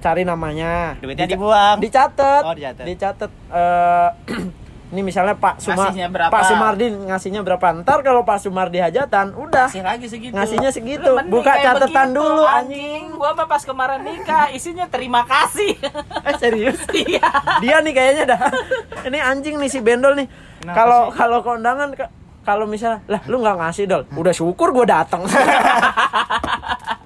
Cari 0.00 0.22
namanya, 0.22 0.96
Duitnya 0.96 1.24
Dica- 1.24 1.36
dibuang. 1.36 1.76
dicatat, 1.78 2.42
Oh, 2.42 2.52
dicatat. 2.52 2.84
dicatat. 2.84 3.30
eh, 3.30 4.08
ini 4.90 5.00
misalnya 5.02 5.36
Pak 5.36 5.60
Sumar? 5.60 5.94
Pak 6.26 6.42
Sumardi 6.44 6.90
ngasihnya 6.90 7.40
berapa? 7.40 7.62
Ntar 7.78 8.00
kalau 8.00 8.24
Pak 8.24 8.40
Sumardi 8.40 8.80
hajatan, 8.80 9.32
udah 9.32 9.68
Ngasih 9.68 9.84
lagi 9.84 10.06
segitu. 10.08 10.34
Ngasihnya 10.34 10.70
segitu. 10.70 11.12
Lu 11.14 11.30
Buka 11.30 11.54
catatan 11.54 12.10
begitu, 12.10 12.18
dulu, 12.18 12.42
anjing. 12.42 13.02
Gua 13.14 13.30
mah 13.32 13.46
pas 13.46 13.62
kemarin 13.62 14.00
nikah 14.00 14.50
isinya 14.50 14.88
terima 14.88 15.22
kasih. 15.22 15.78
Eh 16.26 16.34
serius? 16.36 16.80
Iya. 16.96 17.22
Dia 17.60 17.78
nih 17.78 17.92
kayaknya 17.92 18.24
dah. 18.26 18.40
Ini 19.06 19.18
anjing 19.20 19.56
nih 19.56 19.68
si 19.68 19.78
Bendol 19.78 20.16
nih. 20.16 20.26
Kalau 20.66 21.08
kalau 21.10 21.38
kondangan 21.40 21.94
kalau 22.40 22.64
misalnya 22.64 23.04
lah 23.06 23.20
lu 23.26 23.38
nggak 23.38 23.56
ngasih 23.58 23.84
dol 23.84 24.08
udah 24.10 24.32
syukur 24.32 24.72
gue 24.72 24.82
datang 24.82 25.28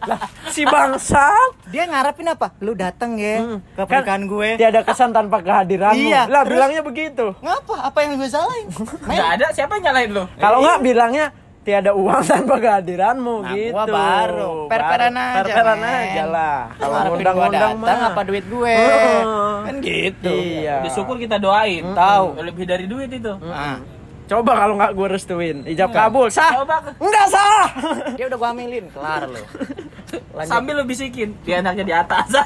lah 0.04 0.20
si 0.54 0.62
bangsat 0.64 1.50
Dia 1.66 1.84
ngarepin 1.84 2.26
apa? 2.28 2.54
Lu 2.60 2.72
dateng 2.72 3.18
ya 3.18 3.36
Hmm. 3.36 3.58
ke 3.68 3.82
pernikahan 3.82 4.22
gue. 4.24 4.48
tiada 4.54 4.80
kesan 4.80 5.10
tanpa 5.10 5.38
kehadiranmu 5.40 5.98
Iya, 6.04 6.22
lah 6.24 6.42
terus? 6.42 6.54
bilangnya 6.54 6.80
begitu 6.80 7.26
Ngapa? 7.36 7.74
Apa 7.84 7.98
yang 8.00 8.14
gue 8.14 8.28
salahin? 8.28 8.66
Enggak 9.10 9.28
ada 9.34 9.46
siapa 9.50 9.74
yang 9.74 9.90
nyalain 9.90 10.10
lu? 10.12 10.24
kalau 10.36 10.62
nggak 10.62 10.78
bilangnya 10.80 11.26
tiada 11.60 11.90
uang 11.90 12.22
tanpa 12.30 12.56
kehadiranmu 12.56 13.36
Nah, 13.40 13.50
gitu 13.52 13.72
gua 13.72 13.84
baru. 13.88 14.54
Per-peran 14.68 15.12
aja, 15.12 15.36
per-peran 15.40 15.80
aja 15.80 16.24
lah 16.28 16.58
kalau 16.76 16.98
undang-undang 17.10 17.52
datang 17.74 17.74
mah 17.80 17.98
apa 18.06 18.20
duit 18.22 18.44
gue? 18.44 18.74
Heeh. 18.76 19.56
Kan 19.64 19.74
gitu. 19.80 20.28
iya 20.30 20.76
Udah 20.78 20.92
syukur 20.92 21.16
kita 21.16 21.36
doain. 21.36 21.82
Tahu. 21.90 22.26
Lebih 22.38 22.64
dari 22.64 22.84
duit 22.84 23.10
itu. 23.10 23.32
Ah. 23.42 23.80
coba 24.24 24.56
kalau 24.56 24.74
nggak 24.74 24.92
gue 24.92 25.08
restuin 25.10 25.56
ijab 25.66 25.88
kabul 25.90 26.28
sah 26.28 26.48
Coba 26.54 26.80
Enggak 26.96 27.26
sah. 27.28 27.64
Dia 28.12 28.24
udah 28.24 28.38
gua 28.38 28.48
ambilin, 28.50 28.84
kelar 28.88 29.24
lo. 29.24 29.36
sambil 30.42 30.74
lu 30.74 30.84
bisikin 30.84 31.34
dia 31.40 31.58
anaknya 31.58 31.82
di 31.82 31.94
atas. 31.94 32.28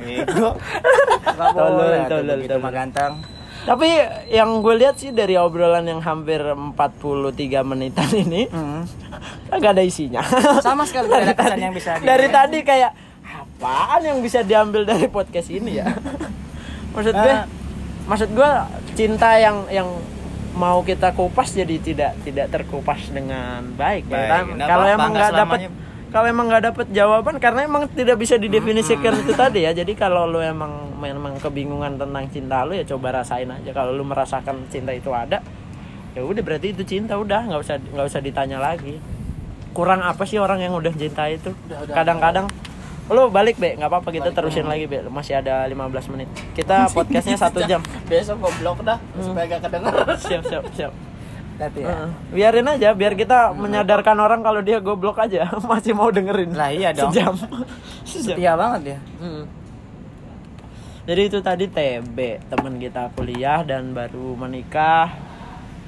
Ego. 0.00 0.56
Enggak 1.22 1.50
Tolol, 1.52 1.76
boleh 1.76 1.98
tuh 2.00 2.08
tolol, 2.10 2.36
begitu 2.36 2.50
tolol. 2.50 2.62
mah 2.62 2.72
ganteng. 2.72 3.12
Tapi 3.60 3.88
yang 4.28 4.50
gue 4.58 4.74
lihat 4.74 4.96
sih 4.96 5.10
dari 5.10 5.36
obrolan 5.36 5.84
yang 5.84 6.00
hampir 6.00 6.40
43 6.40 6.80
menitan 7.62 8.08
ini 8.10 8.48
Hmm. 8.48 8.88
agak 9.48 9.76
ada 9.76 9.82
isinya. 9.82 10.24
Sama 10.58 10.82
sekali 10.82 11.06
tidak 11.06 11.20
ada 11.22 11.34
kesan 11.36 11.60
yang 11.60 11.74
bisa 11.74 11.90
di- 11.94 12.06
Dari 12.10 12.26
tadi 12.28 12.58
kayak 12.62 12.92
apaan 13.22 14.00
yang 14.02 14.18
bisa 14.18 14.40
diambil 14.40 14.82
dari 14.82 15.06
podcast 15.06 15.48
ini 15.48 15.76
ya? 15.76 15.92
maksud 16.96 17.12
gue 17.12 17.34
Ah. 17.36 17.44
maksud 18.06 18.32
gue 18.32 18.50
cinta 18.94 19.36
yang 19.36 19.68
yang 19.68 19.86
mau 20.54 20.82
kita 20.82 21.14
kupas 21.14 21.54
jadi 21.54 21.76
tidak 21.78 22.12
tidak 22.26 22.46
terkupas 22.50 23.10
dengan 23.10 23.62
baik, 23.78 24.10
ya 24.10 24.14
Baik, 24.14 24.30
kan? 24.30 24.44
Kalau 24.66 24.86
emang 24.86 25.10
nggak 25.14 25.32
dapat 25.34 25.58
kalau 26.10 26.26
emang 26.26 26.46
nggak 26.50 26.64
dapet 26.74 26.86
jawaban 26.90 27.38
karena 27.38 27.70
emang 27.70 27.86
tidak 27.94 28.18
bisa 28.18 28.34
didefinisikan 28.34 29.14
itu 29.22 29.30
tadi 29.30 29.62
ya. 29.62 29.70
Jadi 29.70 29.94
kalau 29.94 30.26
lu 30.26 30.42
emang 30.42 30.90
memang 30.98 31.38
kebingungan 31.38 31.94
tentang 32.02 32.26
cinta 32.34 32.66
lu 32.66 32.74
ya 32.74 32.82
coba 32.82 33.22
rasain 33.22 33.46
aja. 33.46 33.70
Kalau 33.70 33.94
lu 33.94 34.02
merasakan 34.02 34.66
cinta 34.74 34.90
itu 34.90 35.14
ada 35.14 35.38
ya 36.10 36.26
udah 36.26 36.42
berarti 36.42 36.74
itu 36.74 36.82
cinta 36.82 37.14
udah. 37.14 37.46
Nggak 37.46 37.60
usah 37.62 37.76
nggak 37.78 38.06
usah 38.10 38.20
ditanya 38.20 38.58
lagi. 38.58 38.98
Kurang 39.70 40.02
apa 40.02 40.26
sih 40.26 40.42
orang 40.42 40.58
yang 40.58 40.74
udah 40.74 40.90
cinta 40.98 41.30
itu? 41.30 41.54
Kadang-kadang 41.94 42.50
lu 43.10 43.26
balik 43.28 43.58
be. 43.58 43.74
Nggak 43.74 43.90
apa-apa 43.90 44.08
kita 44.14 44.30
terusin 44.30 44.66
lagi 44.70 44.86
be. 44.86 45.02
Masih 45.10 45.42
ada 45.42 45.66
15 45.66 46.12
menit. 46.14 46.28
Kita 46.54 46.86
podcastnya 46.96 47.36
satu 47.36 47.60
jam. 47.66 47.82
Besok 48.06 48.38
gua 48.38 48.52
blok 48.62 48.78
dah 48.86 48.98
supaya 49.18 49.58
gak 49.58 49.66
kedenger. 49.66 49.94
siap 50.30 50.42
siap 50.46 50.64
siap. 50.72 50.92
Hati 51.60 51.84
ya. 51.84 51.92
Heeh. 51.92 52.10
biarin 52.32 52.64
aja 52.72 52.96
biar 52.96 53.12
kita 53.12 53.52
menyadarkan 53.52 54.16
orang 54.16 54.40
kalau 54.40 54.64
dia 54.64 54.80
goblok 54.80 55.18
aja. 55.20 55.50
Masih 55.70 55.92
mau 55.92 56.08
dengerin. 56.08 56.54
Lah 56.54 56.70
iya 56.70 56.94
dong. 56.94 57.12
sejam. 57.12 57.34
Sejam. 58.06 58.36
Setia 58.38 58.54
banget 58.56 58.96
ya. 58.96 58.98
Mm. 59.20 59.44
Jadi 61.10 61.22
itu 61.26 61.38
tadi 61.42 61.64
TB 61.66 62.18
teman 62.46 62.78
kita 62.78 63.10
kuliah 63.18 63.66
dan 63.66 63.90
baru 63.90 64.36
menikah, 64.38 65.10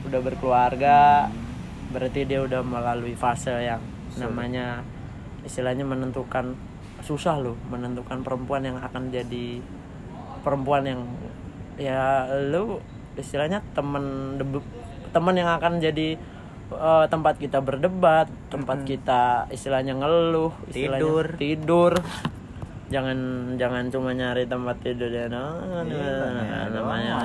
udah 0.09 0.19
berkeluarga, 0.19 1.31
berarti 1.95 2.27
dia 2.27 2.43
udah 2.43 2.65
melalui 2.65 3.15
fase 3.15 3.53
yang 3.53 3.79
namanya 4.19 4.83
istilahnya 5.47 5.87
menentukan 5.87 6.57
susah 7.13 7.37
loh 7.45 7.57
menentukan 7.69 8.25
perempuan 8.25 8.65
yang 8.65 8.81
akan 8.81 9.13
jadi 9.13 9.61
perempuan 10.41 10.83
yang 10.89 11.01
ya 11.77 12.25
lu 12.49 12.81
istilahnya 13.15 13.61
temen 13.77 14.37
debu- 14.41 14.65
temen 15.13 15.37
yang 15.37 15.53
akan 15.61 15.77
jadi 15.77 16.17
eh, 16.73 17.05
tempat 17.13 17.37
kita 17.37 17.61
berdebat 17.61 18.33
tempat 18.49 18.89
kita 18.89 19.47
istilahnya 19.53 20.01
ngeluh 20.01 20.57
istilahnya 20.73 21.05
Tidur. 21.05 21.27
tidur. 21.37 21.93
Jangan 22.93 23.17
jangan 23.57 23.89
cuma 23.89 24.13
nyari 24.13 24.45
tempat 24.45 24.77
tidur 24.85 25.09
ya 25.09 25.25
no, 25.25 25.57
namanya 26.69 27.25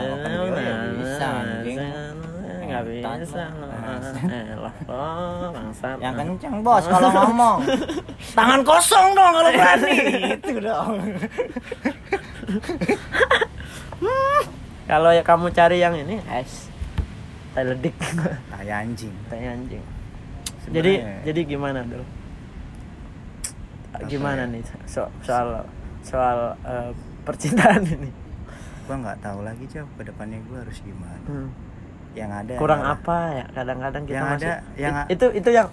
doang, 2.70 2.84
makan 2.84 2.92
juga 2.92 3.08
ya 3.08 3.16
bisa, 3.18 3.42
nggak 3.48 3.68
Ngentot 3.68 3.98
bisa 3.98 4.10
lo. 4.12 4.28
eh 4.30 4.56
lah 4.58 4.74
oh 4.86 5.48
bangsat 5.50 5.98
Yang 5.98 6.14
kenceng 6.18 6.56
bos 6.62 6.84
kalau 6.86 7.10
ngomong. 7.18 7.58
Tangan 8.32 8.62
kosong 8.62 9.08
dong 9.14 9.32
kalau 9.34 9.52
berani. 9.52 9.96
Itu 10.34 10.54
dong. 10.60 10.92
kalau 14.86 15.12
ya 15.12 15.20
kamu 15.22 15.52
cari 15.52 15.78
yang 15.78 15.96
ini 15.96 16.22
es 16.32 16.72
teh 17.52 17.64
ledik 17.66 17.96
Tai 18.48 18.70
anjing. 18.70 19.12
teh 19.28 19.42
anjing 19.42 19.84
jadi 20.68 20.94
jadi 21.24 21.40
gimana 21.46 21.82
dulu 21.82 22.06
gimana 24.06 24.46
ya? 24.46 24.52
nih 24.54 24.62
so- 24.86 25.12
soal 25.20 25.66
soal 26.02 26.38
eh, 26.62 26.92
percintaan 27.24 27.84
ini 27.84 28.12
Gua 28.84 28.96
nggak 28.96 29.20
tahu 29.20 29.44
lagi 29.44 29.68
jauh 29.68 29.90
ke 29.96 30.08
depannya 30.08 30.40
gua 30.48 30.64
harus 30.64 30.80
gimana. 30.80 31.20
Hmm. 31.28 31.52
Yang 32.18 32.32
ada 32.36 32.54
kurang 32.58 32.82
adalah- 32.82 32.98
apa 32.98 33.18
ya 33.32 33.46
kadang-kadang 33.52 34.04
kita 34.04 34.16
Yang 34.16 34.26
masih 34.28 34.48
ada- 34.48 34.64
yang 34.76 34.94
it- 34.94 35.00
a- 35.00 35.08
itu 35.08 35.26
itu 35.36 35.50
yang 35.52 35.68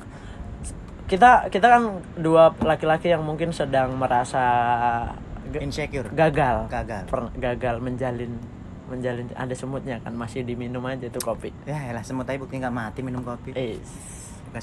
kita 1.05 1.31
kita 1.49 1.67
kan 1.67 1.83
dua 2.17 2.53
laki-laki 2.59 3.09
yang 3.09 3.21
mungkin 3.21 3.51
sedang 3.51 3.93
merasa 3.95 4.45
insecure. 5.55 6.09
gagal 6.11 6.67
Gagal. 6.67 7.03
Per- 7.07 7.35
gagal 7.35 7.77
menjalin 7.79 8.33
menjalin 8.85 9.27
ada 9.33 9.53
semutnya 9.53 9.97
kan 9.99 10.13
masih 10.13 10.43
diminum 10.43 10.85
aja 10.85 11.09
tuh 11.09 11.21
kopi 11.23 11.49
Ya 11.65 11.89
elah 11.89 12.01
semut 12.01 12.25
aja 12.25 12.37
bukti 12.37 12.57
nggak 12.57 12.69
mati 12.71 13.01
minum 13.01 13.21
kopi. 13.21 13.53
eh 13.53 13.81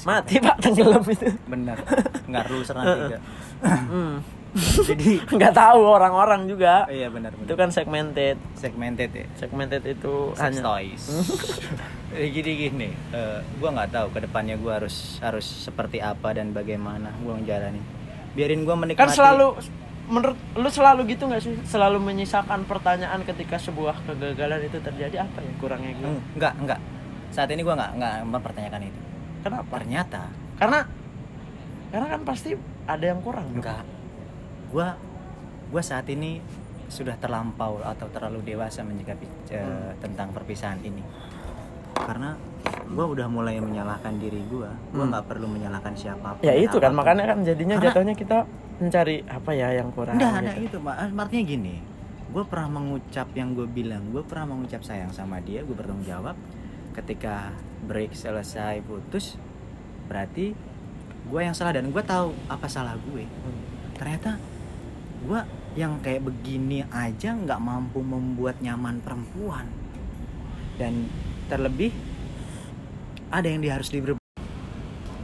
mati 0.04 0.38
pak 0.38 0.56
tenggelam 0.58 1.02
itu 1.04 1.26
Bener. 1.44 1.76
Nggak 2.24 2.44
rules 2.48 2.70
tiga. 2.70 3.18
hmm. 3.62 4.41
Jadi 4.92 5.16
nggak 5.32 5.54
tahu 5.56 5.80
orang-orang 5.80 6.44
juga 6.44 6.84
iya 6.92 7.08
benar 7.08 7.32
itu 7.32 7.54
kan 7.56 7.72
segmented 7.72 8.36
segmented 8.52 9.08
ya. 9.10 9.24
segmented 9.40 9.80
itu 9.88 10.36
Sex 10.36 10.40
hanya 10.44 10.60
toys. 10.60 11.04
Eh, 12.12 12.28
gini 12.28 12.68
gini, 12.68 12.88
eh, 13.08 13.40
gua 13.56 13.72
nggak 13.72 13.88
tahu 13.88 14.06
ke 14.12 14.28
depannya 14.28 14.60
gua 14.60 14.76
harus 14.76 15.16
harus 15.24 15.48
seperti 15.48 15.96
apa 15.96 16.36
dan 16.36 16.52
bagaimana 16.52 17.08
gua 17.24 17.40
menjalani. 17.40 17.80
Biarin 18.36 18.68
gua 18.68 18.76
menikmati. 18.76 19.00
kan 19.00 19.16
selalu 19.16 19.56
menurut 20.12 20.36
lu 20.52 20.68
selalu 20.68 21.08
gitu 21.08 21.24
nggak 21.24 21.40
sih 21.40 21.56
selalu 21.64 22.04
menyisakan 22.04 22.68
pertanyaan 22.68 23.24
ketika 23.24 23.56
sebuah 23.56 23.96
kegagalan 24.04 24.60
itu 24.60 24.76
terjadi 24.76 25.24
apa 25.24 25.40
ya 25.40 25.52
kurangnya 25.56 25.96
gue 25.96 26.04
Hmm, 26.04 26.20
enggak 26.36 26.52
enggak. 26.60 26.80
Saat 27.32 27.48
ini 27.48 27.64
gua 27.64 27.80
nggak 27.80 27.92
nggak 27.96 28.14
mempertanyakan 28.28 28.80
itu. 28.84 29.00
kenapa 29.40 29.72
Ternyata 29.80 30.22
karena 30.60 30.80
karena 31.88 32.06
kan 32.12 32.20
pasti 32.28 32.50
ada 32.84 33.04
yang 33.08 33.24
kurang 33.24 33.56
dong. 33.56 33.64
Gua 34.72 34.96
gua 35.68 35.82
saat 35.82 36.08
ini 36.08 36.40
sudah 36.88 37.16
terlampau 37.16 37.80
atau 37.80 38.04
terlalu 38.08 38.44
dewasa 38.46 38.80
menyikapi 38.80 39.24
eh, 39.50 39.92
tentang 39.98 40.28
perpisahan 40.30 40.80
ini. 40.80 41.00
Karena 41.94 42.34
gua 42.88 43.06
udah 43.06 43.28
mulai 43.28 43.56
menyalahkan 43.58 44.16
diri 44.16 44.40
gua. 44.46 44.72
Gua 44.90 45.04
Hmm. 45.04 45.10
nggak 45.10 45.24
perlu 45.28 45.46
menyalahkan 45.46 45.94
siapa 45.94 46.34
pun. 46.34 46.42
ya 46.42 46.52
dan 46.52 46.60
itu 46.62 46.76
kan 46.76 46.82
apa 46.82 46.88
pun. 46.88 46.96
makanya 46.98 47.24
kan 47.26 47.38
jadinya 47.42 47.76
Karena- 47.76 47.86
jatuhnya 47.92 48.14
kita 48.14 48.38
mencari 48.74 49.16
apa 49.22 49.50
ya 49.52 49.68
yang 49.72 49.88
kurang 49.90 50.16
Enggak 50.16 50.32
ada 50.34 50.52
gitu. 50.54 50.66
itu, 50.66 50.76
Pak. 50.82 50.96
Artinya 51.14 51.44
gini, 51.46 51.74
gue 52.28 52.44
pernah 52.44 52.68
mengucap 52.72 53.28
yang 53.32 53.48
gue 53.52 53.68
bilang, 53.68 54.02
gue 54.10 54.22
pernah 54.22 54.46
mengucap 54.48 54.82
sayang 54.82 55.12
sama 55.12 55.38
dia, 55.38 55.62
gue 55.62 55.70
bertanggung 55.70 56.02
jawab. 56.02 56.34
Ketika 56.92 57.54
break 57.82 58.12
selesai 58.12 58.82
putus, 58.82 59.38
berarti 60.04 60.52
gue 61.24 61.40
yang 61.40 61.54
salah 61.54 61.72
dan 61.72 61.88
gue 61.88 62.02
tahu 62.02 62.34
apa 62.46 62.66
salah 62.66 62.98
gue. 62.98 63.22
Hmm. 63.22 63.62
Ternyata 63.94 64.36
gue 65.22 65.40
yang 65.72 65.98
kayak 65.98 66.20
begini 66.20 66.84
aja 66.86 67.32
nggak 67.32 67.58
mampu 67.58 67.98
membuat 67.98 68.58
nyaman 68.58 68.98
perempuan. 68.98 69.64
Dan 70.74 71.06
terlebih 71.46 71.92
ada 73.28 73.44
yang 73.44 73.60
dia 73.60 73.74
harus 73.74 73.88
diberi 73.88 74.18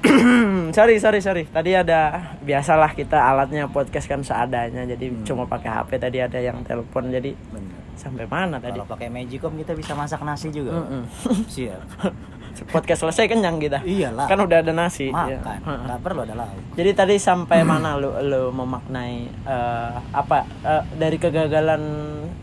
Hmm, 0.01 0.71
sorry 0.77 0.97
sorry 0.97 1.19
sorry 1.19 1.45
tadi 1.45 1.73
ada 1.73 2.11
biasalah 2.41 2.93
kita 2.93 3.19
alatnya 3.19 3.67
podcast 3.67 4.07
kan 4.07 4.21
seadanya 4.21 4.87
jadi 4.87 5.11
Hmm. 5.11 5.23
cuma 5.23 5.45
pakai 5.45 5.69
HP 5.69 5.91
tadi 5.97 6.19
ada 6.19 6.39
yang 6.39 6.63
telepon 6.63 7.09
jadi 7.09 7.35
bener. 7.49 7.77
sampai 7.95 8.25
mana 8.25 8.57
tadi 8.57 8.79
Kalau 8.79 8.89
pakai 8.89 9.09
Magicom 9.09 9.55
kita 9.55 9.75
bisa 9.75 9.93
masak 9.93 10.23
nasi 10.23 10.49
juga. 10.49 10.71
Pak. 10.71 10.85
Mm-mm. 10.87 11.03
Siap. 11.47 11.83
podcast 12.65 13.01
selesai 13.01 13.27
kenyang 13.27 13.57
kita 13.57 13.79
Iyalah. 13.81 14.27
kan 14.27 14.39
udah 14.39 14.59
ada 14.59 14.73
nasi 14.73 15.09
Makan. 15.09 15.29
ya. 15.29 15.39
Nggak 15.63 16.01
perlu 16.01 16.21
ada 16.23 16.35
lauk. 16.37 16.59
Jadi 16.75 16.91
tadi 16.93 17.15
sampai 17.17 17.63
mana 17.63 17.95
lu 17.95 18.11
lu 18.21 18.51
memaknai 18.51 19.15
eh, 19.45 19.93
apa 20.11 20.43
eh, 20.61 20.83
dari 20.95 21.17
kegagalan 21.17 21.83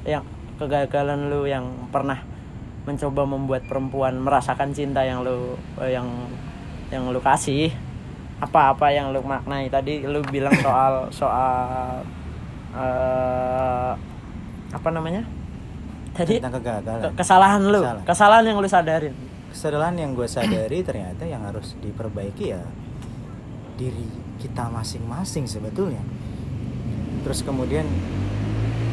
yang 0.04 0.24
kegagalan 0.56 1.28
lu 1.28 1.44
yang 1.44 1.64
pernah 1.90 2.22
mencoba 2.84 3.26
membuat 3.26 3.66
perempuan 3.66 4.16
merasakan 4.18 4.70
cinta 4.70 5.02
yang 5.02 5.20
lu 5.20 5.54
eh, 5.78 5.92
yang 5.92 6.08
yang 6.88 7.10
lu 7.10 7.18
kasih 7.18 7.74
apa-apa 8.38 8.90
yang 8.90 9.10
lu 9.10 9.20
maknai 9.20 9.68
tadi 9.68 10.04
lu 10.04 10.22
bilang 10.24 10.54
soal 10.56 10.94
soal 11.10 12.04
eh, 12.74 13.92
apa 14.72 14.90
namanya 14.90 15.24
tadi 16.12 16.40
Tentang 16.40 16.56
kegagalan. 16.56 17.02
ke- 17.02 17.14
kesalahan 17.18 17.62
lu 17.64 17.82
Kesalahan. 17.82 18.06
kesalahan 18.06 18.44
yang 18.46 18.58
lu 18.60 18.70
sadarin 18.70 19.16
Kesalahan 19.56 19.96
yang 19.96 20.12
gue 20.12 20.28
sadari 20.28 20.84
ternyata 20.84 21.24
yang 21.24 21.40
harus 21.42 21.80
diperbaiki 21.80 22.46
ya 22.46 22.60
diri 23.76 24.04
kita 24.36 24.68
masing-masing 24.68 25.48
sebetulnya. 25.48 26.04
Terus 27.24 27.40
kemudian 27.40 27.88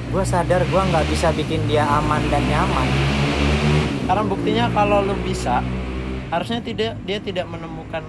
gue 0.08 0.22
sadar 0.22 0.62
gue 0.62 0.82
nggak 0.84 1.06
bisa 1.10 1.34
bikin 1.34 1.66
dia 1.66 1.82
aman 1.82 2.22
dan 2.30 2.46
nyaman. 2.46 2.88
Karena 4.02 4.22
buktinya 4.22 4.64
kalau 4.70 5.02
lu 5.02 5.18
bisa, 5.18 5.66
harusnya 6.28 6.62
tidak 6.62 6.94
dia 7.02 7.18
tidak 7.18 7.46
menemukan 7.46 8.06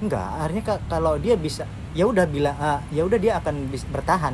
Enggak, 0.00 0.28
akhirnya 0.34 0.62
ka- 0.62 0.84
kalau 0.88 1.16
dia 1.16 1.36
bisa 1.36 1.64
ya 1.92 2.04
udah 2.04 2.24
bilang 2.24 2.56
ah, 2.56 2.80
ya 2.88 3.04
udah 3.04 3.16
dia 3.16 3.36
akan 3.36 3.68
bis- 3.68 3.84
bertahan, 3.84 4.32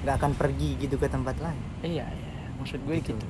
nggak 0.00 0.16
akan 0.16 0.32
pergi 0.32 0.76
gitu 0.78 0.96
ke 0.96 1.04
tempat 1.04 1.36
lain. 1.36 1.60
iya 1.80 2.08
iya 2.08 2.48
maksud 2.56 2.80
gue 2.82 2.96
Gitu. 2.96 3.12
gitu. 3.12 3.26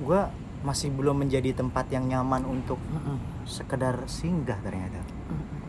Gue 0.00 0.22
masih 0.66 0.90
belum 0.90 1.22
menjadi 1.22 1.54
tempat 1.54 1.86
yang 1.94 2.10
nyaman 2.10 2.42
untuk 2.42 2.82
Mm-mm. 2.90 3.46
sekedar 3.46 4.02
singgah 4.10 4.58
ternyata. 4.66 4.98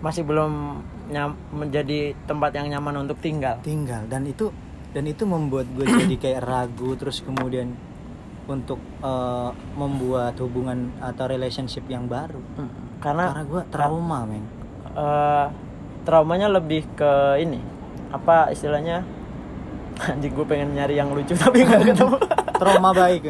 Masih 0.01 0.25
belum 0.25 0.81
nyam, 1.13 1.37
menjadi 1.53 2.17
tempat 2.25 2.57
yang 2.57 2.73
nyaman 2.73 3.05
untuk 3.05 3.21
tinggal. 3.21 3.61
tinggal. 3.61 4.01
Dan 4.09 4.25
itu 4.25 4.49
dan 4.97 5.05
itu 5.05 5.29
membuat 5.29 5.69
gue 5.77 5.85
jadi 5.85 6.15
kayak 6.25 6.41
ragu 6.41 6.97
terus 6.97 7.21
kemudian 7.21 7.77
untuk 8.49 8.81
eh, 9.05 9.49
membuat 9.77 10.33
hubungan 10.41 10.89
atau 10.97 11.29
relationship 11.29 11.85
yang 11.85 12.09
baru. 12.09 12.41
Karena 12.97 13.29
karena 13.29 13.45
gue 13.45 13.61
trauma 13.69 14.19
men. 14.25 14.45
Eh, 14.97 15.47
traumanya 16.09 16.49
lebih 16.49 16.89
ke 16.97 17.37
ini. 17.37 17.61
Apa 18.09 18.49
istilahnya 18.49 19.05
anjing 19.99 20.29
gue 20.31 20.45
pengen 20.45 20.69
nyari 20.71 20.95
yang 20.95 21.09
lucu 21.09 21.33
tapi 21.39 21.61
nggak 21.61 21.81
ketemu. 21.87 22.17
Trauma 22.53 22.89
baik 22.91 23.21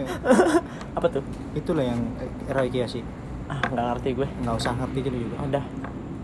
apa 0.97 1.07
tuh? 1.09 1.23
Itulah 1.53 1.85
yang 1.85 1.99
eh, 2.17 2.27
Roy 2.49 2.67
Kiyoshi 2.67 3.01
ah 3.47 3.59
nggak 3.63 3.85
ngerti 3.89 4.09
gue. 4.13 4.27
Nggak 4.41 4.55
usah 4.55 4.71
ngerti 4.75 4.99
gitu 5.01 5.17
juga. 5.21 5.35
Udah. 5.41 5.63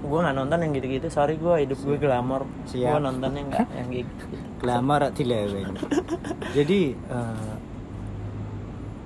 Gue 0.02 0.20
nggak 0.20 0.36
nonton 0.36 0.58
yang 0.60 0.72
gitu-gitu. 0.74 1.08
Sorry 1.08 1.36
gue 1.36 1.56
hidup 1.62 1.80
gue 1.80 1.98
glamor. 1.98 2.44
Siap. 2.66 2.90
gue 2.90 3.02
nontonnya 3.02 3.42
nggak 3.46 3.68
yang 3.78 3.90
gitu. 3.94 4.24
Glamour 4.58 5.12
tileweng 5.12 5.76
jadi 6.52 6.80
eh, 6.96 7.52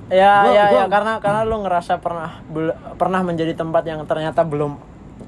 ya 0.08 0.34
Gua- 0.40 0.54
ya 0.54 0.64
gua- 0.64 0.78
ya 0.78 0.86
karena 0.88 1.14
karena 1.18 1.42
lu 1.44 1.58
ngerasa 1.60 1.98
pernah 1.98 2.32
bel- 2.46 2.78
pernah 2.94 3.22
menjadi 3.22 3.54
tempat 3.54 3.84
yang 3.84 4.06
ternyata 4.06 4.42
belum 4.44 4.78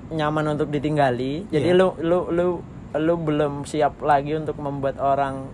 nyaman 0.09 0.53
untuk 0.53 0.69
ditinggali. 0.69 1.49
Jadi 1.49 1.67
Iya. 1.67 1.75
lu 1.75 1.87
lu 1.99 2.19
lu 2.29 2.47
lu 2.91 3.13
belum 3.17 3.65
siap 3.65 4.01
lagi 4.01 4.33
untuk 4.33 4.57
membuat 4.57 4.97
orang 4.97 5.49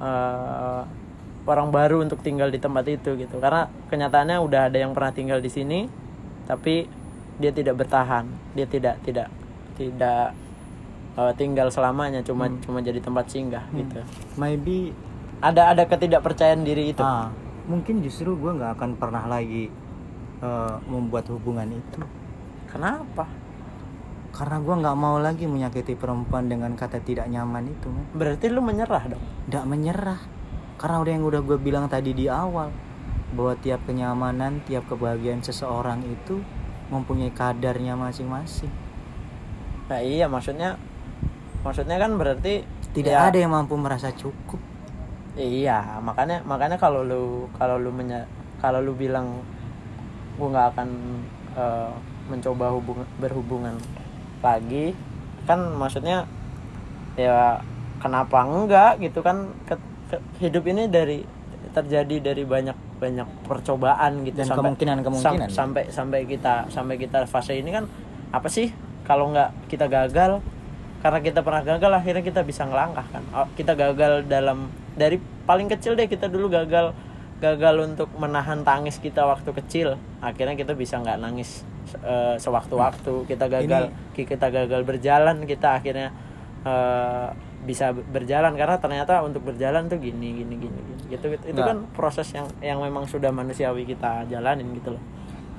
eh, 0.00 0.82
orang 1.44 1.68
baru 1.68 2.00
untuk 2.00 2.20
tinggal 2.20 2.48
di 2.48 2.60
tempat 2.60 2.84
itu 2.88 3.16
gitu. 3.16 3.36
Karena 3.38 3.68
kenyataannya 3.88 4.38
udah 4.40 4.72
ada 4.72 4.78
yang 4.80 4.92
pernah 4.92 5.12
tinggal 5.12 5.38
di 5.38 5.48
sini 5.48 5.86
tapi 6.44 6.88
dia 7.40 7.52
tidak 7.52 7.80
bertahan. 7.80 8.26
Dia 8.56 8.66
tidak 8.66 9.00
tidak 9.04 9.28
tidak 9.76 10.32
eh, 11.16 11.32
tinggal 11.36 11.68
selamanya 11.68 12.20
cuma 12.20 12.48
Hmm. 12.48 12.60
cuma 12.60 12.78
jadi 12.80 13.00
tempat 13.00 13.28
singgah 13.28 13.64
gitu. 13.72 14.00
Maybe 14.36 14.92
ada 15.40 15.72
ada 15.72 15.88
ketidakpercayaan 15.88 16.62
diri 16.62 16.92
itu. 16.92 17.00
Ah, 17.00 17.32
mungkin 17.64 18.04
justru 18.04 18.36
gue 18.36 18.52
nggak 18.52 18.76
akan 18.76 18.90
pernah 19.00 19.24
lagi 19.24 19.72
eh, 20.40 20.74
membuat 20.88 21.28
hubungan 21.32 21.68
itu. 21.68 22.00
Kenapa 22.70 23.26
karena 24.30 24.56
gue 24.58 24.74
nggak 24.78 24.96
mau 24.96 25.18
lagi 25.18 25.44
menyakiti 25.44 25.94
perempuan 25.94 26.46
dengan 26.46 26.72
kata 26.74 27.02
tidak 27.02 27.26
nyaman 27.26 27.66
itu 27.66 27.90
men. 27.90 28.06
Berarti 28.14 28.46
lu 28.46 28.62
menyerah 28.62 29.04
dong. 29.10 29.22
nggak 29.50 29.64
menyerah 29.66 30.20
karena 30.78 30.96
udah 30.98 31.12
yang 31.12 31.24
udah 31.26 31.40
gue 31.42 31.58
bilang 31.58 31.84
tadi 31.86 32.14
di 32.14 32.30
awal 32.30 32.70
bahwa 33.30 33.54
tiap 33.58 33.82
kenyamanan 33.84 34.62
tiap 34.64 34.86
kebahagiaan 34.86 35.38
seseorang 35.38 36.00
itu 36.02 36.40
mempunyai 36.88 37.30
kadarnya 37.30 37.94
masing-masing 37.94 38.70
Nah 39.86 39.98
iya 39.98 40.26
maksudnya 40.26 40.78
maksudnya 41.60 41.98
kan 41.98 42.14
berarti 42.14 42.62
tidak 42.90 43.12
Ya. 43.12 43.26
ada 43.30 43.38
yang 43.38 43.50
mampu 43.50 43.74
merasa 43.74 44.10
cukup 44.10 44.58
Iya, 45.38 46.02
makanya 46.02 46.42
makanya 46.42 46.74
kalau 46.74 47.06
lu 47.06 47.46
kalau 47.54 47.78
lu 47.78 47.94
menya, 47.94 48.26
kalau 48.58 48.82
lu 48.82 48.92
bilang 48.92 49.40
gua 50.34 50.48
nggak 50.50 50.66
akan 50.74 50.88
eh, 51.54 51.90
mencoba 52.26 52.66
hubung 52.74 52.98
berhubungan 53.16 53.78
lagi, 54.40 54.92
kan 55.44 55.60
maksudnya 55.70 56.24
ya 57.14 57.60
kenapa 57.98 58.42
enggak 58.42 58.98
gitu 58.98 59.20
kan 59.20 59.52
Ke- 59.64 59.80
ke- 60.08 60.22
hidup 60.38 60.64
ini 60.64 60.86
dari 60.86 61.20
terjadi 61.70 62.32
dari 62.32 62.42
banyak 62.42 62.74
banyak 62.96 63.28
percobaan 63.44 64.24
gitu 64.24 64.40
Dan 64.40 64.48
kemungkinan-kemungkinan. 64.50 65.48
sam- 65.48 65.54
sampai 65.70 65.82
sampai 65.88 66.20
kita 66.24 66.66
sampai 66.66 66.96
kita 66.96 67.24
fase 67.24 67.54
ini 67.54 67.70
kan 67.70 67.84
apa 68.30 68.46
sih 68.46 68.72
kalau 69.02 69.30
nggak 69.30 69.68
kita 69.68 69.86
gagal 69.86 70.40
karena 71.00 71.18
kita 71.18 71.40
pernah 71.40 71.62
gagal 71.62 71.92
akhirnya 71.94 72.20
kita 72.20 72.40
bisa 72.42 72.62
ngelangkah 72.62 73.06
kan 73.06 73.22
Oh, 73.32 73.48
kita 73.50 73.72
gagal 73.72 74.26
dalam 74.26 74.68
dari 74.92 75.16
paling 75.46 75.68
kecil 75.68 75.94
deh 75.94 76.06
kita 76.06 76.26
dulu 76.26 76.48
gagal 76.48 76.92
gagal 77.38 77.74
untuk 77.86 78.08
menahan 78.14 78.60
tangis 78.62 78.98
kita 78.98 79.24
waktu 79.24 79.48
kecil 79.54 79.88
akhirnya 80.20 80.52
kita 80.54 80.74
bisa 80.74 80.98
nggak 80.98 81.16
nangis 81.18 81.64
eh, 81.98 82.36
sewaktu-waktu 82.38 83.14
kita 83.26 83.46
gagal 83.50 83.90
kita 84.14 84.46
gagal 84.50 84.82
berjalan 84.86 85.42
kita 85.44 85.78
akhirnya 85.80 86.08
eh, 86.62 87.28
bisa 87.60 87.92
berjalan 87.92 88.56
karena 88.56 88.80
ternyata 88.80 89.20
untuk 89.20 89.44
berjalan 89.44 89.84
tuh 89.84 90.00
gini 90.00 90.40
gini 90.40 90.54
gini, 90.56 90.78
gini. 90.80 91.02
gitu, 91.12 91.26
gitu. 91.28 91.44
itu 91.52 91.60
kan 91.60 91.84
proses 91.92 92.32
yang 92.32 92.48
yang 92.64 92.80
memang 92.80 93.04
sudah 93.04 93.28
manusiawi 93.28 93.84
kita 93.84 94.24
jalanin 94.32 94.72
gitu 94.72 94.96
loh 94.96 95.02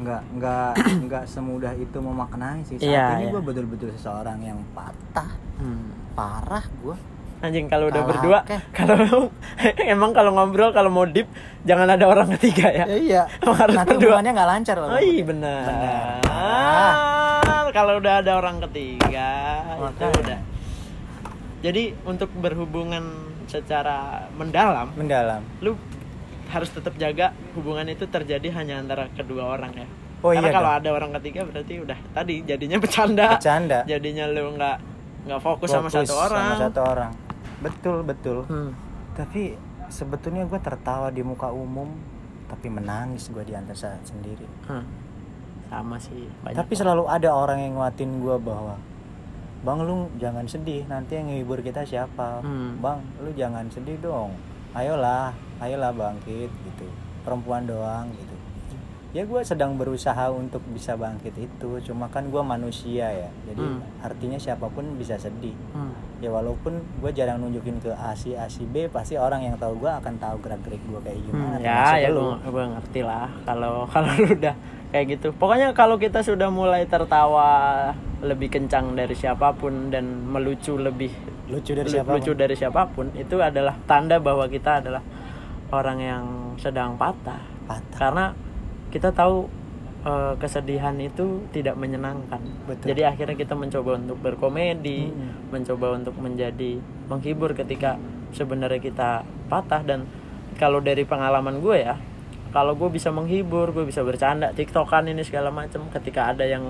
nggak 0.01 0.21
nggak 0.41 0.71
nggak 1.05 1.23
semudah 1.29 1.73
itu 1.77 1.97
memaknai 2.01 2.65
sih 2.65 2.81
saat 2.81 2.89
Iya, 2.89 3.05
ini 3.21 3.29
iya. 3.29 3.33
gue 3.37 3.41
betul-betul 3.45 3.89
seseorang 3.93 4.41
yang 4.41 4.59
patah 4.73 5.29
hmm. 5.61 6.17
parah 6.17 6.65
gue 6.81 6.97
Anjing 7.41 7.65
kalau 7.65 7.89
udah 7.89 7.99
Kalah 7.99 8.09
berdua, 8.13 8.39
kalau 8.77 8.97
emang 9.83 10.13
kalau 10.13 10.31
ngobrol 10.31 10.69
kalau 10.69 10.87
mau 10.87 11.03
deep 11.03 11.25
jangan 11.61 11.89
ada 11.89 12.05
orang 12.05 12.29
ketiga 12.37 12.69
ya. 12.69 12.85
iya 12.87 13.21
Emang 13.41 13.57
harus 13.57 13.73
nanti 13.73 13.89
berdua. 13.91 14.13
hubungannya 14.13 14.31
nggak 14.31 14.49
lancar 14.51 14.75
loh 14.77 14.89
Oh 14.89 15.01
iya 15.01 15.23
benar. 15.23 15.65
Ah, 16.23 17.65
Kalau 17.71 17.97
udah 17.97 18.19
ada 18.19 18.31
orang 18.35 18.61
ketiga 18.61 19.29
itu 19.73 19.81
Makanya. 19.81 20.19
udah. 20.21 20.39
Jadi 21.61 21.83
untuk 22.03 22.29
berhubungan 22.35 23.03
secara 23.45 24.27
mendalam, 24.31 24.93
mendalam 24.93 25.41
lu 25.59 25.73
harus 26.47 26.69
tetap 26.69 26.93
jaga 26.95 27.31
hubungan 27.53 27.87
itu 27.87 28.05
terjadi 28.05 28.53
hanya 28.53 28.77
antara 28.77 29.09
kedua 29.09 29.49
orang 29.49 29.73
ya. 29.75 29.87
Oh 30.21 30.29
Karena 30.29 30.45
iya, 30.45 30.53
kalau 30.53 30.71
ada 30.71 30.89
orang 30.91 31.11
ketiga 31.17 31.41
berarti 31.43 31.73
udah 31.79 31.97
tadi 32.11 32.43
jadinya 32.43 32.77
bercanda. 32.77 33.33
bercanda 33.33 33.79
Jadinya 33.83 34.27
lu 34.27 34.53
nggak 34.53 34.77
nggak 35.23 35.39
fokus, 35.39 35.69
sama 35.69 35.87
satu 35.87 36.13
orang. 36.13 36.41
sama 36.43 36.55
satu 36.59 36.81
orang 36.83 37.11
betul 37.61 38.01
betul 38.01 38.37
Hmm. 38.43 38.73
tapi 39.13 39.55
sebetulnya 39.87 40.43
gue 40.43 40.57
tertawa 40.57 41.07
di 41.07 41.21
muka 41.21 41.47
umum 41.47 41.87
tapi 42.45 42.67
menangis 42.67 43.27
gue 43.27 43.41
di 43.41 43.53
antara 43.53 43.77
saat 43.77 44.03
sendiri 44.03 44.47
Hmm. 44.65 44.83
Sama 45.67 45.95
sih. 45.95 46.27
Banyak 46.43 46.57
tapi 46.57 46.73
selalu 46.75 47.07
ada 47.07 47.31
orang 47.31 47.55
yang 47.57 47.73
nguatin 47.75 48.19
gue 48.19 48.35
bahwa 48.37 48.75
bang 49.61 49.79
lu 49.79 50.11
jangan 50.17 50.43
sedih 50.43 50.83
nanti 50.85 51.15
yang 51.15 51.29
ngehibur 51.29 51.61
kita 51.61 51.81
siapa 51.81 52.41
Hmm. 52.41 52.75
bang 52.77 52.99
lu 53.19 53.31
jangan 53.31 53.63
sedih 53.67 53.95
dong 53.97 54.35
ayolah 54.73 55.31
ayolah 55.59 55.91
bangkit 55.91 56.49
gitu 56.49 56.87
perempuan 57.21 57.63
doang 57.63 58.09
gitu 58.11 58.35
ya 59.11 59.21
gue 59.21 59.41
sedang 59.41 59.75
berusaha 59.75 60.27
untuk 60.27 60.63
bisa 60.71 60.95
bangkit 60.95 61.35
itu 61.37 61.69
cuma 61.83 62.07
kan 62.07 62.25
gue 62.25 62.41
manusia 62.41 63.07
ya 63.07 63.29
jadi 63.45 63.61
Hmm. 63.61 63.79
artinya 64.01 64.35
siapa 64.35 64.67
pun 64.67 64.97
bisa 64.97 65.15
sedih 65.15 65.55
Hmm. 65.71 65.93
Ya 66.21 66.29
walaupun 66.29 66.71
gue 67.01 67.11
jarang 67.11 67.37
nunjukin 67.37 67.77
ke 67.77 67.89
A 67.89 68.13
si 68.13 68.31
A 68.31 68.45
si 68.45 68.63
B 68.63 68.85
pasti 68.87 69.17
orang 69.17 69.41
yang 69.41 69.57
tahu 69.57 69.73
gue 69.75 69.89
akan 69.89 70.13
tahu 70.15 70.37
gerak 70.39 70.61
gerik 70.61 70.77
gue 70.83 71.01
kayak 71.01 71.19
gimana 71.19 71.55
Hmm, 71.55 71.59
ya 71.59 71.97
ya 71.97 72.09
lu. 72.09 72.37
gue 72.37 72.63
ngerti 72.69 73.01
lah 73.01 73.25
kalau 73.41 73.83
kalau 73.91 74.05
lu 74.15 74.29
udah 74.31 74.53
kayak 74.87 75.05
gitu. 75.09 75.31
Pokoknya 75.33 75.71
kalau 75.71 75.95
kita 75.95 76.19
sudah 76.19 76.47
mulai 76.47 76.85
tertawa 76.85 77.89
lebih 78.19 78.47
kencang 78.49 78.93
dari 78.93 79.11
siapa 79.11 79.49
pun 79.51 79.87
dan 79.87 80.03
melucu 80.21 80.75
lebih 80.75 81.09
lucu 81.47 81.73
dari 81.73 81.87
lu- 81.87 81.95
siapa 81.95 82.09
lucu 82.11 82.31
dari 82.33 82.53
siapa 82.53 82.85
pun 82.87 83.09
itu 83.13 83.39
adalah 83.39 83.73
tanda 83.81 84.15
bahwa 84.17 84.45
kita 84.45 84.77
adalah 84.77 85.01
orang 85.69 85.97
yang 85.97 86.25
sedang 86.55 86.95
patah. 86.95 87.41
Patah. 87.65 87.97
Karena 87.97 88.25
kita 88.87 89.09
tahu 89.09 89.47
eh, 90.05 90.33
kesedihan 90.37 90.95
itu 90.97 91.45
tidak 91.53 91.75
menyenangkan 91.77 92.41
Betul. 92.67 92.93
jadi 92.93 93.13
akhirnya 93.13 93.37
kita 93.37 93.53
mencoba 93.53 93.97
untuk 93.97 94.17
berkomedi 94.19 95.09
Mm-mm. 95.09 95.51
mencoba 95.53 95.97
untuk 95.97 96.15
menjadi 96.17 96.81
menghibur 97.07 97.53
ketika 97.53 97.97
sebenarnya 98.31 98.79
kita 98.79 99.09
patah 99.51 99.81
dan 99.83 100.07
kalau 100.57 100.79
dari 100.79 101.03
pengalaman 101.03 101.59
gue 101.59 101.77
ya 101.81 101.95
kalau 102.51 102.75
gue 102.75 102.91
bisa 102.91 103.09
menghibur 103.15 103.71
gue 103.71 103.87
bisa 103.87 104.03
bercanda 104.03 104.51
tiktokan 104.51 105.07
ini 105.07 105.23
segala 105.23 105.49
macam 105.49 105.87
ketika 105.87 106.35
ada 106.35 106.43
yang 106.43 106.63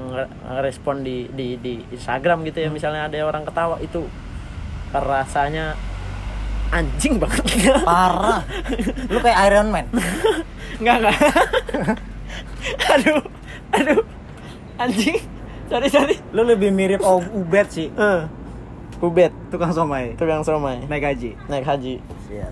ngerespon 0.45 1.01
di 1.01 1.25
di 1.34 1.57
di 1.57 1.82
Instagram 1.89 2.45
gitu 2.45 2.61
ya 2.61 2.69
misalnya 2.69 3.09
ada 3.09 3.17
orang 3.25 3.43
ketawa 3.45 3.82
itu 3.82 4.05
rasanya 4.93 5.73
anjing 6.71 7.17
banget 7.19 7.43
parah 7.84 8.45
lu 9.09 9.19
kayak 9.19 9.39
Iron 9.51 9.69
Man 9.73 9.86
Enggak 10.82 10.97
enggak. 10.97 11.17
aduh, 12.93 13.22
aduh, 13.72 14.01
anjing. 14.78 15.20
Sorry 15.66 15.88
sorry. 15.88 16.16
lu 16.30 16.43
lebih 16.43 16.68
mirip 16.70 16.99
Om 16.99 17.24
Ubed 17.34 17.68
sih 17.68 17.88
Eh, 17.89 18.22
Ubed, 18.99 19.32
tukang 19.47 19.72
somai 19.72 20.14
tukang 20.14 20.41
somai, 20.41 20.84
naik 20.86 21.01
gaji 21.01 21.32
naik 21.47 21.64
haji. 21.64 21.95
siap 22.26 22.51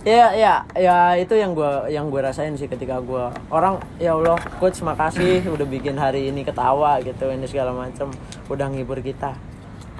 Ya 0.00 0.32
ya 0.32 0.54
ya 0.70 0.96
itu 1.14 1.32
yang 1.32 1.52
gua 1.52 1.88
yang 1.88 2.08
gue 2.08 2.20
rasain 2.20 2.52
sih 2.52 2.64
ketika 2.64 3.00
gua 3.00 3.32
orang 3.48 3.80
ya 3.96 4.12
Allah 4.12 4.36
coach 4.54 4.80
makasih 4.80 5.40
udah 5.54 5.64
bikin 5.64 5.96
hari 5.96 6.28
ini 6.28 6.40
ketawa 6.40 7.00
gitu 7.00 7.24
ini 7.26 7.44
segala 7.44 7.72
macam 7.72 8.12
udah 8.46 8.66
ngibur 8.66 9.00
kita. 9.00 9.32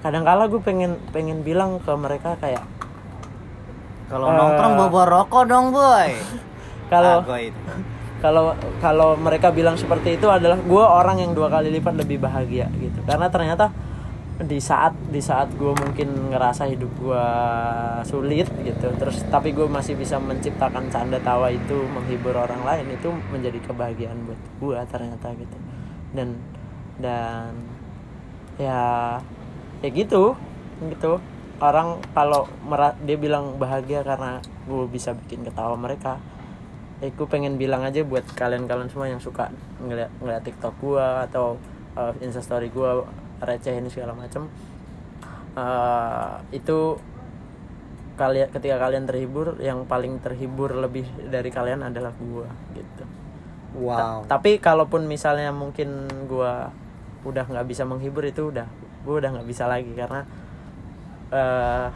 Kadang-kala 0.00 0.44
gue 0.46 0.60
pengen 0.60 1.00
pengen 1.08 1.40
bilang 1.40 1.80
ke 1.80 1.92
mereka 1.94 2.36
kayak 2.36 2.64
kalau 4.06 4.28
Eh. 4.28 4.34
nongkrong 4.34 4.72
bawa 4.78 5.02
rokok 5.06 5.44
dong 5.46 5.66
boy 5.70 6.12
kalau 6.92 7.24
Ah. 7.24 7.40
Kalau 8.24 8.56
kalau 8.80 9.20
mereka 9.20 9.52
bilang 9.52 9.76
seperti 9.76 10.16
itu 10.16 10.32
adalah 10.32 10.56
gue 10.56 10.80
orang 10.80 11.20
yang 11.20 11.36
dua 11.36 11.52
kali 11.52 11.68
lipat 11.68 11.92
lebih 11.92 12.24
bahagia 12.24 12.72
gitu. 12.80 13.04
Karena 13.04 13.28
ternyata 13.28 13.68
di 14.40 14.56
saat 14.64 14.96
di 15.12 15.20
saat 15.20 15.52
gue 15.52 15.76
mungkin 15.76 16.32
ngerasa 16.32 16.64
hidup 16.72 16.90
gue 16.98 17.26
sulit 18.02 18.50
gitu 18.66 18.90
terus 18.98 19.22
tapi 19.30 19.54
gue 19.54 19.68
masih 19.70 19.94
bisa 19.94 20.18
menciptakan 20.18 20.90
canda 20.90 21.22
tawa 21.22 21.54
itu 21.54 21.86
menghibur 21.86 22.34
orang 22.34 22.66
lain 22.66 22.98
itu 22.98 23.14
menjadi 23.30 23.62
kebahagiaan 23.62 24.18
buat 24.24 24.40
gue 24.56 24.78
ternyata 24.88 25.28
gitu. 25.36 25.56
Dan 26.16 26.40
dan 26.96 27.52
ya 28.56 28.80
ya 29.84 29.88
gitu 29.92 30.32
gitu. 30.80 31.20
Orang 31.60 32.00
kalau 32.16 32.48
dia 33.04 33.20
bilang 33.20 33.60
bahagia 33.60 34.00
karena 34.00 34.40
gue 34.64 34.88
bisa 34.88 35.12
bikin 35.12 35.44
ketawa 35.44 35.76
mereka 35.76 36.16
ya 37.04 37.12
gue 37.12 37.28
pengen 37.28 37.60
bilang 37.60 37.84
aja 37.84 38.00
buat 38.00 38.24
kalian-kalian 38.32 38.88
semua 38.88 39.12
yang 39.12 39.20
suka 39.20 39.52
ngeliat 39.84 40.08
ngeliat 40.24 40.40
TikTok 40.40 40.72
gua 40.80 41.28
atau 41.28 41.60
uh, 42.00 42.16
Instastory 42.24 42.72
gua 42.72 43.04
receh 43.44 43.76
ini 43.76 43.92
segala 43.92 44.16
macam 44.16 44.48
uh, 45.52 46.40
itu 46.48 46.96
kalian 48.16 48.48
ketika 48.48 48.80
kalian 48.80 49.04
terhibur 49.04 49.60
yang 49.60 49.84
paling 49.84 50.16
terhibur 50.24 50.72
lebih 50.72 51.04
dari 51.28 51.52
kalian 51.52 51.84
adalah 51.84 52.14
gua 52.16 52.48
gitu. 52.72 53.04
Ta- 53.04 53.76
wow. 53.76 54.18
tapi 54.24 54.56
kalaupun 54.56 55.04
misalnya 55.04 55.52
mungkin 55.52 56.08
gua 56.24 56.72
udah 57.28 57.44
nggak 57.44 57.68
bisa 57.68 57.84
menghibur 57.84 58.24
itu 58.24 58.48
udah 58.48 58.64
gua 59.04 59.20
udah 59.20 59.30
nggak 59.36 59.48
bisa 59.50 59.68
lagi 59.68 59.92
karena 59.92 60.24
eh 61.34 61.88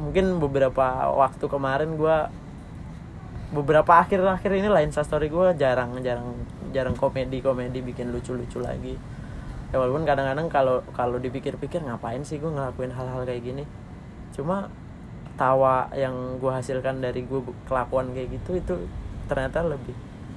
mungkin 0.00 0.40
beberapa 0.40 1.12
waktu 1.12 1.44
kemarin 1.52 2.00
gua 2.00 2.32
beberapa 3.46 3.92
akhir-akhir 3.96 4.50
ini 4.52 4.66
lain 4.66 4.90
story 4.90 5.26
gue 5.26 5.54
jarang 5.54 5.94
jarang 6.00 6.34
jarang 6.70 6.94
komedi 6.94 7.38
komedi 7.38 7.78
bikin 7.80 8.10
lucu-lucu 8.10 8.58
lagi. 8.58 8.98
Ya 9.70 9.76
walaupun 9.76 10.02
kadang-kadang 10.02 10.46
kalau 10.46 10.82
kalau 10.90 11.16
dipikir-pikir 11.16 11.80
ngapain 11.80 12.22
sih 12.22 12.38
gue 12.38 12.48
ngelakuin 12.48 12.90
hal-hal 12.90 13.22
kayak 13.22 13.42
gini? 13.42 13.64
Cuma 14.30 14.66
tawa 15.36 15.86
yang 15.92 16.38
gue 16.38 16.48
hasilkan 16.48 16.98
dari 16.98 17.22
gue 17.22 17.38
kelakuan 17.66 18.10
kayak 18.10 18.34
gitu 18.34 18.56
itu 18.56 18.74
ternyata 19.26 19.62
lebih 19.62 19.94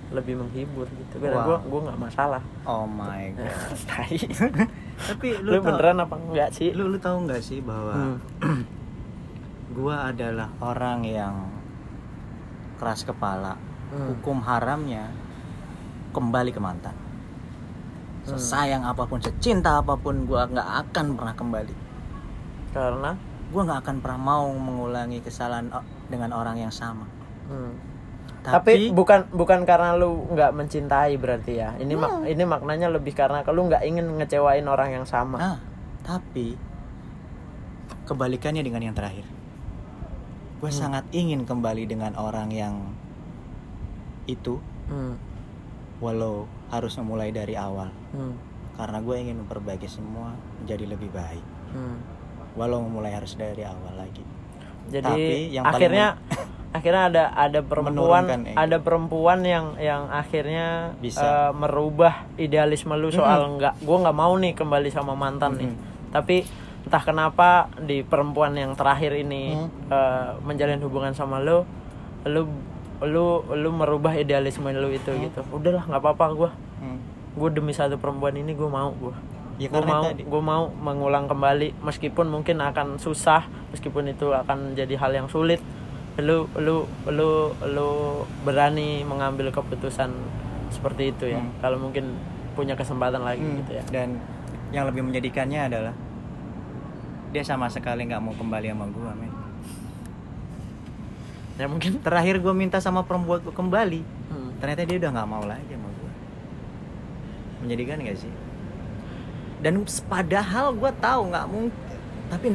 lebih 0.09 0.37
menghibur 0.37 0.89
gitu. 0.89 1.21
Karena 1.21 1.45
gue 1.45 1.55
Wow. 1.55 1.65
gue 1.65 1.79
nggak 1.85 1.99
masalah. 2.01 2.41
Oh 2.63 2.85
my 2.85 3.29
god. 3.37 3.49
Tapi 5.09 5.27
lu, 5.39 5.49
lu, 5.49 5.61
beneran 5.61 5.97
apa 5.97 6.13
enggak 6.13 6.49
sih? 6.51 6.73
lu 6.73 6.89
lu 6.89 6.97
tahu 6.97 7.25
nggak 7.25 7.41
sih 7.41 7.61
bahwa 7.61 7.93
Hmm. 7.95 8.17
gua 9.71 10.09
adalah 10.09 10.49
orang 10.59 11.05
yang 11.05 11.35
keras 12.79 13.03
kepala 13.03 13.59
Hmm. 13.89 14.05
hukum 14.13 14.39
haramnya 14.39 15.09
kembali 16.09 16.49
ke 16.49 16.57
mantan 16.57 16.93
sesayang 18.23 18.85
apa 18.85 19.03
pun 19.03 19.17
secinta 19.17 19.77
apa 19.77 19.97
pun 19.97 20.23
gua 20.23 20.45
nggak 20.45 20.69
akan 20.85 21.05
pernah 21.13 21.33
kembali 21.33 21.75
karena 22.69 23.17
gue 23.49 23.61
nggak 23.65 23.81
akan 23.81 23.97
pernah 23.97 24.21
mau 24.21 24.45
mengulangi 24.53 25.19
kesalahan 25.19 25.73
o- 25.73 25.81
dengan 26.05 26.29
orang 26.31 26.57
yang 26.59 26.69
sama 26.69 27.09
Hmm. 27.49 27.73
tapi, 28.39 28.85
Tapi, 28.85 28.93
bukan 28.93 29.25
bukan 29.33 29.65
karena 29.65 29.97
lu 29.97 30.29
nggak 30.29 30.53
mencintai 30.53 31.17
berarti 31.17 31.53
ya. 31.57 31.73
Ini 31.75 31.91
mak- 31.91 32.21
Hmm. 32.21 32.29
ini 32.29 32.43
maknanya 32.45 32.87
lebih 32.87 33.11
karena 33.11 33.41
lu 33.43 33.65
nggak 33.65 33.81
ingin 33.83 34.05
ngecewain 34.15 34.63
orang 34.63 34.93
yang 34.93 35.03
sama. 35.03 35.41
ah 35.41 35.57
tapi 35.99 36.53
kebalikannya 38.05 38.61
dengan 38.61 38.81
yang 38.81 38.93
terakhir 38.93 39.25
gue 40.59 40.67
Hmm. 40.67 40.75
sangat 40.77 41.07
ingin 41.11 41.43
kembali 41.43 41.83
dengan 41.85 42.13
orang 42.15 42.51
yang 42.51 42.75
itu 44.25 44.59
Hmm. 44.85 45.15
walau 45.99 46.45
harus 46.67 46.93
memulai 46.95 47.31
dari 47.31 47.55
awal 47.55 47.89
Hmm. 48.11 48.35
karena 48.75 48.99
gue 48.99 49.15
ingin 49.17 49.37
memperbaiki 49.39 49.87
semua 49.87 50.35
menjadi 50.59 50.85
lebih 50.87 51.09
baik 51.09 51.45
Hmm. 51.71 51.97
walau 52.53 52.81
memulai 52.81 53.13
harus 53.13 53.33
dari 53.33 53.63
awal 53.63 53.95
lagi 53.95 54.23
Jadi 54.89 55.05
Tapi 55.05 55.33
yang 55.53 55.63
paling 55.63 55.75
akhirnya 55.77 56.07
akhirnya 56.77 57.03
ada 57.05 57.23
ada 57.31 57.59
perempuan 57.61 58.25
ada 58.49 58.77
perempuan 58.79 59.39
yang 59.41 59.77
yang 59.77 60.09
akhirnya 60.09 60.97
Bisa. 60.97 61.21
eh, 61.21 61.51
merubah 61.53 62.25
idealisme 62.35 62.93
lu 62.93 63.09
soal 63.09 63.53
nggak 63.55 63.81
gua 63.81 63.97
nggak 64.01 64.17
mau 64.17 64.33
nih 64.33 64.53
kembali 64.53 64.89
sama 64.89 65.13
mantan 65.13 65.55
nih. 65.55 65.69
Mm-mm. 65.69 66.09
Tapi 66.09 66.37
entah 66.81 67.01
kenapa 67.01 67.49
di 67.77 68.01
perempuan 68.01 68.53
yang 68.53 68.73
terakhir 68.73 69.13
ini 69.13 69.53
Hmm. 69.53 69.69
eh, 69.87 70.29
menjalin 70.41 70.79
hubungan 70.79 71.11
sama 71.11 71.37
lu 71.37 71.63
lu 72.23 72.47
lu 72.99 73.25
lu 73.49 73.69
merubah 73.71 74.11
idealisme 74.13 74.67
lu 74.69 74.89
itu 74.89 75.09
Hmm. 75.09 75.23
gitu. 75.25 75.39
Udahlah 75.49 75.83
nggak 75.85 75.99
apa-apa 75.99 76.25
gua. 76.33 76.51
Hmm. 76.77 76.99
Gue 77.31 77.49
demi 77.49 77.71
satu 77.71 77.95
perempuan 77.95 78.33
ini 78.33 78.51
gue 78.51 78.67
mau 78.67 78.91
gue. 78.93 79.15
Ya, 79.55 79.67
gue 79.67 79.79
mau 79.81 80.03
tadi. 80.05 80.23
gue 80.23 80.41
mau 80.41 80.71
mengulang 80.73 81.25
kembali 81.25 81.79
meskipun 81.81 82.27
mungkin 82.27 82.59
akan 82.59 82.95
susah 82.95 83.43
meskipun 83.69 84.07
itu 84.07 84.31
akan 84.31 84.71
jadi 84.71 84.95
hal 84.95 85.11
yang 85.13 85.27
sulit 85.27 85.59
lu 86.17 86.47
lu 86.55 86.83
lu 87.05 87.31
lu 87.65 87.89
berani 88.41 89.03
mengambil 89.03 89.47
keputusan 89.49 90.11
seperti 90.69 91.11
itu 91.11 91.25
ya 91.27 91.39
Hmm. 91.39 91.51
kalau 91.59 91.75
mungkin 91.77 92.15
punya 92.51 92.71
kesempatan 92.73 93.19
lagi 93.19 93.39
Hmm. 93.41 93.59
gitu 93.59 93.71
ya 93.73 93.83
Dan 93.89 94.19
yang 94.69 94.83
lebih 94.85 95.03
menyedihkannya 95.03 95.59
adalah 95.65 95.91
dia 97.29 97.43
sama 97.45 97.69
sekali 97.69 98.09
nggak 98.09 98.21
mau 98.21 98.33
kembali 98.33 98.67
sama 98.73 98.85
gue, 98.89 99.11
men. 99.17 99.33
ya 101.59 101.67
mungkin 101.67 101.99
Terakhir 101.99 102.39
gue 102.39 102.53
minta 102.55 102.79
sama 102.79 103.03
perempuan 103.03 103.43
gue 103.43 103.51
kembali, 103.51 104.01
Hmm. 104.31 104.51
ternyata 104.63 104.81
dia 104.87 104.97
udah 104.97 105.11
nggak 105.11 105.29
mau 105.29 105.43
lagi 105.43 105.71
sama 105.75 105.89
gue. 105.91 106.11
Menyedihkan 107.59 107.99
gak 107.99 108.17
sih? 108.17 108.33
Dan 109.59 109.83
padahal 110.07 110.71
gue 110.71 110.91
tahu 111.03 111.21
nggak 111.35 111.45
mungkin, 111.51 111.75
tapi 112.31 112.47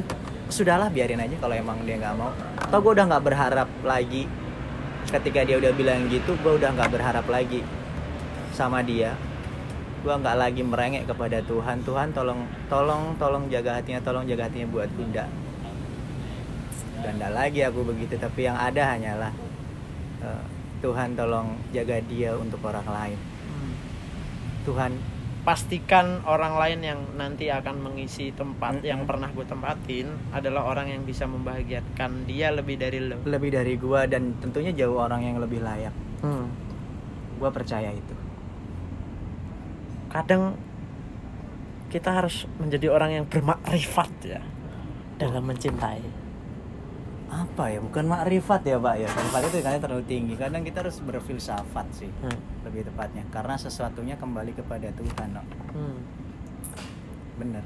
sudahlah 0.49 0.89
biarin 0.89 1.21
aja 1.21 1.37
kalau 1.37 1.53
emang 1.53 1.77
dia 1.85 2.01
nggak 2.01 2.17
mau. 2.17 2.33
Atau 2.57 2.81
gue 2.81 2.93
udah 2.97 3.07
nggak 3.13 3.25
berharap 3.29 3.69
lagi. 3.85 4.25
Ketika 5.05 5.45
dia 5.45 5.61
udah 5.61 5.73
bilang 5.77 6.09
gitu, 6.09 6.33
gue 6.41 6.53
udah 6.57 6.73
nggak 6.73 6.91
berharap 6.97 7.29
lagi 7.29 7.61
sama 8.57 8.81
dia. 8.81 9.13
Gue 10.05 10.13
nggak 10.13 10.37
lagi 10.37 10.61
merengek 10.61 11.09
kepada 11.09 11.41
Tuhan. 11.41 11.81
Tuhan 11.81 12.13
tolong, 12.13 12.45
tolong, 12.69 13.17
tolong 13.17 13.49
jaga 13.49 13.81
hatinya, 13.81 14.05
tolong 14.05 14.29
jaga 14.29 14.53
hatinya 14.53 14.69
buat 14.69 14.93
Bunda. 14.93 15.25
Dan 17.01 17.17
nggak 17.17 17.33
lagi 17.33 17.65
aku 17.65 17.81
begitu, 17.89 18.21
tapi 18.21 18.45
yang 18.45 18.57
ada 18.61 18.93
hanyalah 18.93 19.33
eh, 20.21 20.45
Tuhan 20.85 21.17
tolong 21.17 21.57
jaga 21.73 22.05
dia 22.05 22.37
untuk 22.37 22.61
orang 22.69 22.85
lain. 22.85 23.19
Hmm. 23.49 23.73
Tuhan 24.69 24.93
pastikan 25.45 26.25
orang 26.25 26.57
lain 26.57 26.81
yang 26.81 27.01
nanti 27.21 27.53
akan 27.53 27.85
mengisi 27.85 28.33
tempat 28.33 28.81
Mm-mm. 28.81 28.89
yang 28.89 29.05
pernah 29.05 29.29
gue 29.29 29.45
tempatin 29.45 30.09
adalah 30.33 30.65
orang 30.65 30.89
yang 30.89 31.05
bisa 31.05 31.29
membahagiakan 31.29 32.25
dia 32.25 32.49
lebih 32.49 32.81
dari 32.81 32.97
lo 33.05 33.21
lebih 33.29 33.53
dari 33.53 33.77
gua 33.77 34.09
dan 34.09 34.41
tentunya 34.41 34.73
jauh 34.73 34.97
orang 34.97 35.21
yang 35.21 35.37
lebih 35.37 35.61
layak. 35.61 35.93
Hmm. 36.25 36.49
Gua 37.37 37.53
percaya 37.53 37.93
itu. 37.93 38.24
Kadang 40.15 40.55
kita 41.91 42.11
harus 42.11 42.47
menjadi 42.57 42.87
orang 42.89 43.11
yang 43.13 43.25
bermakrifat 43.27 44.11
ya 44.25 44.41
dalam 45.19 45.43
mencintai. 45.43 46.03
Apa 47.31 47.67
ya? 47.67 47.83
Bukan 47.83 48.07
makrifat 48.07 48.63
ya, 48.63 48.79
Pak 48.79 48.95
ya. 48.95 49.11
Makrifat 49.11 49.41
itu 49.45 49.59
kayaknya 49.59 49.83
terlalu 49.83 50.05
tinggi. 50.07 50.35
Kadang 50.35 50.63
kita 50.63 50.87
harus 50.87 51.03
berfilsafat 51.03 51.87
sih, 51.91 52.11
Hmm. 52.23 52.39
lebih 52.63 52.87
tepatnya. 52.87 53.27
Karena 53.29 53.55
sesuatunya 53.55 54.15
kembali 54.15 54.55
kepada 54.55 54.87
Tuhan. 54.91 55.29
no. 55.35 55.43
Hmm. 55.75 55.99
Bener. 57.35 57.65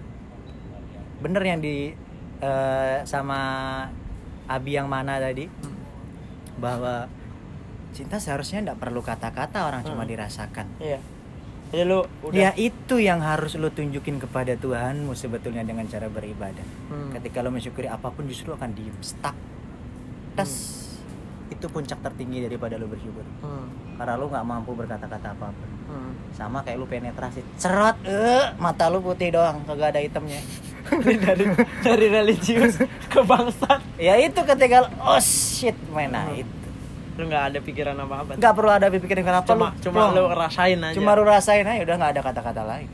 Bener 1.21 1.43
yang 1.45 1.61
di 1.61 1.93
eh, 2.39 2.99
sama 3.03 3.41
Abi 4.47 4.73
yang 4.73 4.87
mana 4.87 5.19
tadi 5.19 5.51
bahwa 6.57 7.11
cinta 7.91 8.17
seharusnya 8.17 8.63
tidak 8.63 8.79
perlu 8.79 9.03
kata-kata 9.03 9.67
orang 9.67 9.83
cuma 9.83 10.07
Hmm. 10.07 10.13
dirasakan. 10.17 10.67
Iya. 10.79 11.01
Jadi 11.69 11.83
lu 11.85 12.01
udah 12.25 12.33
Ya 12.33 12.51
itu 12.57 12.97
yang 12.97 13.21
harus 13.21 13.53
lo 13.55 13.69
tunjukin 13.69 14.17
kepada 14.17 14.57
Tuhanmu 14.57 15.13
sebetulnya 15.13 15.61
dengan 15.63 15.85
cara 15.85 16.09
beribadah. 16.09 16.65
Hmm. 16.89 17.13
Ketika 17.13 17.45
lo 17.45 17.53
mensyukuri 17.53 17.87
apa 17.87 18.09
pun 18.09 18.25
justru 18.25 18.57
akan 18.57 18.73
diem 18.73 18.97
stuck. 19.05 19.37
Tes. 20.33 20.53
Itu 21.49 21.69
puncak 21.69 22.01
tertinggi 22.01 22.41
daripada 22.41 22.81
lo 22.81 22.89
bersyukur. 22.89 23.25
Hmm. 23.45 23.69
Karena 24.01 24.17
lo 24.17 24.29
nggak 24.29 24.45
mampu 24.45 24.73
berkata-kata 24.73 25.29
apa 25.37 25.53
pun. 25.53 25.71
Hmm. 25.89 26.13
Sama 26.33 26.65
kayak 26.65 26.77
lo 26.77 26.85
penetrasi, 26.85 27.41
cerot, 27.57 27.97
eh, 28.05 28.53
mata 28.57 28.89
lo 28.89 29.01
putih 29.01 29.33
doang, 29.33 29.65
kagak 29.65 29.97
ada 29.97 30.01
hitamnya. 30.01 30.41
dari 31.25 31.45
dari 31.85 32.07
religius 32.09 32.81
ke 33.13 33.21
bangsat. 33.21 33.81
Ya 34.01 34.17
itu 34.17 34.41
ketika 34.41 34.85
lo, 34.85 34.89
oh 35.05 35.21
shit, 35.21 35.77
man, 35.93 36.17
nah 36.17 36.25
Hmm. 36.29 36.41
itu. 36.41 36.58
Lu 37.19 37.27
nggak 37.27 37.45
ada 37.51 37.59
pikiran 37.59 37.99
apa-apa. 37.99 38.39
Nggak 38.39 38.55
perlu 38.55 38.71
ada 38.71 38.87
pikiran 38.95 39.23
kenapa 39.27 39.51
cuma 39.51 39.67
lu 39.75 39.83
cuma 39.83 40.03
lu 40.15 40.25
rasain 40.31 40.79
aja. 40.79 40.95
Cuma 40.95 41.11
lu 41.19 41.23
rasain 41.27 41.67
aja 41.67 41.83
udah 41.83 41.97
nggak 41.99 42.13
ada 42.15 42.23
kata-kata 42.23 42.63
lain. 42.63 42.91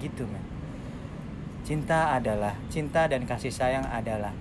Gitu 0.00 0.24
men. 0.24 0.44
Cinta 1.68 2.16
adalah 2.16 2.56
cinta 2.72 3.04
dan 3.04 3.28
kasih 3.28 3.52
sayang 3.52 3.84
adalah 3.92 4.32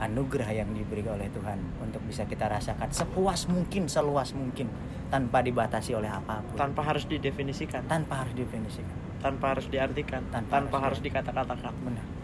anugerah 0.00 0.48
yang 0.64 0.72
diberi 0.72 1.04
oleh 1.04 1.28
Tuhan 1.28 1.60
untuk 1.84 2.00
bisa 2.08 2.24
kita 2.24 2.48
rasakan 2.48 2.88
sepuas 2.88 3.44
mungkin, 3.52 3.84
seluas 3.84 4.32
mungkin 4.32 4.72
tanpa 5.12 5.44
dibatasi 5.44 5.92
oleh 5.92 6.08
apa 6.08 6.40
pun. 6.40 6.56
tanpa 6.56 6.80
harus 6.88 7.04
didefinisikan, 7.04 7.84
tanpa 7.84 8.24
harus 8.24 8.32
didefinisikan. 8.32 8.96
tanpa 9.20 9.52
harus 9.52 9.68
diartikan, 9.68 10.24
Tanpa 10.32 10.64
tanpa, 10.64 10.80
harus 10.80 10.96
harus 10.96 10.98
dikata-katakan. 11.04 11.76
Benar. 11.84 12.19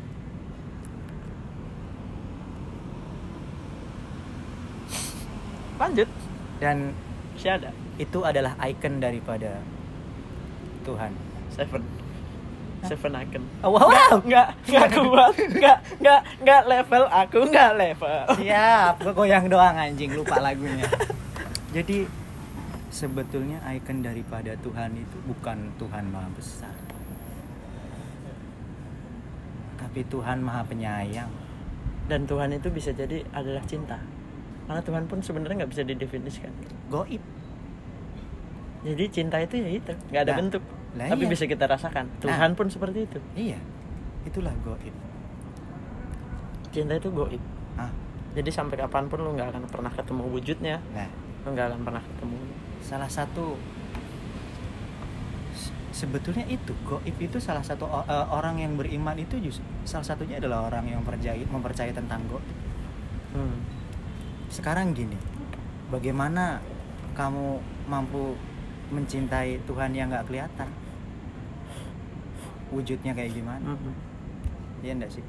Lanjut. 5.77 6.09
Dan 6.57 6.97
Masih 7.37 7.53
ada. 7.53 7.71
itu 8.01 8.19
adalah 8.25 8.53
ikon 8.65 9.01
daripada 9.01 9.61
Tuhan. 10.89 11.13
Seven. 11.53 11.83
Seven 12.87 13.13
icon. 13.19 13.43
Oh, 13.61 13.77
wow. 13.77 14.17
Nggak, 14.23 14.49
nggak 14.69 14.89
kuat, 14.95 15.35
nggak, 15.37 15.79
nggak, 16.01 16.21
nggak 16.45 16.63
level 16.71 17.05
aku, 17.11 17.39
nggak 17.51 17.71
level. 17.77 18.21
Siap, 18.41 18.95
gue 19.03 19.13
goyang 19.13 19.47
doang 19.51 19.75
anjing 19.77 20.15
lupa 20.15 20.39
lagunya. 20.41 20.87
Jadi 21.75 22.07
sebetulnya 22.89 23.61
ikon 23.77 24.01
daripada 24.01 24.57
Tuhan 24.65 24.97
itu 24.97 25.17
bukan 25.29 25.77
Tuhan 25.77 26.05
Maha 26.09 26.31
Besar. 26.33 26.73
Tapi 29.77 30.01
Tuhan 30.09 30.41
Maha 30.41 30.63
Penyayang. 30.65 31.29
Dan 32.07 32.25
Tuhan 32.25 32.55
itu 32.55 32.71
bisa 32.71 32.95
jadi 32.95 33.27
adalah 33.35 33.67
cinta. 33.67 33.99
Karena 34.67 34.83
Tuhan 34.83 35.05
pun 35.07 35.19
sebenarnya 35.21 35.57
nggak 35.59 35.73
bisa 35.73 35.83
didefinisikan. 35.83 36.51
Goib. 36.87 37.23
Jadi 38.83 39.05
cinta 39.09 39.39
itu 39.39 39.55
ya 39.57 39.71
itu, 39.73 39.93
nggak 40.07 40.23
ada 40.23 40.33
Nah, 40.33 40.39
bentuk, 40.39 40.63
lah 40.95 41.07
tapi 41.09 41.23
iya. 41.23 41.31
bisa 41.31 41.45
kita 41.45 41.65
rasakan. 41.65 42.07
Tuhan 42.19 42.51
pun 42.53 42.67
seperti 42.67 42.99
itu. 43.05 43.19
Iya. 43.35 43.59
Itulah 44.23 44.55
goib. 44.61 44.95
Cinta 46.69 46.95
itu 46.95 47.09
goib. 47.09 47.43
Ah, 47.75 47.91
Jadi 48.33 48.47
sampai 48.49 48.77
kapan 48.77 49.07
pun 49.07 49.19
lu 49.19 49.33
nggak 49.33 49.49
akan 49.49 49.65
pernah 49.67 49.89
ketemu 49.89 50.23
wujudnya, 50.29 50.77
nah, 50.91 51.09
lu 51.43 51.51
nggak 51.51 51.67
akan 51.69 51.81
pernah 51.83 52.03
ketemu. 52.05 52.39
salah 52.79 53.09
satu 53.09 53.59
se- 55.51 55.75
sebetulnya 55.97 56.47
itu 56.47 56.71
goib 56.83 57.17
itu 57.17 57.39
salah 57.39 57.59
satu 57.61 57.83
eh, 57.89 58.27
orang 58.29 58.61
yang 58.61 58.77
beriman 58.77 59.17
itu 59.17 59.41
justru 59.41 59.65
salah 59.83 60.07
satunya 60.07 60.37
adalah 60.37 60.69
orang 60.69 60.87
yang 60.87 61.03
percaya 61.03 61.35
mempercayai 61.43 61.91
tentang 61.91 62.23
goib. 62.27 62.47
Hmm. 63.33 63.59
Sekarang 64.57 64.97
gini 64.97 65.17
bagaimana 65.93 66.65
kamu 67.13 67.61
mampu 67.87 68.33
mencintai 68.89 69.61
Tuhan 69.63 69.93
yang 69.93 70.09
nggak 70.09 70.25
kelihatan 70.25 70.69
wujudnya 72.73 73.13
kayak 73.13 73.33
gimana 73.33 73.77
Mhm. 73.77 73.93
Iya 74.81 74.93
enggak 74.97 75.13
sih 75.13 75.25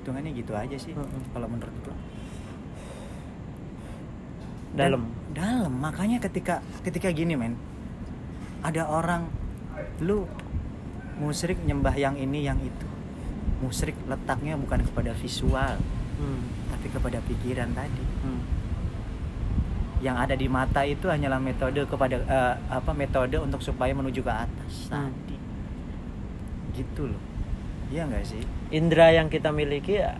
hitungannya 0.00 0.32
gitu 0.34 0.52
aja 0.52 0.76
sih 0.76 0.92
Mm-mm. 0.92 1.22
kalau 1.30 1.46
menurut 1.46 1.74
gua 1.80 1.96
Dalam. 4.72 5.04
Dan 5.36 5.36
dalam 5.36 5.72
makanya 5.76 6.16
ketika 6.18 6.60
ketika 6.80 7.12
gini 7.12 7.36
men 7.36 7.56
ada 8.64 8.88
orang 8.88 9.28
lu 10.00 10.24
musyrik 11.16 11.60
nyembah 11.62 11.92
yang 11.92 12.16
ini 12.16 12.40
yang 12.40 12.56
itu 12.58 12.88
musrik 13.60 13.94
letaknya 14.08 14.56
bukan 14.56 14.80
kepada 14.84 15.12
visual 15.14 15.76
Hmm. 16.12 16.44
Tapi 16.72 16.88
kepada 16.88 17.20
pikiran 17.22 17.68
tadi 17.70 18.04
Hmm. 18.18 18.40
yang 20.00 20.16
ada 20.16 20.32
di 20.32 20.48
mata 20.48 20.82
itu 20.82 21.06
hanyalah 21.06 21.38
metode 21.38 21.84
kepada 21.84 22.16
eh, 22.18 22.54
apa 22.68 22.90
metode 22.92 23.36
untuk 23.36 23.60
supaya 23.60 23.92
menuju 23.92 24.18
ke 24.18 24.32
atas 24.32 24.88
Hmm. 24.88 25.12
tadi 25.12 25.36
gitu 26.74 27.06
loh 27.06 27.22
iya 27.86 28.02
nggak 28.02 28.24
sih 28.24 28.40
Indra 28.70 29.12
yang 29.12 29.28
kita 29.28 29.52
miliki 29.52 29.94
ya 29.94 30.16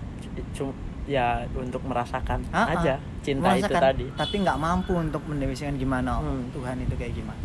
cuma 0.52 0.70
ya 1.02 1.42
untuk 1.50 1.82
merasakan 1.82 2.44
Ah, 2.48 2.62
ah. 2.62 2.74
aja 2.74 2.94
cinta 3.20 3.52
itu 3.52 3.64
Merasakan, 3.64 3.82
tadi. 3.82 4.06
tapi 4.14 4.34
nggak 4.38 4.54
mampu 4.56 4.92
untuk 4.94 5.24
mendefinisikan 5.24 5.74
gimana 5.74 6.20
Hmm. 6.20 6.46
Tuhan 6.52 6.76
itu 6.78 6.94
kayak 6.94 7.10
gimana 7.12 7.42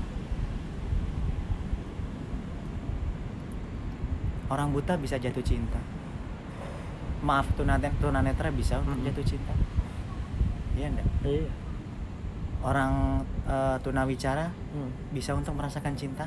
orang 4.48 4.70
buta 4.70 4.96
bisa 4.96 5.18
jatuh 5.18 5.42
cinta 5.42 5.80
maaf 7.20 7.50
tunanetra, 7.56 8.50
bisa 8.52 8.78
untuk 8.78 8.98
Hmm. 8.98 9.06
jatuh 9.06 9.26
cinta 9.26 9.54
iya 10.74 10.88
enggak 10.90 11.08
Iya. 11.26 11.50
orang 12.62 13.24
eh, 13.46 13.78
tunawicara 13.82 14.50
Hmm. 14.74 14.90
bisa 15.10 15.34
untuk 15.34 15.54
merasakan 15.54 15.94
cinta 15.94 16.26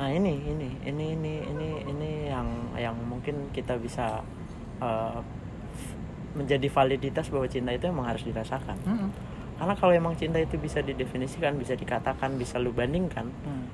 Nah 0.00 0.08
ini 0.08 0.32
ini 0.48 0.80
ini 0.80 1.12
ini 1.12 1.34
ini 1.44 1.68
ini 1.84 2.10
yang 2.32 2.48
yang 2.72 2.96
mungkin 3.04 3.52
kita 3.52 3.76
bisa 3.76 4.24
uh, 4.80 5.20
menjadi 6.32 6.72
validitas 6.72 7.28
bahwa 7.28 7.44
cinta 7.44 7.68
itu 7.68 7.84
emang 7.84 8.08
harus 8.08 8.24
dirasakan. 8.24 8.80
Mm-mm. 8.80 9.12
Karena 9.60 9.76
kalau 9.76 9.92
emang 9.92 10.16
cinta 10.16 10.40
itu 10.40 10.56
bisa 10.56 10.80
didefinisikan, 10.80 11.60
bisa 11.60 11.76
dikatakan, 11.76 12.40
bisa 12.40 12.56
lu 12.56 12.72
bandingkan, 12.72 13.28
Hmm. 13.44 13.68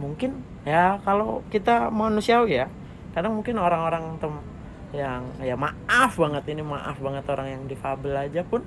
mungkin 0.00 0.40
ya 0.64 0.96
kalau 1.04 1.44
kita 1.52 1.92
manusiawi 1.92 2.64
ya, 2.64 2.72
kadang 3.12 3.36
mungkin 3.36 3.60
orang-orang 3.60 4.16
tem 4.16 4.32
yang 4.90 5.22
ya 5.38 5.54
maaf 5.54 6.12
banget 6.14 6.44
ini 6.48 6.60
maaf 6.60 6.98
banget 6.98 7.22
orang 7.26 7.48
yang 7.48 7.62
difabel 7.64 8.10
aja 8.12 8.42
pun 8.42 8.62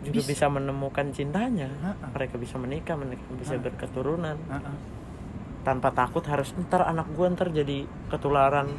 juga 0.00 0.24
Bisa. 0.24 0.28
bisa, 0.32 0.46
menemukan 0.48 1.12
cintanya. 1.12 1.68
Ha-ha. 1.84 2.08
Mereka 2.10 2.34
bisa 2.34 2.56
menikah, 2.56 2.96
mereka 2.96 3.20
bisa 3.36 3.52
Ha. 3.52 3.60
berketurunan 3.60 4.36
Uh-uh. 4.42 4.76
tanpa 5.60 5.92
takut 5.92 6.24
harus 6.24 6.56
ntar 6.58 6.82
anak 6.82 7.04
gua 7.12 7.28
ntar 7.28 7.52
jadi 7.52 7.84
ketularan 8.08 8.72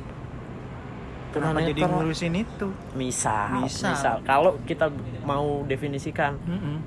kenapa 1.30 1.62
jadi 1.62 1.78
tunanetra." 1.78 1.94
ngurusin 1.96 2.34
itu 2.36 2.68
misal, 2.92 3.62
Misal. 3.62 3.94
misal 3.94 4.16
kalau 4.22 4.58
kita 4.66 4.90
mau 5.22 5.62
definisikan 5.64 6.42
Mm-mm. 6.42 6.82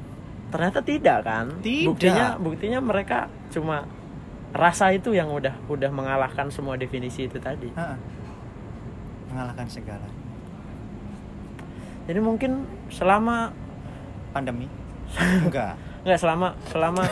ternyata 0.50 0.82
tidak 0.82 1.18
kan 1.22 1.46
Tidak. 1.62 1.86
buktinya 1.88 2.26
buktinya 2.36 2.78
mereka 2.80 3.18
cuma 3.48 3.86
rasa 4.50 4.90
itu 4.90 5.10
yang 5.10 5.30
udah 5.30 5.54
udah 5.64 5.90
mengalahkan 5.90 6.50
semua 6.50 6.74
definisi 6.74 7.24
itu 7.24 7.38
tadi 7.38 7.70
Ha-ha. 7.70 7.94
Mengalahkan 9.34 9.66
segala. 9.66 10.06
Jadi 12.06 12.20
mungkin 12.22 12.62
selama 12.86 13.50
pandemi? 14.30 14.70
Enggak. 15.42 15.74
Nggak 16.06 16.18
selama 16.22 16.48
selama 16.70 17.04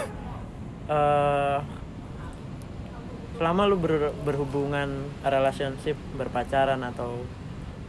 eh 0.87 1.59
selama 3.43 3.66
lu 3.66 3.75
ber- 3.83 4.14
berhubungan 4.23 5.11
relationship 5.27 5.99
berpacaran 6.14 6.79
atau 6.87 7.27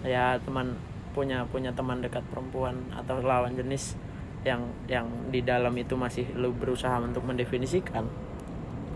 ya 0.02 0.42
teman 0.42 0.74
punya 1.14 1.46
punya 1.46 1.70
teman 1.78 2.02
dekat 2.02 2.26
perempuan 2.34 2.74
atau 2.90 3.22
lawan 3.22 3.54
jenis 3.54 3.94
yang 4.42 4.66
yang 4.90 5.06
di 5.30 5.46
dalam 5.46 5.78
itu 5.78 5.94
masih 5.94 6.26
lu 6.34 6.50
berusaha 6.58 6.98
untuk 6.98 7.22
mendefinisikan 7.22 8.02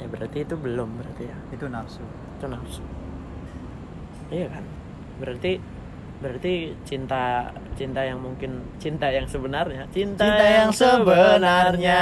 ya 0.01 0.09
berarti 0.09 0.41
itu 0.41 0.57
belum 0.57 0.97
berarti 0.97 1.29
ya. 1.29 1.37
Itu 1.53 1.69
nafsu. 1.69 2.01
Itu 2.41 2.49
nafsu. 2.49 2.81
Iya 4.33 4.49
kan 4.49 4.76
berarti 5.17 5.59
berarti 6.17 6.73
cinta 6.81 7.53
cinta 7.77 8.01
yang 8.01 8.17
mungkin 8.17 8.65
cinta 8.81 9.05
yang 9.13 9.29
sebenarnya 9.29 9.85
cinta, 9.93 10.25
Cinta 10.25 10.45
yang 10.49 10.71
sebenarnya 10.73 12.01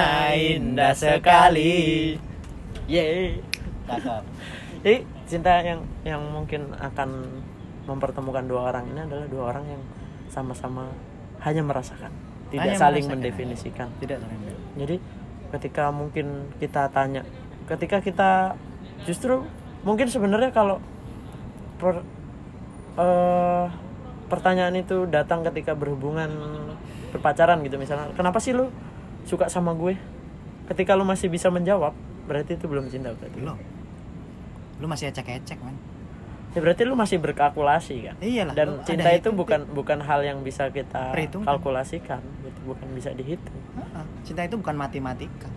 indah 0.56 0.96
sekali. 0.96 2.16
Cakep. 3.86 4.24
jadi 4.86 4.98
cinta 5.26 5.52
yang 5.60 5.82
yang 6.08 6.22
mungkin 6.32 6.72
akan 6.78 7.10
mempertemukan 7.86 8.46
dua 8.46 8.72
orang 8.72 8.86
ini 8.94 9.00
adalah 9.04 9.26
dua 9.28 9.44
orang 9.52 9.66
yang 9.68 9.82
sama-sama 10.30 10.90
hanya 11.42 11.62
merasakan 11.66 12.14
tidak 12.50 12.74
Hanya 12.74 12.78
saling 12.78 13.04
merasakan. 13.06 13.22
mendefinisikan 13.22 13.88
tidak 14.02 14.18
saling 14.22 14.40
jadi 14.78 14.96
ketika 15.58 15.84
mungkin 15.94 16.50
kita 16.62 16.90
tanya 16.90 17.22
ketika 17.70 17.98
kita 18.02 18.32
justru 19.06 19.46
mungkin 19.86 20.10
sebenarnya 20.10 20.50
kalau 20.54 20.82
per, 21.78 22.02
eh, 22.96 23.66
pertanyaan 24.26 24.76
itu 24.76 25.06
datang 25.06 25.46
ketika 25.46 25.76
berhubungan 25.76 26.30
berpacaran 27.12 27.62
gitu 27.64 27.78
misalnya. 27.78 28.12
Kenapa 28.16 28.40
sih 28.40 28.52
lu 28.52 28.72
suka 29.24 29.48
sama 29.48 29.72
gue? 29.76 29.96
Ketika 30.66 30.98
lu 30.98 31.06
masih 31.06 31.30
bisa 31.30 31.48
menjawab 31.54 31.94
berarti 32.26 32.58
itu 32.58 32.66
belum 32.66 32.90
cinta 32.90 33.14
berarti. 33.14 33.38
Belum. 33.38 33.58
Lu 34.82 34.86
masih 34.90 35.12
ecek-ecek 35.14 35.60
man 35.62 35.76
ya 36.56 36.64
berarti 36.64 36.88
lu 36.88 36.96
masih 36.96 37.20
berkalkulasi 37.20 37.96
kan? 38.08 38.16
Iyalah 38.24 38.56
lu 38.56 38.58
dan 38.58 38.70
cinta 38.88 39.12
itu 39.12 39.28
hitung- 39.28 39.36
bukan 39.36 39.62
bukan 39.76 40.00
hal 40.00 40.24
yang 40.24 40.40
bisa 40.40 40.72
kita 40.72 41.12
Perhitungkan. 41.12 41.52
kalkulasikan 41.52 42.24
gitu. 42.48 42.60
Bukan 42.64 42.88
bisa 42.96 43.12
dihitung. 43.12 43.60
Cinta 44.24 44.48
itu 44.48 44.56
bukan 44.56 44.80
matematika. 44.80 45.52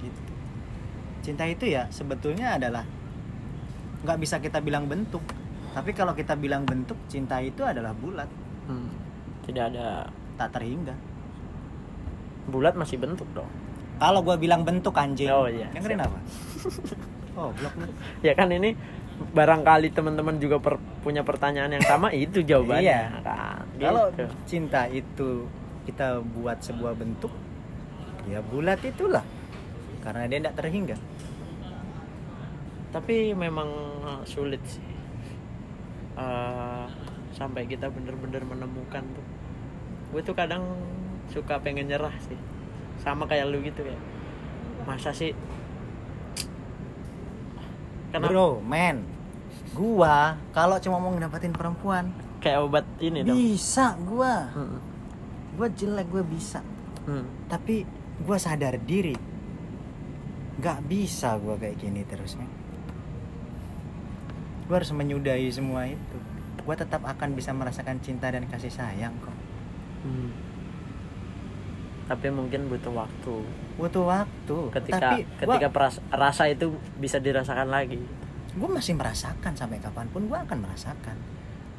Gitu. 0.00 0.20
Cinta 1.20 1.44
itu 1.44 1.68
ya 1.68 1.92
sebetulnya 1.92 2.56
adalah 2.56 2.88
nggak 4.00 4.16
bisa 4.16 4.40
kita 4.40 4.64
bilang 4.64 4.88
bentuk 4.88 5.20
tapi 5.74 5.90
kalau 5.90 6.14
kita 6.14 6.32
bilang 6.34 6.62
bentuk 6.62 6.96
cinta 7.06 7.38
itu 7.38 7.60
adalah 7.60 7.92
bulat 7.92 8.30
Hmm. 8.64 8.88
tidak 9.44 9.68
ada 9.68 10.08
tak 10.34 10.48
terhingga 10.50 10.96
bulat 12.46 12.72
masih 12.72 12.96
bentuk 12.96 13.28
dong 13.30 13.50
kalau 13.96 14.20
gua 14.20 14.34
bilang 14.34 14.62
bentuk 14.62 14.94
anjing 14.94 15.28
Oh, 15.28 15.44
iya. 15.44 15.68
dengerin 15.70 16.00
apa 16.00 16.18
oh 17.38 17.52
blok 17.52 17.74
lu 17.76 17.86
ya 18.20 18.32
kan 18.32 18.48
ini 18.48 18.72
barangkali 19.30 19.90
teman-teman 19.90 20.38
juga 20.38 20.56
per- 20.58 20.80
punya 21.00 21.20
pertanyaan 21.20 21.70
yang 21.72 21.84
sama 21.84 22.08
itu 22.16 22.40
jawabannya 22.40 22.82
Iya. 22.84 23.20
kan 23.20 23.64
Kalau 23.76 24.08
gitu. 24.10 24.24
cinta 24.44 24.86
itu 24.86 25.44
kita 25.84 26.16
buat 26.24 26.56
sebuah 26.58 26.96
bentuk, 26.96 27.28
ya 28.24 28.40
bulat 28.40 28.80
itulah. 28.80 29.20
Karena 30.00 30.24
dia 30.24 30.40
tidak 30.40 30.56
terhingga. 30.56 30.96
tapi 32.88 33.34
memang 33.34 33.68
sulit 34.24 34.62
sih 34.64 34.80
Eh, 36.14 36.86
sampai 37.34 37.66
kita 37.66 37.90
bener-bener 37.90 38.46
menemukan 38.46 39.02
tuh 39.02 39.26
gue 40.14 40.22
tuh 40.22 40.36
kadang 40.38 40.62
suka 41.26 41.58
pengen 41.58 41.90
nyerah 41.90 42.14
sih 42.22 42.38
sama 43.02 43.26
kayak 43.26 43.50
lu 43.50 43.58
gitu 43.66 43.82
ya 43.82 43.98
masa 44.86 45.10
sih 45.10 45.34
Kenapa? 48.14 48.30
Bro, 48.30 48.62
men, 48.62 49.02
gua 49.74 50.38
kalau 50.54 50.78
cuma 50.78 51.02
mau 51.02 51.10
ngedapatin 51.18 51.50
perempuan, 51.50 52.14
kayak 52.38 52.62
obat 52.62 52.86
ini 53.02 53.26
dong 53.26 53.34
bisa 53.34 53.98
gua. 54.06 54.54
Hmm. 54.54 54.78
Gua 55.58 55.66
jelek 55.66 56.06
gua 56.14 56.22
bisa. 56.22 56.62
Hmm. 57.10 57.26
Tapi 57.50 57.82
gua 58.22 58.38
sadar 58.38 58.78
diri. 58.78 59.18
Gak 60.62 60.78
bisa 60.86 61.34
gua 61.42 61.58
kayak 61.58 61.82
gini 61.82 62.06
terus, 62.06 62.38
men. 62.38 62.46
Gua 64.64 64.78
harus 64.78 64.90
menyudahi 64.90 65.48
semua 65.48 65.84
itu. 65.84 66.16
Gua 66.62 66.72
tetap 66.72 67.02
akan 67.02 67.32
bisa 67.32 67.50
merasakan 67.50 68.00
cinta 68.00 68.28
dan 68.28 68.44
kasih 68.46 68.70
sayang 68.70 69.12
kok. 69.20 69.34
Hmm. 70.04 70.28
tapi 72.04 72.28
mungkin 72.28 72.68
butuh 72.68 72.92
waktu 72.92 73.34
Butuh 73.80 74.04
waktu. 74.04 74.56
ketika 74.76 75.16
Tapi 75.16 75.24
ketika 75.40 75.56
gua, 75.64 75.72
peras- 75.72 76.04
rasa 76.12 76.44
itu 76.46 76.76
bisa 77.00 77.16
dirasakan 77.16 77.72
lagi 77.72 77.96
gue 78.52 78.68
masih 78.68 78.92
merasakan 78.92 79.56
sampai 79.56 79.80
kapan 79.80 80.06
pun 80.12 80.28
gue 80.28 80.36
akan 80.36 80.60
merasakan 80.60 81.16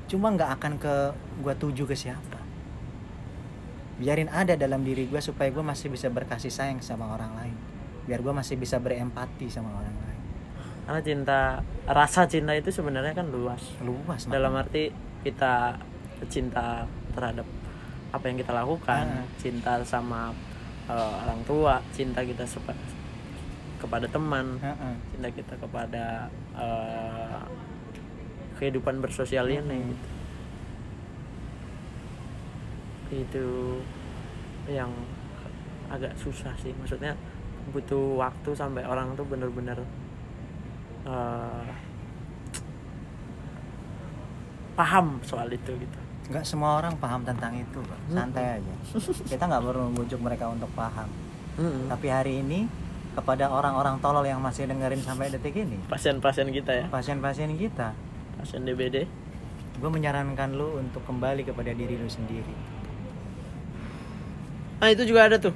cuma 0.05 0.33
nggak 0.33 0.49
akan 0.57 0.73
ke 0.75 0.95
gue 1.39 1.53
tuju 1.55 1.85
ke 1.85 1.93
siapa 1.93 2.41
biarin 3.95 4.27
ada 4.27 4.57
dalam 4.57 4.83
diri 4.83 5.05
gue 5.05 5.21
supaya 5.21 5.47
gue 5.47 5.61
masih 5.61 5.87
bisa 5.87 6.09
berkasih 6.09 6.49
sayang 6.49 6.81
sama 6.81 7.05
orang 7.07 7.31
lain 7.37 7.55
biar 8.03 8.19
gue 8.19 8.33
masih 8.33 8.57
bisa 8.57 8.75
berempati 8.75 9.47
sama 9.47 9.71
orang 9.71 9.93
lain 9.93 10.04
karena 10.85 11.01
cinta 11.01 11.39
rasa 11.85 12.25
cinta 12.25 12.53
itu 12.53 12.69
sebenarnya 12.69 13.11
kan 13.11 13.25
luas 13.27 13.73
luas 13.81 14.25
dalam 14.25 14.53
makanya. 14.53 14.69
arti 14.69 14.83
kita 15.23 15.73
cinta 16.25 16.85
terhadap 17.11 17.45
apa 18.11 18.23
yang 18.23 18.37
kita 18.37 18.53
lakukan 18.53 19.05
Ah. 19.17 19.25
cinta 19.35 19.81
sama 19.83 20.29
eh, 20.85 20.93
orang 21.19 21.41
tua 21.43 21.81
cinta 21.89 22.21
kita 22.21 22.45
sepa- 22.45 22.77
kepada 23.75 24.05
teman 24.05 24.55
Heeh. 24.57 24.93
cinta 25.11 25.29
kita 25.31 25.53
kepada 25.57 26.29
eh, 26.53 27.41
kehidupan 28.55 28.99
bersosial 28.99 29.45
ini 29.47 29.59
Mm-mm. 29.59 29.89
gitu. 29.89 30.07
itu 33.15 33.47
yang 34.67 34.89
agak 35.87 36.13
susah 36.15 36.49
sih 36.55 36.73
maksudnya 36.73 37.13
butuh 37.69 38.17
waktu 38.17 38.49
sampai 38.51 38.81
orang 38.83 39.13
tuh 39.13 39.25
bener-bener 39.25 39.77
eh, 41.05 41.67
paham 44.75 45.21
soal 45.23 45.47
itu 45.53 45.71
gitu. 45.77 45.99
Nggak 46.25 46.45
semua 46.45 46.81
orang 46.81 46.97
paham 46.97 47.21
tentang 47.21 47.53
itu 47.53 47.79
Pak. 47.79 47.99
santai 48.09 48.59
aja. 48.59 48.73
Kita 49.29 49.43
nggak 49.45 49.63
perlu 49.63 49.93
membujuk 49.93 50.19
mereka 50.19 50.49
untuk 50.49 50.69
paham. 50.73 51.07
Mm-mm. 51.55 51.87
tapi 51.87 52.11
hari 52.11 52.43
ini 52.43 52.67
kepada 53.15 53.47
orang-orang 53.47 53.95
tolol 54.03 54.27
yang 54.27 54.43
masih 54.43 54.67
dengerin 54.67 54.99
sampai 54.99 55.31
detik 55.31 55.55
ini 55.55 55.79
pasien-pasien 55.87 56.51
kita 56.51 56.83
ya? 56.83 56.85
pasien-pasien 56.91 57.55
kita. 57.55 57.95
Pasien 58.35 58.67
DBD 58.67 59.07
gue 59.75 59.89
menyarankan 59.91 60.51
lu 60.55 60.79
untuk 60.79 60.99
kembali 61.07 61.47
kepada 61.47 61.71
diri 61.71 61.95
lu 61.95 62.11
sendiri. 62.11 62.55
Nah 64.83 64.91
itu 64.91 65.07
juga 65.07 65.31
ada 65.31 65.39
tuh. 65.39 65.55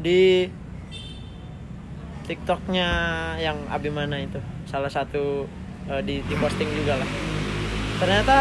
Di 0.00 0.48
TikToknya 2.24 2.88
yang 3.36 3.68
Abimana 3.68 4.16
itu 4.16 4.40
salah 4.72 4.88
satu 4.88 5.44
eh, 5.92 6.00
di, 6.00 6.24
di 6.24 6.34
posting 6.40 6.72
juga 6.72 6.96
lah. 6.96 7.10
Ternyata 8.00 8.36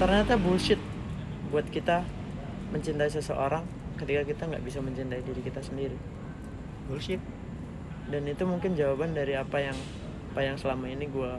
ternyata 0.00 0.32
bullshit 0.40 0.80
buat 1.52 1.68
kita 1.68 2.00
mencintai 2.72 3.12
seseorang 3.12 3.62
ketika 4.00 4.24
kita 4.24 4.42
nggak 4.48 4.64
bisa 4.64 4.80
mencintai 4.80 5.20
diri 5.20 5.40
kita 5.44 5.60
sendiri. 5.60 5.94
Bullshit. 6.88 7.20
Dan 8.08 8.24
itu 8.24 8.48
mungkin 8.48 8.72
jawaban 8.72 9.12
dari 9.12 9.36
apa 9.36 9.60
yang 9.60 9.76
apa 10.32 10.40
yang 10.40 10.56
selama 10.56 10.88
ini 10.88 11.04
gue 11.12 11.32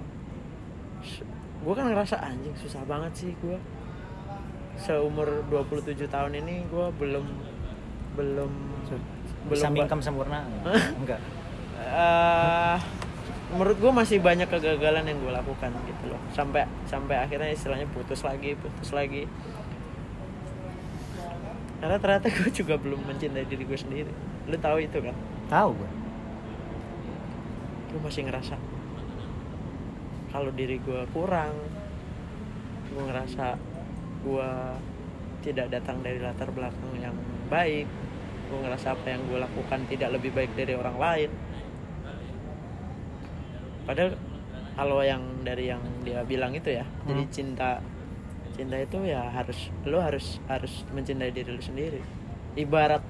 gue 1.65 1.73
kan 1.73 1.89
ngerasa 1.89 2.21
anjing 2.21 2.53
susah 2.55 2.85
banget 2.85 3.11
sih 3.25 3.31
gue 3.41 3.57
seumur 4.79 5.43
27 5.49 5.97
tahun 6.07 6.39
ini 6.45 6.69
gue 6.69 6.87
belum 7.01 7.25
belum 8.15 8.51
bisa 9.49 9.65
belum 9.65 9.81
mingkem 9.81 9.99
sempurna. 10.03 10.45
Enggak 11.01 11.38
Eh, 11.79 12.77
menurut 13.55 13.77
gue 13.79 13.91
masih 13.91 14.19
banyak 14.19 14.51
kegagalan 14.51 15.07
yang 15.07 15.17
gue 15.23 15.31
lakukan 15.31 15.71
gitu 15.87 16.03
loh. 16.11 16.21
Sampai 16.35 16.67
sampai 16.85 17.15
akhirnya 17.23 17.49
istilahnya 17.55 17.87
putus 17.89 18.21
lagi 18.27 18.59
putus 18.59 18.91
lagi. 18.91 19.25
Karena 21.79 21.95
ternyata 21.95 22.27
gue 22.27 22.49
juga 22.51 22.75
belum 22.75 23.07
mencintai 23.07 23.47
diri 23.47 23.63
gue 23.63 23.79
sendiri. 23.79 24.11
Lu 24.51 24.57
tahu 24.59 24.83
itu 24.83 24.99
kan? 24.99 25.15
Tahu 25.47 25.71
gue 25.73 25.91
gue 27.89 28.01
masih 28.05 28.29
ngerasa 28.29 28.53
kalau 30.29 30.53
diri 30.53 30.77
gue 30.77 31.01
kurang 31.09 31.57
gue 32.93 33.01
ngerasa 33.01 33.57
gue 34.21 34.49
tidak 35.41 35.73
datang 35.73 36.05
dari 36.05 36.21
latar 36.21 36.53
belakang 36.53 36.93
yang 37.01 37.17
baik 37.49 37.89
gue 38.49 38.59
ngerasa 38.61 38.93
apa 38.93 39.07
yang 39.09 39.21
gue 39.25 39.41
lakukan 39.41 39.79
tidak 39.89 40.09
lebih 40.13 40.29
baik 40.37 40.53
dari 40.53 40.77
orang 40.77 40.97
lain 41.01 41.29
padahal 43.89 44.13
kalau 44.71 45.01
yang 45.01 45.17
dari 45.41 45.65
yang 45.67 45.81
dia 45.99 46.21
bilang 46.21 46.53
itu 46.53 46.69
ya 46.69 46.85
jadi 47.03 47.19
Hmm. 47.19 47.33
cinta 47.33 47.69
cinta 48.53 48.77
itu 48.77 49.01
ya 49.03 49.25
harus 49.25 49.57
lo 49.83 49.97
harus 49.97 50.37
harus 50.45 50.85
mencintai 50.89 51.31
diri 51.31 51.49
lo 51.49 51.57
sendiri 51.59 51.97
ibarat 52.53 53.01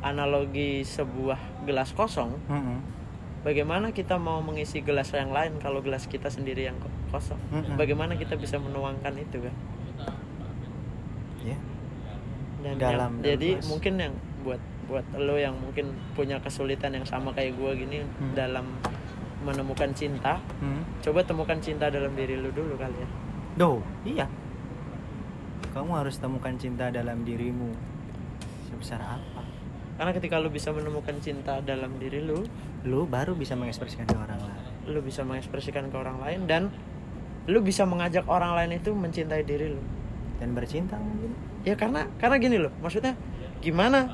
analogi 0.00 0.82
sebuah 0.82 1.38
gelas 1.62 1.92
kosong 1.92 2.34
Mm-mm. 2.46 2.98
Bagaimana 3.40 3.88
kita 3.90 4.18
mau 4.18 4.40
mengisi 4.40 4.80
gelas 4.80 5.08
yang 5.10 5.30
lain 5.30 5.56
kalau 5.56 5.80
gelas 5.80 6.04
kita 6.04 6.28
sendiri 6.28 6.60
yang 6.62 6.76
ko- 6.76 6.92
kosong? 7.10 7.40
Mm-mm. 7.50 7.72
Bagaimana 7.74 8.12
kita 8.14 8.36
bisa 8.36 8.56
menuangkan 8.56 9.16
itu 9.16 9.40
kan? 9.40 9.54
ya 11.40 11.56
Dan 12.60 12.76
Dalam- 12.76 12.76
yang- 12.76 12.76
dalam 12.76 13.12
jadi 13.22 13.48
mungkin 13.64 13.94
yang 13.96 14.12
buat 14.40 14.60
buat 14.84 15.06
lo 15.16 15.36
yang 15.36 15.56
mungkin 15.56 15.88
punya 16.12 16.36
kesulitan 16.38 16.92
yang 16.92 17.06
sama 17.06 17.32
kayak 17.32 17.56
gua 17.56 17.72
gini 17.72 18.04
Hmm. 18.04 18.34
dalam 18.34 18.66
menemukan 19.40 19.90
cinta, 19.90 20.36
Hmm. 20.58 20.84
coba 21.00 21.20
temukan 21.20 21.56
cinta 21.58 21.88
dalam 21.88 22.12
diri 22.12 22.34
lo 22.34 22.48
dulu 22.48 22.74
kali 22.74 22.94
ya. 22.94 23.08
Duh, 23.56 23.80
iya. 24.04 24.26
Kamu 25.70 25.94
harus 25.94 26.18
temukan 26.18 26.54
cinta 26.54 26.88
dalam 26.88 27.22
dirimu. 27.22 27.70
Sebesar 28.66 28.98
apa? 29.00 29.42
Karena 29.94 30.12
ketika 30.12 30.36
lo 30.36 30.48
bisa 30.48 30.70
menemukan 30.70 31.14
cinta 31.18 31.60
dalam 31.60 31.94
diri 31.96 32.20
lo, 32.20 32.42
Lu 32.80 33.04
baru 33.04 33.34
bisa 33.34 33.52
mengekspresikan 33.54 34.04
ke 34.04 34.16
orang 34.16 34.40
lain. 34.40 34.64
lo 34.88 35.00
bisa 35.00 35.20
mengekspresikan 35.22 35.86
ke 35.86 35.96
orang 35.96 36.16
lain 36.18 36.40
dan 36.44 36.62
lo 37.44 37.60
bisa 37.60 37.84
mengajak 37.84 38.24
orang 38.24 38.56
lain 38.56 38.74
itu 38.74 38.90
mencintai 38.90 39.44
diri 39.44 39.68
lo. 39.68 39.82
Dan 40.36 40.52
bercinta 40.52 40.96
mungkin. 40.96 41.36
ya 41.60 41.76
karena 41.76 42.08
karena 42.16 42.36
gini 42.36 42.56
loh 42.56 42.72
maksudnya 42.80 43.12
gimana 43.60 44.08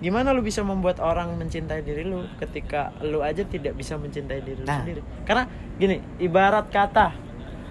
gimana 0.00 0.32
lu 0.32 0.40
bisa 0.40 0.60
membuat 0.60 0.96
orang 0.98 1.32
mencintai 1.34 1.80
diri 1.80 2.02
lu 2.02 2.24
ketika 2.36 2.88
lu 3.00 3.20
aja 3.20 3.40
tidak 3.42 3.72
bisa 3.74 3.94
mencintai 3.94 4.40
diri 4.40 4.56
lu 4.56 4.64
Nah. 4.64 4.80
sendiri 4.80 5.00
karena 5.22 5.44
gini 5.76 5.96
ibarat 6.18 6.66
kata 6.66 7.12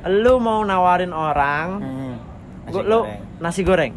lu 0.08 0.38
mau 0.38 0.62
nawarin 0.62 1.10
orang 1.10 1.68
Hmm. 1.78 2.16
Nasi 2.64 2.72
gua- 2.72 2.86
lu 2.86 3.00
goreng. 3.00 3.22
nasi 3.40 3.62
goreng 3.64 3.94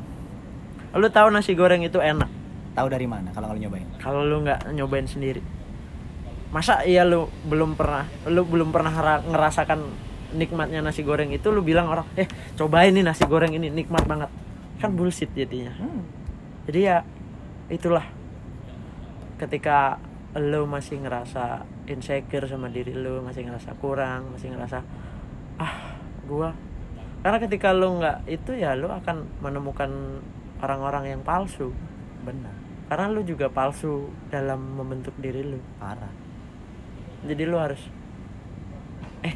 lu 0.93 1.07
tahu 1.09 1.29
nasi 1.29 1.53
goreng 1.53 1.81
itu 1.81 1.99
enak 1.99 2.29
Tahu 2.73 2.89
dari 2.89 3.05
mana 3.05 3.29
kalau 3.31 3.49
kalau 3.49 3.61
nyobain? 3.61 3.85
kalau 3.99 4.21
lu 4.23 4.41
nggak 4.41 4.73
nyobain 4.73 5.05
sendiri 5.05 5.45
masa 6.49 6.81
iya 6.83 7.01
lu 7.03 7.29
belum 7.43 7.75
pernah 7.75 8.09
lu 8.27 8.43
belum 8.43 8.69
pernah 8.71 8.93
ra- 8.93 9.21
ngerasakan 9.23 9.81
nikmatnya 10.33 10.81
nasi 10.81 11.01
goreng 11.03 11.29
itu 11.29 11.49
lu 11.49 11.61
bilang 11.61 11.85
orang 11.87 12.09
eh 12.15 12.25
cobain 12.55 12.89
nih 12.91 13.01
nasi 13.03 13.25
goreng 13.25 13.53
ini 13.53 13.69
nikmat 13.69 14.05
banget 14.05 14.33
kan 14.79 14.89
bullshit 14.91 15.29
jadinya 15.31 15.73
Hmm. 15.75 16.01
jadi 16.65 16.81
ya 16.83 16.97
itulah 17.69 18.05
ketika 19.43 19.99
lo 20.39 20.71
masih 20.71 21.03
ngerasa 21.03 21.67
insecure 21.91 22.47
sama 22.47 22.71
diri 22.71 22.95
lo 22.95 23.21
masih 23.27 23.43
ngerasa 23.43 23.75
kurang 23.83 24.31
masih 24.31 24.55
ngerasa 24.55 24.79
ah 25.59 25.99
gua. 26.31 26.55
Karena 27.27 27.39
ketika 27.43 27.75
lo 27.75 27.99
nggak 27.99 28.31
itu 28.31 28.55
ya 28.55 28.79
lo 28.79 28.95
akan 28.95 29.43
menemukan 29.43 29.91
orang-orang 30.63 31.19
yang 31.19 31.21
palsu. 31.27 31.75
Benar. 32.23 32.55
karena 32.87 33.09
lo 33.09 33.25
juga 33.27 33.51
palsu 33.51 34.07
dalam 34.31 34.79
membentuk 34.79 35.17
diri 35.19 35.43
lo. 35.43 35.59
Parah. 35.83 36.13
jadi 37.27 37.43
lo 37.51 37.59
harus 37.59 37.83
eh 39.27 39.35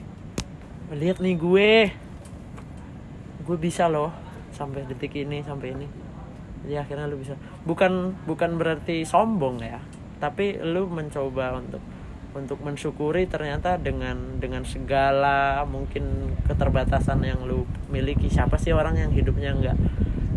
lihat 0.94 1.18
nih 1.18 1.34
gue. 1.34 1.70
Gue 3.42 3.58
bisa 3.58 3.90
loh 3.90 4.14
sampai 4.54 4.86
detik 4.86 5.18
ini 5.18 5.42
sampai 5.42 5.74
ini. 5.74 5.86
Jadi 6.62 6.74
akhirnya 6.78 7.10
lu 7.10 7.18
bisa. 7.18 7.34
Bukan 7.66 8.14
bukan 8.26 8.54
berarti 8.54 9.02
sombong 9.02 9.60
ya 9.60 9.78
tapi 10.16 10.56
lu 10.60 10.88
mencoba 10.88 11.56
untuk 11.60 11.82
untuk 12.36 12.60
mensyukuri 12.60 13.24
ternyata 13.24 13.80
dengan 13.80 14.36
dengan 14.36 14.60
segala 14.68 15.64
mungkin 15.64 16.36
keterbatasan 16.44 17.24
yang 17.24 17.40
lu 17.48 17.64
miliki. 17.88 18.28
Siapa 18.28 18.60
sih 18.60 18.76
orang 18.76 19.00
yang 19.00 19.08
hidupnya 19.08 19.56
nggak 19.56 19.76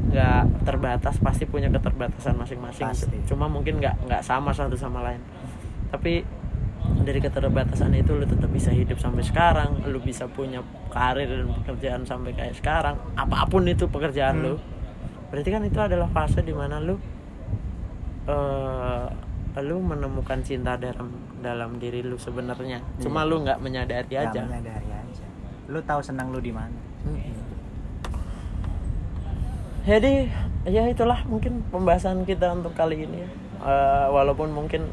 nggak 0.09 0.43
terbatas? 0.63 1.19
Pasti 1.19 1.43
punya 1.43 1.67
keterbatasan 1.67 2.39
masing-masing. 2.39 2.87
Cuma 3.27 3.51
mungkin 3.51 3.83
nggak 3.83 4.07
nggak 4.07 4.21
sama 4.23 4.55
satu 4.55 4.79
sama 4.79 5.03
lain. 5.03 5.19
Tapi 5.91 6.23
dari 7.03 7.19
keterbatasan 7.19 7.91
itu 7.99 8.15
lu 8.15 8.23
tetap 8.23 8.47
bisa 8.47 8.71
hidup 8.71 8.95
sampai 8.95 9.23
sekarang. 9.27 9.83
Lu 9.91 9.99
bisa 9.99 10.31
punya 10.31 10.63
karir 10.87 11.27
dan 11.27 11.51
pekerjaan 11.51 12.07
sampai 12.07 12.31
kayak 12.31 12.55
sekarang. 12.55 12.95
Apa 13.19 13.43
pun 13.51 13.67
itu 13.67 13.91
pekerjaan 13.91 14.39
Hmm. 14.39 14.45
lu 14.47 14.55
berarti 15.29 15.49
kan 15.53 15.61
itu 15.61 15.77
adalah 15.77 16.09
fase 16.09 16.41
di 16.41 16.55
mana 16.55 16.81
lu 16.81 16.95
eh 18.25 19.28
lu 19.57 19.77
menemukan 19.77 20.39
cinta 20.39 20.75
dalam 20.75 21.09
dalam 21.37 21.75
diri 21.77 21.99
lu 21.99 22.15
sebenarnya 22.15 22.79
cuma 22.97 23.21
Iya. 23.21 23.29
lu 23.29 23.35
nggak 23.41 23.59
menyadari 23.59 24.07
Nggak 24.07 24.23
aja 24.29 24.41
menyadari 24.45 24.89
aja. 24.89 25.25
Lu 25.67 25.79
tahu 25.81 25.99
senang 25.99 26.29
lu 26.29 26.39
di 26.39 26.49
mana? 26.49 26.73
Mm-mm. 27.01 27.35
jadi 29.81 30.29
ya 30.65 30.83
itulah 30.85 31.23
mungkin 31.25 31.63
pembahasan 31.65 32.23
kita 32.23 32.53
untuk 32.53 32.71
kali 32.73 33.03
ini 33.03 33.17
ya. 33.19 33.29
Eh, 33.59 34.07
walaupun 34.07 34.49
mungkin 34.49 34.87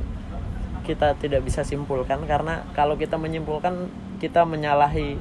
kita 0.83 1.15
tidak 1.17 1.43
bisa 1.43 1.63
simpulkan 1.63 2.23
karena 2.25 2.63
kalau 2.73 2.95
kita 2.95 3.15
menyimpulkan 3.15 3.87
kita 4.17 4.43
menyalahi 4.43 5.19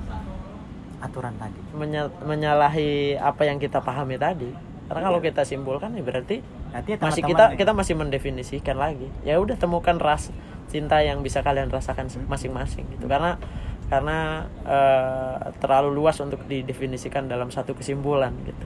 Aturan 0.97 1.35
tadi. 1.35 1.59
menya- 1.71 2.13
menyalahi 2.19 2.89
apa 3.15 3.43
yang 3.43 3.57
kita 3.57 3.77
pahami 3.79 4.15
tadi 4.15 4.49
karena 4.85 5.01
kalau 5.03 5.19
kita 5.19 5.41
simpulkan 5.41 5.91
ya 5.91 6.01
berarti 6.01 6.39
Nanti 6.76 6.89
ya 6.91 6.97
masih 6.99 7.23
kita 7.23 7.43
nih. 7.47 7.56
kita 7.56 7.72
masih 7.72 7.95
mendefinisikan 7.95 8.76
lagi 8.76 9.07
ya 9.23 9.39
udah 9.39 9.56
temukan 9.56 9.95
ras 9.95 10.27
cinta 10.68 10.99
yang 10.99 11.23
bisa 11.23 11.39
kalian 11.39 11.69
rasakan 11.69 12.06
se- 12.06 12.19
masing-masing 12.22 12.84
gitu 12.91 13.07
karena 13.07 13.39
karena 13.85 14.43
eh, 14.61 15.35
terlalu 15.57 15.95
luas 15.95 16.19
untuk 16.19 16.43
didefinisikan 16.43 17.26
dalam 17.26 17.47
satu 17.47 17.72
kesimpulan 17.72 18.35
gitu 18.43 18.65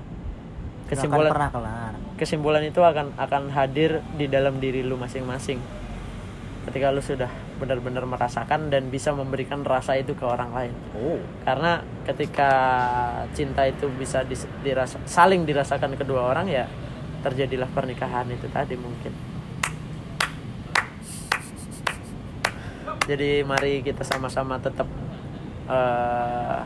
kesimpulan 0.88 1.30
pernah 1.30 1.50
kelar. 1.52 1.94
kesimpulan 2.16 2.64
itu 2.64 2.82
akan 2.82 3.14
akan 3.14 3.44
hadir 3.52 4.02
di 4.16 4.26
dalam 4.26 4.58
diri 4.58 4.82
lu 4.82 4.98
masing-masing 4.98 5.62
ketika 6.66 6.90
lu 6.90 7.00
sudah 7.00 7.30
benar-benar 7.58 8.04
merasakan 8.04 8.68
dan 8.68 8.90
bisa 8.90 9.10
memberikan 9.12 9.62
rasa 9.62 9.96
itu 9.96 10.14
ke 10.14 10.24
orang 10.24 10.50
lain 10.50 10.74
Oh. 10.94 11.22
karena 11.44 11.82
ketika 12.04 12.52
cinta 13.32 13.64
itu 13.64 13.86
bisa 13.92 14.26
dirasa, 14.60 14.98
saling 15.06 15.46
dirasakan 15.46 15.94
kedua 15.94 16.26
orang 16.26 16.50
ya 16.50 16.66
terjadilah 17.20 17.68
pernikahan 17.72 18.28
itu 18.32 18.48
tadi 18.52 18.76
mungkin 18.80 19.12
jadi 23.10 23.42
mari 23.42 23.82
kita 23.82 24.06
sama-sama 24.06 24.62
tetap 24.62 24.86
eh, 25.68 26.62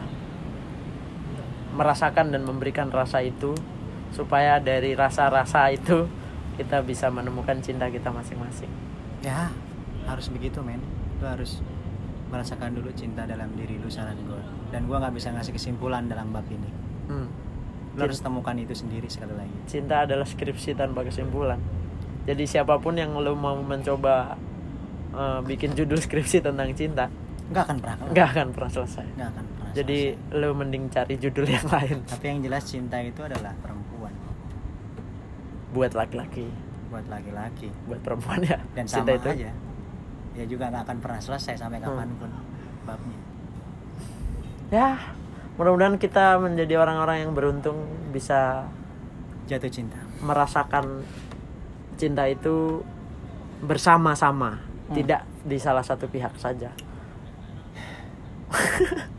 merasakan 1.73 2.29
dan 2.29 2.45
memberikan 2.45 2.91
rasa 2.93 3.23
itu 3.25 3.55
supaya 4.13 4.61
dari 4.61 4.93
rasa-rasa 4.93 5.73
itu 5.73 6.05
kita 6.53 6.85
bisa 6.85 7.09
menemukan 7.09 7.57
cinta 7.65 7.89
kita 7.89 8.13
masing-masing. 8.13 8.69
ya 9.25 9.49
harus 10.05 10.29
begitu 10.29 10.61
men 10.61 10.83
lu 11.17 11.25
harus 11.25 11.63
merasakan 12.29 12.75
dulu 12.75 12.91
cinta 12.93 13.23
dalam 13.23 13.49
diri 13.55 13.79
lu 13.79 13.87
saran 13.87 14.19
gue 14.19 14.41
dan 14.69 14.85
gue 14.85 14.97
nggak 14.99 15.15
bisa 15.15 15.31
ngasih 15.31 15.55
kesimpulan 15.55 16.05
dalam 16.11 16.29
bab 16.35 16.45
ini 16.51 16.69
Hmm. 17.03 17.27
Lu 17.93 18.01
harus 18.01 18.17
temukan 18.17 18.55
itu 18.55 18.73
sendiri 18.73 19.05
sekali 19.05 19.33
lagi 19.33 19.53
Cinta 19.65 20.01
adalah 20.01 20.23
skripsi 20.23 20.73
tanpa 20.73 21.03
kesimpulan. 21.03 21.61
Jadi 22.23 22.43
siapa 22.43 22.77
pun 22.77 22.93
yang 22.93 23.13
lo 23.13 23.33
mau 23.33 23.53
mencoba 23.55 24.33
eh, 25.11 25.39
bikin 25.43 25.71
judul 25.71 25.97
skripsi 25.97 26.41
tentang 26.41 26.71
cinta, 26.71 27.05
nggak 27.45 27.63
akan 27.63 27.77
pernah 27.77 27.95
nggak 28.07 28.27
akan 28.29 28.47
pernah 28.49 28.71
selesai. 28.71 29.05
nggak 29.13 29.29
akan 29.29 29.45
pernah 29.47 29.71
Jadi 29.73 29.99
lo 30.31 30.49
mending 30.53 30.83
cari 30.87 31.15
judul 31.15 31.45
yang 31.47 31.67
lain 31.67 31.97
selesai. 31.99 32.11
tapi 32.11 32.25
yang 32.27 32.39
jelas 32.41 32.63
cinta 32.63 32.97
itu 32.97 33.21
adalah 33.21 33.53
perempuan 33.55 34.13
buat 35.69 35.91
laki-laki, 35.91 36.45
buat 36.87 37.05
laki-laki 37.07 37.69
buat 37.83 37.99
perempuan 37.99 38.39
ya. 38.41 38.57
dan 38.71 38.85
cinta 38.85 39.09
sama 39.09 39.19
itu. 39.19 39.29
aja 39.33 39.51
ya 40.33 40.43
juga 40.45 40.65
nggak 40.67 40.83
akan 40.83 40.97
pernah 40.97 41.19
selesai 41.19 41.53
sampai 41.55 41.77
Hmm. 41.77 41.87
kapan 41.87 42.09
pun 42.15 42.29
babnya 42.83 43.19
Ya, 44.69 44.97
mudah-mudahan 45.53 45.95
kita 45.95 46.37
menjadi 46.37 46.77
orang-orang 46.77 47.23
yang 47.23 47.31
beruntung 47.31 47.77
bisa 48.09 48.65
jatuh 49.45 49.69
cinta 49.69 49.99
merasakan 50.19 51.03
cinta 51.93 52.25
itu 52.25 52.81
bersama-sama, 53.59 54.59
Hmm. 54.83 54.95
tidak 54.95 55.21
di 55.41 55.55
salah 55.55 55.79
satu 55.81 56.05
pihak 56.05 56.35
saja. 56.35 56.73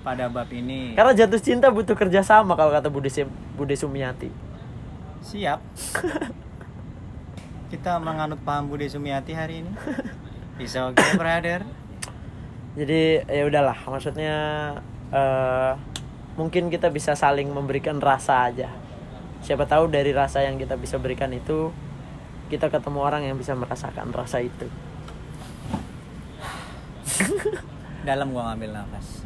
pada 0.00 0.28
bab 0.28 0.48
ini 0.48 0.96
Karena 0.96 1.12
jatuh 1.12 1.36
cinta 1.36 1.68
butuh 1.68 1.92
kerjasama 1.92 2.54
kalau 2.54 2.72
kata 2.72 2.88
Bude, 2.88 3.08
Sim- 3.08 3.28
Bude 3.52 3.74
Sumiati. 3.74 4.32
siap 5.20 5.60
kita 7.72 8.00
menganut 8.00 8.40
paham 8.40 8.66
Bude 8.66 8.88
Sumiati 8.88 9.32
hari 9.32 9.60
ini 9.60 9.70
bisa 10.56 10.88
oke 10.88 11.04
brother 11.14 11.64
Jadi 12.70 13.26
ya 13.26 13.42
udahlah, 13.44 13.76
maksudnya 13.84 14.36
eh, 15.10 15.72
mungkin 16.38 16.70
kita 16.70 16.90
bisa 16.90 17.18
saling 17.18 17.50
memberikan 17.50 17.98
rasa 17.98 18.48
aja. 18.50 18.70
Siapa 19.40 19.64
tahu 19.64 19.88
dari 19.88 20.12
rasa 20.12 20.44
yang 20.44 20.60
kita 20.60 20.76
bisa 20.76 21.00
berikan 21.00 21.32
itu 21.32 21.72
kita 22.50 22.66
ketemu 22.66 22.98
orang 22.98 23.22
yang 23.24 23.36
bisa 23.38 23.54
merasakan 23.54 24.10
rasa 24.10 24.42
itu. 24.42 24.66
dalam 28.06 28.32
gua 28.32 28.52
ngambil 28.52 28.80
nafas 28.80 29.22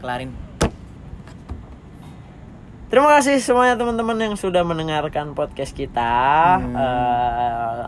kelarin 0.00 0.32
Terima 2.92 3.08
kasih 3.08 3.40
semuanya 3.40 3.80
teman-teman 3.80 4.20
yang 4.20 4.36
sudah 4.36 4.60
mendengarkan 4.68 5.32
podcast 5.32 5.72
kita. 5.72 6.60
Hmm. 6.60 6.76
Eh, 6.76 7.84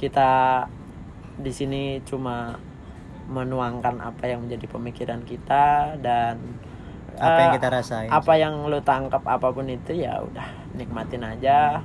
kita 0.00 0.64
di 1.36 1.52
sini 1.52 2.00
cuma 2.08 2.56
menuangkan 3.30 4.02
apa 4.02 4.26
yang 4.26 4.44
menjadi 4.44 4.66
pemikiran 4.66 5.22
kita 5.22 5.96
dan 6.02 6.42
Apa 7.20 7.38
yang 7.38 7.52
eh, 7.52 7.56
kita 7.60 7.68
rasain. 7.70 8.08
Apa 8.10 8.32
yang 8.38 8.66
lo 8.66 8.80
tangkap 8.82 9.22
apa 9.26 9.54
pun 9.54 9.70
itu 9.70 9.92
ya 9.94 10.18
udah 10.24 10.74
nikmatin 10.74 11.22
aja. 11.22 11.78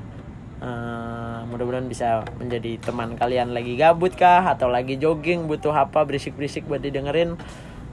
Eh, 0.64 1.40
mudah-mudahan 1.52 1.86
bisa 1.86 2.24
menjadi 2.40 2.80
teman 2.82 3.14
kalian 3.20 3.54
lagi 3.54 3.76
gabut 3.76 4.16
kah 4.16 4.42
atau 4.42 4.72
lagi 4.72 4.96
jogging 4.96 5.46
butuh 5.46 5.76
apa 5.76 6.08
berisik-berisik 6.08 6.66
buat 6.66 6.80
didengerin 6.80 7.36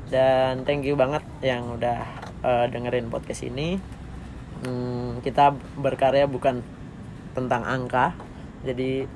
dan 0.08 0.62
thank 0.62 0.86
you 0.86 0.94
banget 0.94 1.26
yang 1.42 1.66
udah 1.74 2.06
eh, 2.46 2.66
dengerin 2.70 3.10
podcast 3.10 3.42
ini 3.42 3.82
Hmm, 4.62 5.18
kita 5.26 5.58
berkarya 5.74 6.30
bukan 6.30 6.62
tentang 7.34 7.66
angka 7.66 8.14
jadi 8.62 9.10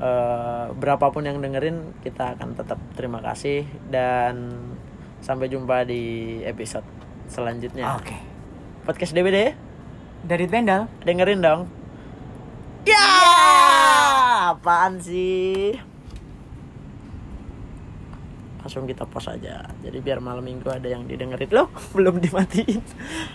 eh, 0.00 0.66
berapapun 0.76 1.24
yang 1.24 1.38
dengerin 1.40 1.96
kita 2.04 2.36
akan 2.36 2.56
tetap 2.56 2.78
terima 2.96 3.20
kasih 3.20 3.64
dan 3.88 4.52
sampai 5.20 5.50
jumpa 5.50 5.84
di 5.88 6.38
episode 6.44 6.86
selanjutnya. 7.26 7.98
Oke. 7.98 8.16
Podcast 8.86 9.12
DBD 9.16 9.56
dari 10.22 10.46
Bendal 10.46 10.86
dengerin 11.02 11.40
dong. 11.42 11.60
Ya! 12.86 13.10
Apaan 14.54 15.02
sih? 15.02 15.74
Langsung 18.62 18.86
kita 18.86 19.06
post 19.06 19.30
aja. 19.30 19.66
Jadi 19.82 19.98
biar 20.02 20.18
malam 20.22 20.42
minggu 20.42 20.66
ada 20.70 20.86
yang 20.86 21.06
didengerin. 21.06 21.50
Loh 21.50 21.70
belum 21.94 22.22
dimatiin. 22.22 22.82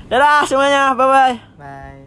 Dadah 0.08 0.48
semuanya. 0.48 0.96
Bye 0.96 1.08
bye 1.08 1.36
bye 1.60 2.01